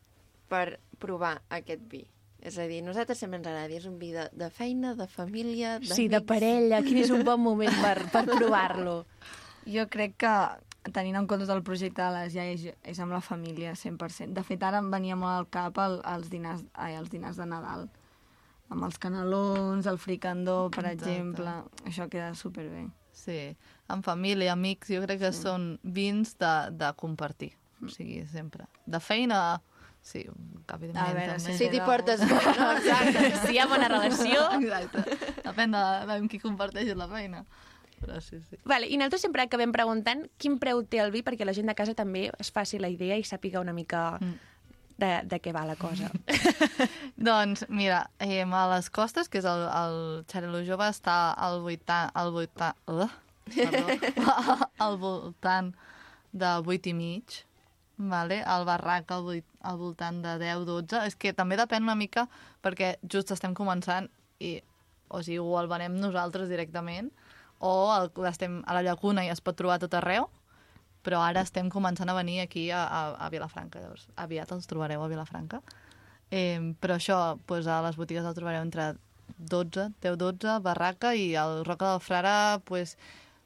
[0.51, 2.01] per provar aquest vi?
[2.41, 5.05] És a dir, nosaltres sempre ens agrada dir, és un vi de, de feina, de
[5.07, 5.93] família, d'amics...
[5.97, 9.03] Sí, de parella, quin és un bon moment per, per provar-lo?
[9.69, 10.33] Jo crec que
[10.89, 14.33] tenint en compte el projecte de les iaies, és amb la família, 100%.
[14.33, 17.45] De fet, ara em venia molt al cap el, els, dinars, ai, els dinars de
[17.45, 17.85] Nadal.
[18.71, 21.11] Amb els canelons, el fricandó, per Exacte.
[21.11, 21.55] exemple.
[21.85, 22.87] Això queda superbé.
[23.13, 23.51] Sí,
[23.91, 27.51] amb família, amics, jo crec que són vins de, de compartir.
[27.83, 28.65] O sigui, sempre.
[28.89, 29.61] De feina,
[30.01, 30.97] sí, evidentment.
[30.97, 31.45] A veure, també.
[31.45, 32.69] sí, Si t'hi portes bé, no?
[32.77, 33.25] Exacte.
[33.45, 34.47] Si hi ha bona relació...
[34.59, 35.03] Exacte.
[35.45, 37.43] Depèn de, de amb qui comparteixes la feina.
[38.01, 38.57] Però sí, sí.
[38.65, 41.75] Vale, I nosaltres sempre acabem preguntant quin preu té el vi perquè la gent de
[41.77, 44.39] casa també es faci la idea i sàpiga una mica Mm.
[45.01, 46.09] de, de què va la cosa.
[47.17, 52.11] Doncs, mira, eh, a les costes, que és el, el Xarelo Jove, està al voltant...
[52.13, 53.07] Al voltant, uh,
[53.53, 53.95] perdó,
[54.85, 55.71] al voltant
[56.31, 57.39] de 8 i mig,
[58.09, 58.41] vale?
[58.41, 61.05] el barrac al, al voltant de 10-12.
[61.05, 62.27] És que també depèn una mica
[62.63, 64.09] perquè just estem començant
[64.39, 64.59] i
[65.11, 67.11] o sigui, o el venem nosaltres directament
[67.59, 70.29] o el, l'estem a la llacuna i es pot trobar tot arreu,
[71.05, 75.03] però ara estem començant a venir aquí a, a, a Vilafranca, llavors aviat els trobareu
[75.03, 75.61] a Vilafranca.
[76.31, 78.93] Eh, però això, doncs, a les botigues el trobareu entre
[79.37, 82.95] 12, 10-12, Barraca, i el Roca del Frare pues,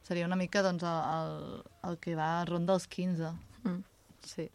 [0.06, 3.34] seria una mica doncs, el, el que va a ronda els 15.
[3.64, 3.84] Mm.
[4.26, 4.50] Sí,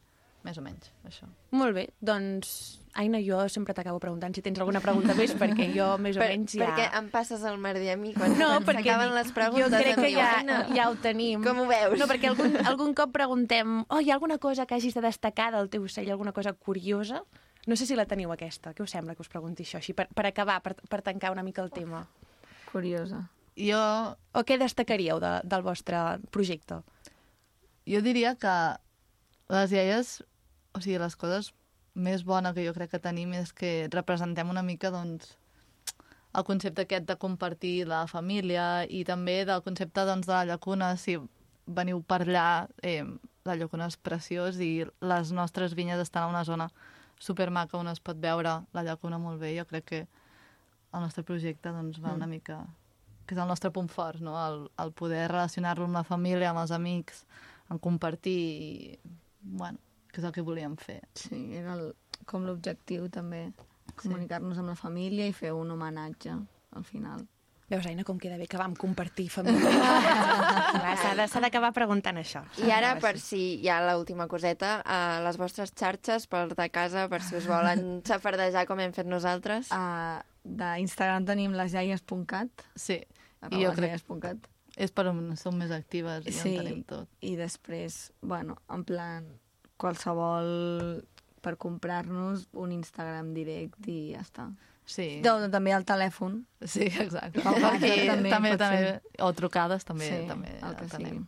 [0.44, 1.26] més o menys, això.
[1.54, 2.50] Molt bé, doncs,
[2.98, 6.28] Aina, jo sempre t'acabo preguntant si tens alguna pregunta més, perquè jo més o Per,
[6.32, 6.64] menys ja...
[6.66, 9.70] Perquè em passes el merdi a mi quan No, s'acaben les preguntes.
[9.70, 11.44] jo crec que ja, "Aina, ja ho tenim.
[11.44, 11.94] Com ho veus?
[12.00, 15.52] No, perquè algun, algun cop preguntem oh, hi ha alguna cosa que hagis de destacar
[15.54, 17.22] del teu ocell, alguna cosa curiosa?
[17.68, 18.72] No sé si la teniu aquesta.
[18.74, 21.42] Què us sembla que us pregunti això, així per, per acabar, per, per tancar una
[21.44, 22.06] mica el tema?
[22.72, 23.28] Curiosa.
[23.60, 26.80] Jo, O què destacaríeu de, del vostre projecte?
[27.90, 28.52] jo diria que
[29.50, 30.20] les iaies,
[30.74, 31.50] o sigui, les coses
[31.94, 35.34] més bones que jo crec que tenim és que representem una mica, doncs,
[36.30, 40.94] el concepte aquest de compartir la família i també del concepte doncs, de la llacuna,
[40.96, 41.18] si
[41.66, 43.02] veniu per allà, eh,
[43.44, 46.68] la llacuna és preciós i les nostres vinyes estan a una zona
[47.18, 49.56] supermaca on es pot veure la llacuna molt bé.
[49.58, 50.00] Jo crec que
[50.94, 52.62] el nostre projecte doncs, va una mica...
[53.26, 54.32] que és el nostre punt fort, no?
[54.42, 57.20] el, el poder relacionar-lo amb la família, amb els amics,
[57.70, 58.96] en compartir i,
[59.42, 59.78] bueno,
[60.12, 61.00] que és el que volíem fer.
[61.14, 61.92] Sí, era el,
[62.26, 63.50] com l'objectiu també,
[64.00, 66.32] comunicar-nos amb la família i fer un homenatge
[66.76, 67.26] al final.
[67.70, 69.70] Veus, Aina, com queda bé que vam compartir família.
[70.98, 72.42] S'ha de- d'acabar preguntant això.
[72.66, 77.06] I ara, per si hi ha l'última coseta, a les vostres xarxes, per de casa,
[77.08, 79.70] per si us volen xafardejar com hem fet nosaltres.
[79.70, 82.98] Uh, D'Instagram tenim lesjaies.cat, Sí,
[83.40, 84.00] arroba i jo crec
[84.80, 86.54] és per on som més actives i Sí.
[86.56, 87.08] on tenim tot.
[87.20, 89.26] I després, bueno, en plan,
[89.76, 91.04] qualsevol
[91.40, 94.50] per comprar-nos un Instagram direct i ja està.
[94.90, 96.44] Sí, No, també el telèfon.
[96.64, 97.40] sí exacte.
[97.40, 99.02] El WhatsApp I també també, també, ser.
[99.20, 101.26] o trucades també, Sí, també el que tenim.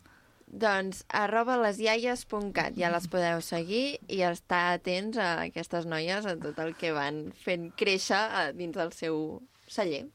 [0.52, 6.58] Doncs arroba lesiaies.cat, ja les podeu seguir i estar atents a aquestes noies, a tot
[6.58, 10.08] el que van fent créixer dins del seu celler.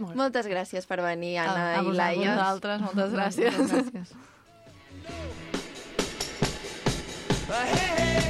[0.00, 0.16] Molt.
[0.16, 2.34] Moltes gràcies per venir, Anna a, a i Laia.
[2.34, 3.60] vosaltres, moltes gràcies.
[3.60, 4.16] Moltes gràcies.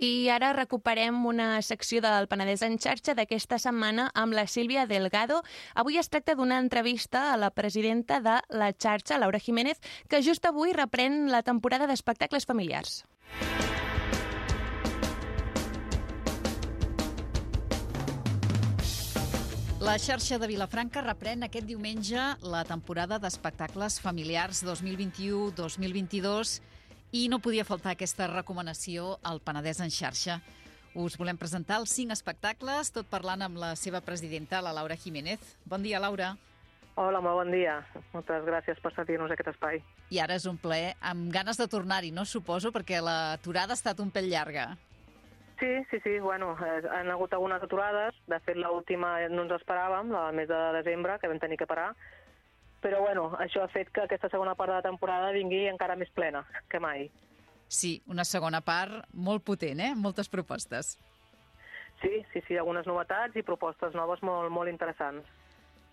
[0.00, 5.42] I ara recuperem una secció del Penedès en xarxa d'aquesta setmana amb la Sílvia Delgado.
[5.74, 9.76] Avui es tracta d'una entrevista a la presidenta de la xarxa, Laura Jiménez,
[10.08, 13.02] que just avui reprèn la temporada d'espectacles familiars.
[19.80, 26.50] La xarxa de Vilafranca reprèn aquest diumenge la temporada d'espectacles familiars 2021-2022
[27.16, 30.36] i no podia faltar aquesta recomanació al Penedès en xarxa.
[30.92, 35.40] Us volem presentar els cinc espectacles, tot parlant amb la seva presidenta, la Laura Jiménez.
[35.64, 36.34] Bon dia, Laura.
[37.00, 37.80] Hola, molt bon dia.
[38.12, 39.80] Moltes gràcies per cedir-nos aquest espai.
[40.12, 44.04] I ara és un plaer, amb ganes de tornar-hi, no suposo, perquè l'aturada ha estat
[44.04, 44.74] un pèl llarga.
[45.60, 48.16] Sí, sí, sí, bueno, eh, han hagut algunes aturades.
[48.26, 51.90] De fet, l'última no ens esperàvem, la mes de desembre, que vam tenir que parar.
[52.80, 56.08] Però, bueno, això ha fet que aquesta segona part de la temporada vingui encara més
[56.16, 57.10] plena que mai.
[57.68, 59.92] Sí, una segona part molt potent, eh?
[59.94, 60.96] Moltes propostes.
[62.00, 65.28] Sí, sí, sí, algunes novetats i propostes noves molt, molt interessants.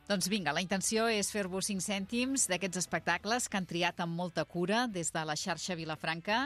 [0.08, 4.48] Doncs vinga, la intenció és fer-vos 5 cèntims d'aquests espectacles que han triat amb molta
[4.48, 6.46] cura des de la xarxa Vilafranca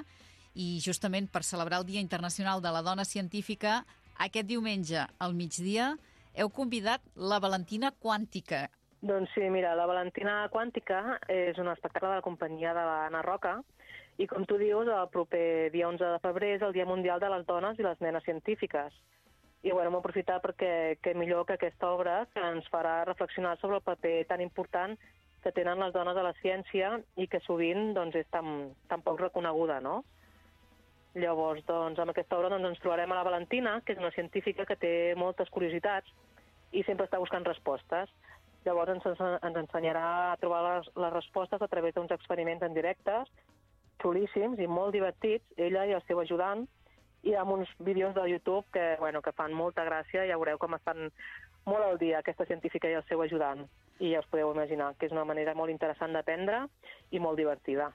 [0.53, 3.81] i justament per celebrar el Dia Internacional de la Dona Científica,
[4.19, 5.95] aquest diumenge al migdia
[6.35, 8.67] heu convidat la Valentina Quàntica.
[9.01, 13.55] Doncs sí, mira, la Valentina Quàntica és un espectacle de la companyia de l'Anna Roca
[14.17, 17.31] i, com tu dius, el proper dia 11 de febrer és el Dia Mundial de
[17.33, 18.93] les Dones i les Nenes Científiques.
[19.63, 23.77] I bueno, hem aprofitat perquè què millor que aquesta obra que ens farà reflexionar sobre
[23.77, 24.97] el paper tan important
[25.41, 29.19] que tenen les dones a la ciència i que sovint doncs, és tan, tan poc
[29.21, 30.01] reconeguda, no?
[31.13, 34.65] Llavors, doncs, amb aquesta obra doncs, ens trobarem a la Valentina, que és una científica
[34.65, 36.07] que té moltes curiositats
[36.71, 38.11] i sempre està buscant respostes.
[38.63, 43.27] Llavors ens, ens ensenyarà a trobar les, les respostes a través d'uns experiments en directes,
[44.01, 46.63] xulíssims i molt divertits, ella i el seu ajudant,
[47.27, 50.77] i amb uns vídeos de YouTube que, bueno, que fan molta gràcia, ja veureu com
[50.77, 51.09] estan
[51.67, 53.67] molt al dia aquesta científica i el seu ajudant.
[53.99, 56.63] I ja us podeu imaginar que és una manera molt interessant d'aprendre
[57.11, 57.91] i molt divertida.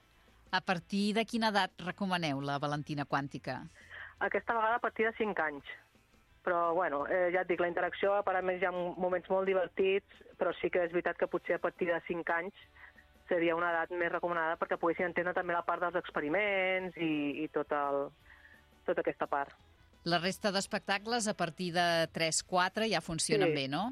[0.51, 3.59] A partir de quina edat recomaneu la Valentina Quàntica?
[4.23, 5.63] Aquesta vegada a partir de 5 anys.
[6.47, 9.49] Però, bueno, eh, ja et dic, la interacció, per a més, hi ha moments molt
[9.49, 12.55] divertits, però sí que és veritat que potser a partir de 5 anys
[13.27, 17.47] seria una edat més recomanada perquè poguessin entendre també la part dels experiments i, i
[17.51, 18.05] tot el,
[18.87, 19.51] tota aquesta part.
[20.07, 23.55] La resta d'espectacles a partir de 3-4 ja funcionen Sí.
[23.59, 23.89] bé, no?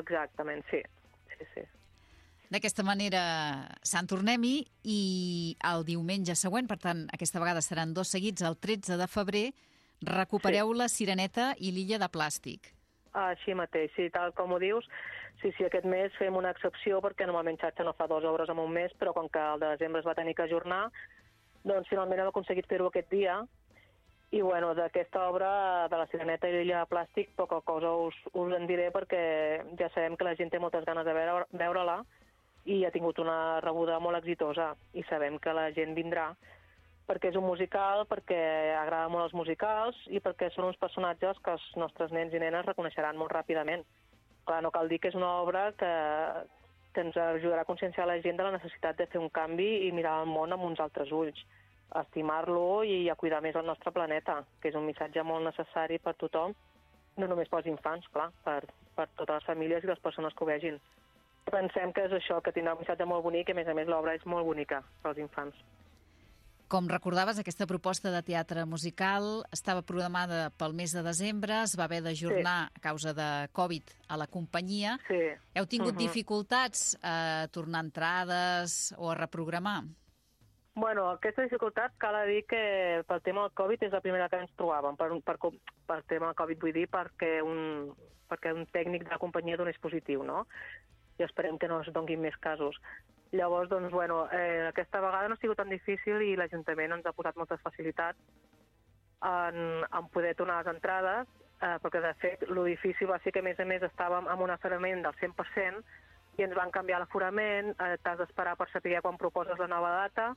[0.00, 0.82] Exactament, sí.
[1.36, 1.62] sí, sí.
[2.54, 3.20] D'aquesta manera,
[3.82, 4.98] Sant Tornem-hi i
[5.66, 9.48] el diumenge següent, per tant, aquesta vegada seran dos seguits, el 13 de febrer,
[10.06, 10.76] recupereu sí.
[10.78, 12.70] la Sireneta i l'illa de plàstic.
[13.24, 14.86] Així mateix, sí, tal com ho dius.
[15.42, 18.62] Sí, sí, aquest mes fem una excepció perquè normalment xarxa no fa dues obres en
[18.62, 20.84] un mes, però com que el de desembre es va tenir que ajornar,
[21.66, 23.40] doncs finalment hem aconseguit fer-ho aquest dia.
[24.30, 28.54] I bueno, d'aquesta obra de la Sireneta i l'illa de plàstic poca cosa us, us
[28.54, 29.24] en diré perquè
[29.78, 32.04] ja sabem que la gent té moltes ganes de veure- veure-la
[32.64, 36.30] i ha tingut una rebuda molt exitosa i sabem que la gent vindrà
[37.08, 38.40] perquè és un musical, perquè
[38.78, 42.64] agrada molt els musicals i perquè són uns personatges que els nostres nens i nenes
[42.64, 43.84] reconeixeran molt ràpidament.
[44.48, 45.90] Clar, no cal dir que és una obra que,
[46.96, 49.92] que ens ajudarà a conscienciar la gent de la necessitat de fer un canvi i
[49.92, 51.44] mirar el món amb uns altres ulls,
[52.00, 56.16] estimar-lo i a cuidar més el nostre planeta, que és un missatge molt necessari per
[56.20, 56.56] tothom,
[57.20, 58.62] no només pels infants, clar, per,
[58.96, 60.80] per totes les famílies i les persones que ho vegin.
[61.50, 63.88] Pensem que és això, que tindrà un missatge molt bonic i, a més a més,
[63.88, 65.56] l'obra és molt bonica pels infants.
[66.72, 71.84] Com recordaves, aquesta proposta de teatre musical estava programada pel mes de desembre, es va
[71.84, 72.80] haver d'ajornar sí.
[72.80, 74.96] a causa de Covid a la companyia.
[75.06, 75.20] Sí.
[75.54, 76.00] Heu tingut Mhm.
[76.00, 79.84] dificultats a tornar entrades o a reprogramar?
[80.74, 84.50] Bueno, aquesta dificultat cal dir que pel tema del Covid és la primera que ens
[84.56, 84.96] trobàvem.
[84.96, 85.36] Per, per,
[85.86, 87.94] per tema del Covid vull dir perquè un,
[88.28, 90.46] perquè un tècnic de la companyia donés positiu, no?
[91.18, 92.78] I esperem que no es donguin més casos.
[93.34, 97.14] Llavors, doncs, bueno, eh, aquesta vegada no ha sigut tan difícil i l'Ajuntament ens ha
[97.16, 98.18] posat moltes facilitats
[99.24, 101.30] en, en poder tornar les entrades,
[101.60, 104.46] eh, perquè de fet lo difícil va ser que a més a més estàvem amb
[104.46, 105.82] un aforament del 100%
[106.38, 110.32] i ens van canviar l'aforament, eh, t'has d'esperar per saber quan proposes la nova data,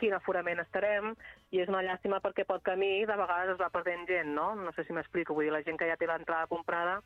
[0.00, 1.12] quin aforament estarem,
[1.52, 4.52] i és una llàstima perquè pel camí de vegades es va perdent gent, no?
[4.58, 7.00] No sé si m'explico, vull dir, la gent que ja té l'entrada comprada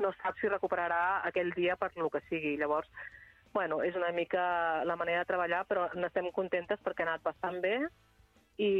[0.00, 2.56] no sap si recuperarà aquell dia per lo que sigui.
[2.58, 2.88] Llavors,
[3.52, 7.60] bueno, és una mica la manera de treballar, però n'estem contentes perquè ha anat bastant
[7.62, 7.74] bé
[8.60, 8.70] i,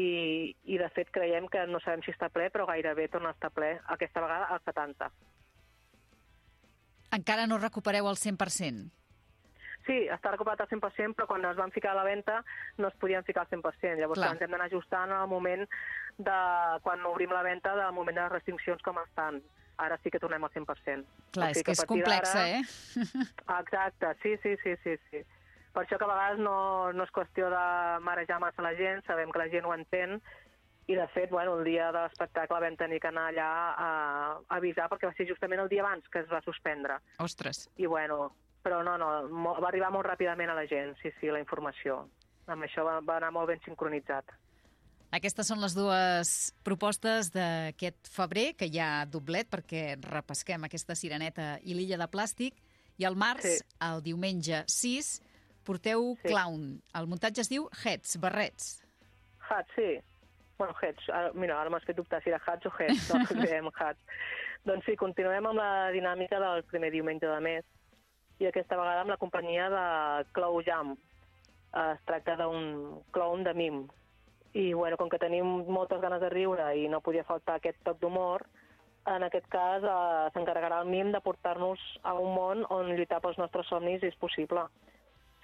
[0.65, 3.53] i de fet creiem que no sabem si està ple, però gairebé torna a estar
[3.55, 5.11] ple, aquesta vegada al 70.
[7.17, 9.00] Encara no recupereu el 100%.
[9.87, 12.41] Sí, està recuperat al 100%, però quan es van ficar a la venda
[12.79, 13.97] no es podien ficar al 100%.
[14.01, 14.35] Llavors Clar.
[14.35, 15.65] ens hem d'anar ajustant al moment
[16.19, 16.37] de
[16.85, 19.41] quan obrim la venda, del moment de les restriccions com estan.
[19.81, 21.07] Ara sí que tornem al 100%.
[21.33, 22.63] Clar, O és sigui que a és complexa, eh?
[23.61, 25.25] Exacte, sí, sí, sí, sí, sí.
[25.73, 27.65] Per això que a vegades no, no és qüestió de
[28.05, 30.19] marejar massa la gent, sabem que la gent ho entén,
[30.91, 33.49] i de fet, bueno, el dia de l'espectacle vam tenir que anar allà
[33.79, 33.91] a,
[34.43, 36.99] a avisar perquè va ser justament el dia abans que es va suspendre.
[37.23, 37.69] Ostres.
[37.79, 38.33] I bueno,
[38.63, 39.09] però no, no,
[39.61, 42.03] va arribar molt ràpidament a la gent, sí, sí, la informació.
[42.51, 44.33] Amb això va, va anar molt ben sincronitzat.
[45.11, 46.31] Aquestes són les dues
[46.63, 52.61] propostes d'aquest febrer, que hi ha doblet perquè repesquem aquesta sireneta i l'illa de plàstic,
[53.01, 53.57] i el març, Sí.
[53.83, 55.21] el diumenge 6,
[55.65, 56.29] porteu Sí.
[56.29, 56.81] clown.
[56.95, 58.85] El muntatge es diu Heads, barrets.
[59.49, 59.99] Hats, sí.
[60.59, 61.09] Bueno, Heads.
[61.09, 63.11] Ara, mira, ara m'has fet dubtar si era Hats o Heads.
[63.11, 63.25] No.
[64.65, 67.65] Doncs sí, continuem amb la dinàmica del primer diumenge de mes
[68.41, 69.85] i aquesta vegada amb la companyia de
[70.33, 70.95] Clow Jam.
[70.97, 73.83] Eh, Es tracta d'un clown de mim.
[74.53, 78.01] I, bueno, com que tenim moltes ganes de riure i no podia faltar aquest toc
[78.01, 78.47] d'humor,
[79.07, 83.39] en aquest cas eh, s'encarregarà el MIM de portar-nos a un món on lluitar pels
[83.39, 84.67] nostres somnis és possible,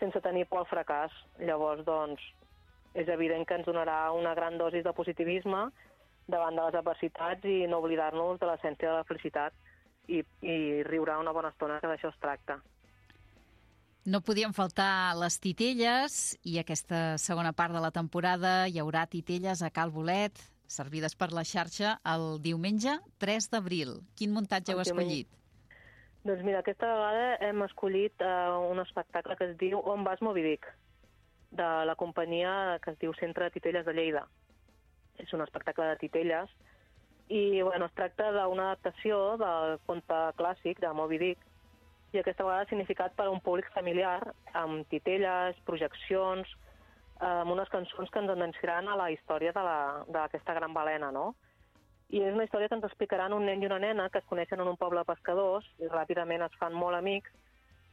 [0.01, 1.13] sense tenir por al fracàs.
[1.39, 2.25] Llavors, doncs,
[2.95, 5.67] és evident que ens donarà una gran dosi de positivisme
[6.27, 9.55] davant de les adversitats i no oblidar-nos de l'essència de la felicitat
[10.09, 12.59] i, i riure una bona estona, que d'això es tracta.
[14.07, 19.65] No podien faltar les titelles i aquesta segona part de la temporada hi haurà titelles
[19.67, 20.39] a Cal Bolet,
[20.71, 23.97] servides per la xarxa el diumenge 3 d'abril.
[24.15, 25.27] Quin muntatge heu escollit?
[26.23, 30.47] Doncs mira, aquesta vegada hem escollit uh, un espectacle que es diu On vas Moby
[30.47, 30.71] Dick,
[31.51, 34.23] de la companyia que es diu Centre de Titelles de Lleida.
[35.19, 36.55] És un espectacle de titelles
[37.27, 41.53] i bueno, es tracta d'una adaptació del conte clàssic de Moby Dick
[42.13, 44.21] i aquesta vegada significat per a un públic familiar
[44.55, 46.49] amb titelles, projeccions,
[47.25, 51.35] amb unes cançons que ens endanciran a la història d'aquesta gran balena, no?
[52.13, 54.61] I és una història que ens explicaran un nen i una nena que es coneixen
[54.63, 57.33] en un poble de pescadors i ràpidament es fan molt amics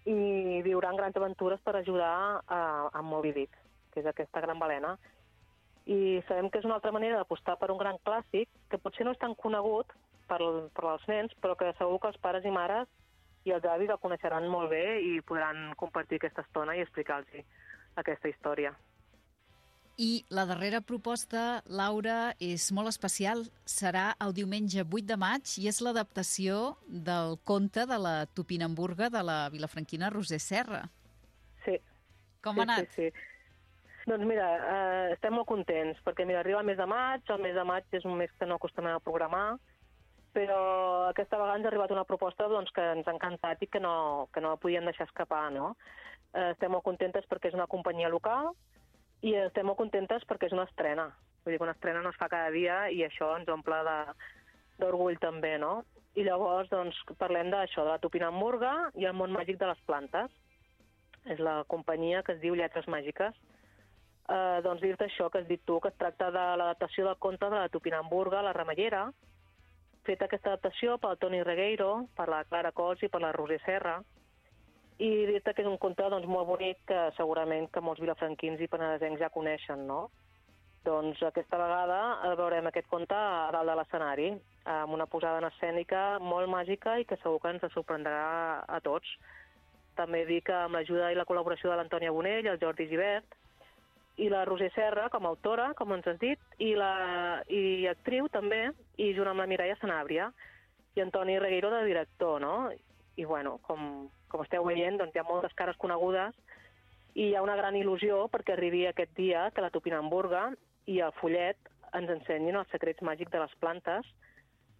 [0.06, 2.61] i viuran grans aventures per ajudar a,
[2.94, 3.57] a Moby Dick,
[3.91, 4.98] que és aquesta gran balena.
[5.88, 9.15] I sabem que és una altra manera d'apostar per un gran clàssic que potser no
[9.15, 9.90] és tan conegut
[10.27, 10.40] per,
[10.76, 12.91] per als nens, però que segur que els pares i mares
[13.45, 17.45] i els avis el coneixeran molt bé i podran compartir aquesta estona i explicar-los
[17.99, 18.74] aquesta història.
[20.02, 23.44] I la darrera proposta, Laura, és molt especial.
[23.70, 29.22] Serà el diumenge 8 de maig i és l'adaptació del conte de la Tupinamburga de
[29.22, 30.88] la vilafranquina Roser Serra.
[31.65, 31.78] Sí.
[32.41, 32.90] Com sí, ha anat?
[32.95, 33.30] Sí, sí.
[34.10, 37.53] Doncs mira, eh, estem molt contents, perquè mira, arriba el mes de maig, el mes
[37.56, 39.45] de maig és un mes que no acostumem a programar,
[40.34, 40.60] però
[41.10, 44.27] aquesta vegada ens ha arribat una proposta doncs, que ens ha encantat i que no,
[44.34, 45.76] que no podien deixar escapar, no?
[46.34, 48.51] Eh, estem molt contentes perquè és una companyia local,
[49.23, 51.07] i estem molt contentes perquè és una estrena.
[51.43, 53.80] Vull dir que una estrena no es fa cada dia i això ens omple
[54.81, 55.84] d'orgull també, no?
[56.19, 60.31] I llavors doncs, parlem d'això, de la topinamburga i el món màgic de les plantes.
[61.23, 63.38] És la companyia que es diu Lletres Màgiques.
[64.27, 67.47] Eh, doncs dir-te això que has dit tu, que es tracta de l'adaptació del conte
[67.47, 69.05] de la topinamburga, la ramallera,
[70.08, 74.00] feta aquesta adaptació pel Toni Regueiro, per la Clara Cols i per la Roser Serra,
[75.02, 78.70] i dir-te que és un conte doncs, molt bonic que segurament que molts vilafranquins i
[78.70, 80.06] penedesencs ja coneixen, no?
[80.84, 84.28] Doncs aquesta vegada eh, veurem aquest conte a dalt de l'escenari,
[84.70, 88.26] amb una posada en escènica molt màgica i que segur que ens sorprendrà
[88.68, 89.08] a tots.
[89.96, 93.38] També dic que amb l'ajuda i la col·laboració de l'Antònia Bonell, el Jordi Givert,
[94.18, 98.27] i la Roser Serra com a autora, com ens has dit, i, la, i actriu
[98.34, 98.68] també,
[99.02, 100.30] i junt amb la Mireia Sanàbria,
[100.94, 102.69] i Antoni Regueiro de director, no?
[103.18, 106.38] I bueno, com, com esteu veient, doncs hi ha moltes cares conegudes
[107.14, 110.48] i hi ha una gran il·lusió perquè arribi aquest dia que la Topinamburga
[110.90, 114.10] i el Follet ens ensenyin els secrets màgics de les plantes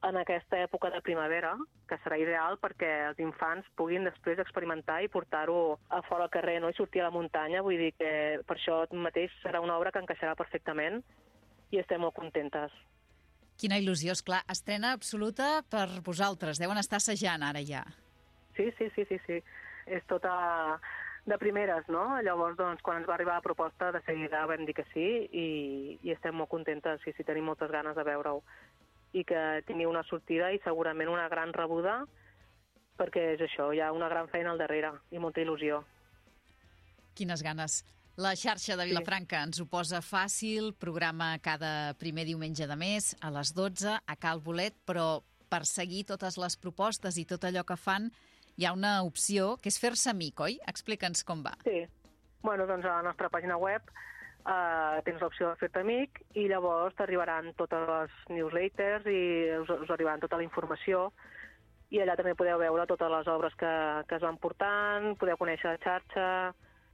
[0.04, 1.54] en aquesta època de primavera,
[1.88, 6.60] que serà ideal perquè els infants puguin després experimentar i portar-ho a fora al carrer
[6.62, 6.72] no?
[6.72, 7.64] i sortir a la muntanya.
[7.64, 8.12] Vull dir que
[8.48, 11.00] per això mateix serà una obra que encaixarà perfectament
[11.72, 12.74] i estem molt contentes.
[13.60, 14.42] Quina il·lusió, és clar.
[14.52, 16.60] Estrena absoluta per vosaltres.
[16.60, 17.86] Deuen estar assajant ara ja.
[18.58, 19.40] Sí, sí, sí, sí, sí.
[19.88, 20.34] És tota
[21.26, 22.04] de primeres, no?
[22.22, 25.48] Llavors, doncs, quan ens va arribar la proposta, de seguida vam dir que sí i,
[26.04, 28.42] i estem molt contentes i sí, tenim moltes ganes de veure-ho
[29.14, 32.02] i que tingui una sortida i segurament una gran rebuda
[32.98, 35.82] perquè és això, hi ha una gran feina al darrere i molta il·lusió.
[37.18, 37.82] Quines ganes.
[38.22, 39.50] La xarxa de Vilafranca sí.
[39.50, 44.42] ens ho posa fàcil, programa cada primer diumenge de mes a les 12 a Cal
[44.46, 48.12] Bolet, però per seguir totes les propostes i tot allò que fan
[48.58, 50.60] hi ha una opció que és fer-se amic, oi?
[50.70, 51.56] Explica'ns com va.
[51.66, 51.84] Sí.
[52.46, 53.90] Bueno, doncs a la nostra pàgina web
[54.48, 59.22] eh, tens l'opció de fer-te amic i llavors t'arribaran totes les newsletters i
[59.62, 61.10] us, us arribaran tota la informació
[61.94, 63.72] i allà també podeu veure totes les obres que,
[64.10, 66.30] que es van portant, podeu conèixer la xarxa,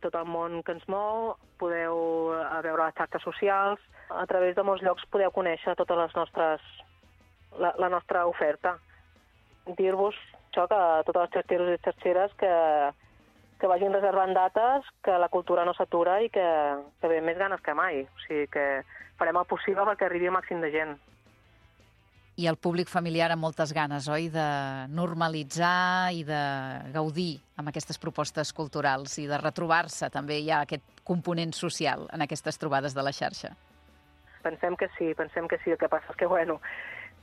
[0.03, 4.65] tot el món que ens mou, podeu eh, veure les xarxes socials, a través de
[4.67, 6.65] molts llocs podeu conèixer totes les nostres,
[7.63, 8.75] la, la nostra oferta.
[9.77, 10.17] Dir-vos
[10.49, 12.53] això, que totes les xarxeros i xarxeres que,
[13.59, 16.47] que vagin reservant dates, que la cultura no s'atura i que,
[17.01, 18.05] que ve més ganes que mai.
[18.07, 18.65] O sigui que
[19.19, 20.95] farem el possible perquè arribi el màxim de gent.
[22.39, 24.47] I el públic familiar amb moltes ganes, oi?, de
[24.95, 26.39] normalitzar i de
[26.95, 30.07] gaudir amb aquestes propostes culturals i de retrobar-se.
[30.13, 33.51] També hi ha aquest component social en aquestes trobades de la xarxa.
[34.39, 35.75] Pensem que sí, pensem que sí.
[35.75, 36.61] El que passa és que, bueno,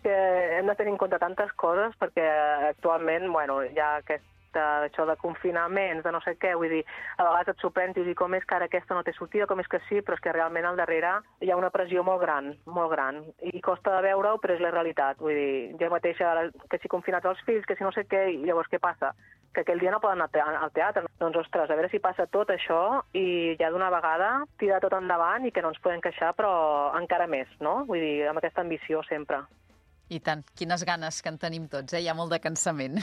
[0.04, 0.12] que
[0.58, 2.26] hem de tenir en compte tantes coses perquè
[2.74, 6.84] actualment bueno, hi ha aquest respecte això de confinaments, de no sé què, vull dir,
[7.18, 9.68] a vegades et sorprèn i com és que ara aquesta no té sortida, com és
[9.68, 12.90] que sí, però és que realment al darrere hi ha una pressió molt gran, molt
[12.90, 16.88] gran, i costa de veure-ho, però és la realitat, vull dir, jo mateixa, que si
[16.88, 19.12] confinats els fills, que si no sé què, i llavors què passa?
[19.54, 21.06] Que aquell dia no poden anar al teatre.
[21.16, 25.46] Doncs, ostres, a veure si passa tot això i ja d'una vegada tirar tot endavant
[25.46, 27.78] i que no ens podem queixar, però encara més, no?
[27.88, 29.40] Vull dir, amb aquesta ambició sempre.
[30.12, 32.04] I tant, quines ganes que en tenim tots, eh?
[32.04, 33.00] Hi ha molt de cansament.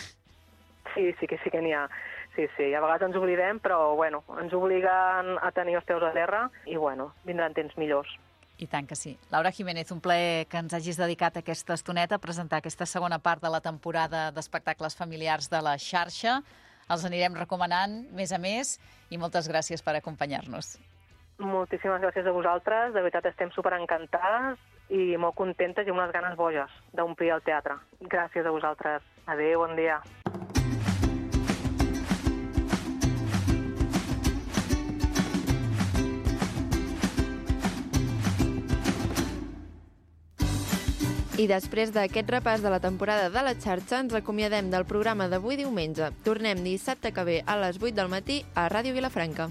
[0.93, 1.88] Sí, sí que sí que n'hi ha.
[2.35, 6.14] Sí, sí, a vegades ens oblidem, però bueno, ens obliguen a tenir els peus a
[6.15, 8.10] terra i bueno, vindran temps millors.
[8.57, 9.15] I tant que sí.
[9.31, 13.41] Laura Jiménez, un plaer que ens hagis dedicat aquesta estoneta a presentar aquesta segona part
[13.41, 16.41] de la temporada d'espectacles familiars de la xarxa.
[16.89, 18.77] Els anirem recomanant més a més
[19.10, 20.77] i moltes gràcies per acompanyar-nos.
[21.41, 24.61] Moltíssimes gràcies a vosaltres, de veritat estem super encantades
[24.93, 27.80] i molt contentes i unes ganes boges d'omplir el teatre.
[28.01, 29.01] Gràcies a vosaltres.
[29.26, 30.01] Adéu, bon dia.
[41.34, 45.57] I després d'aquest repàs de la temporada de la xarxa, ens acomiadem del programa d'avui
[45.57, 46.11] diumenge.
[46.22, 49.49] Tornem dissabte que ve a les 8 del matí a Ràdio Vilafranca.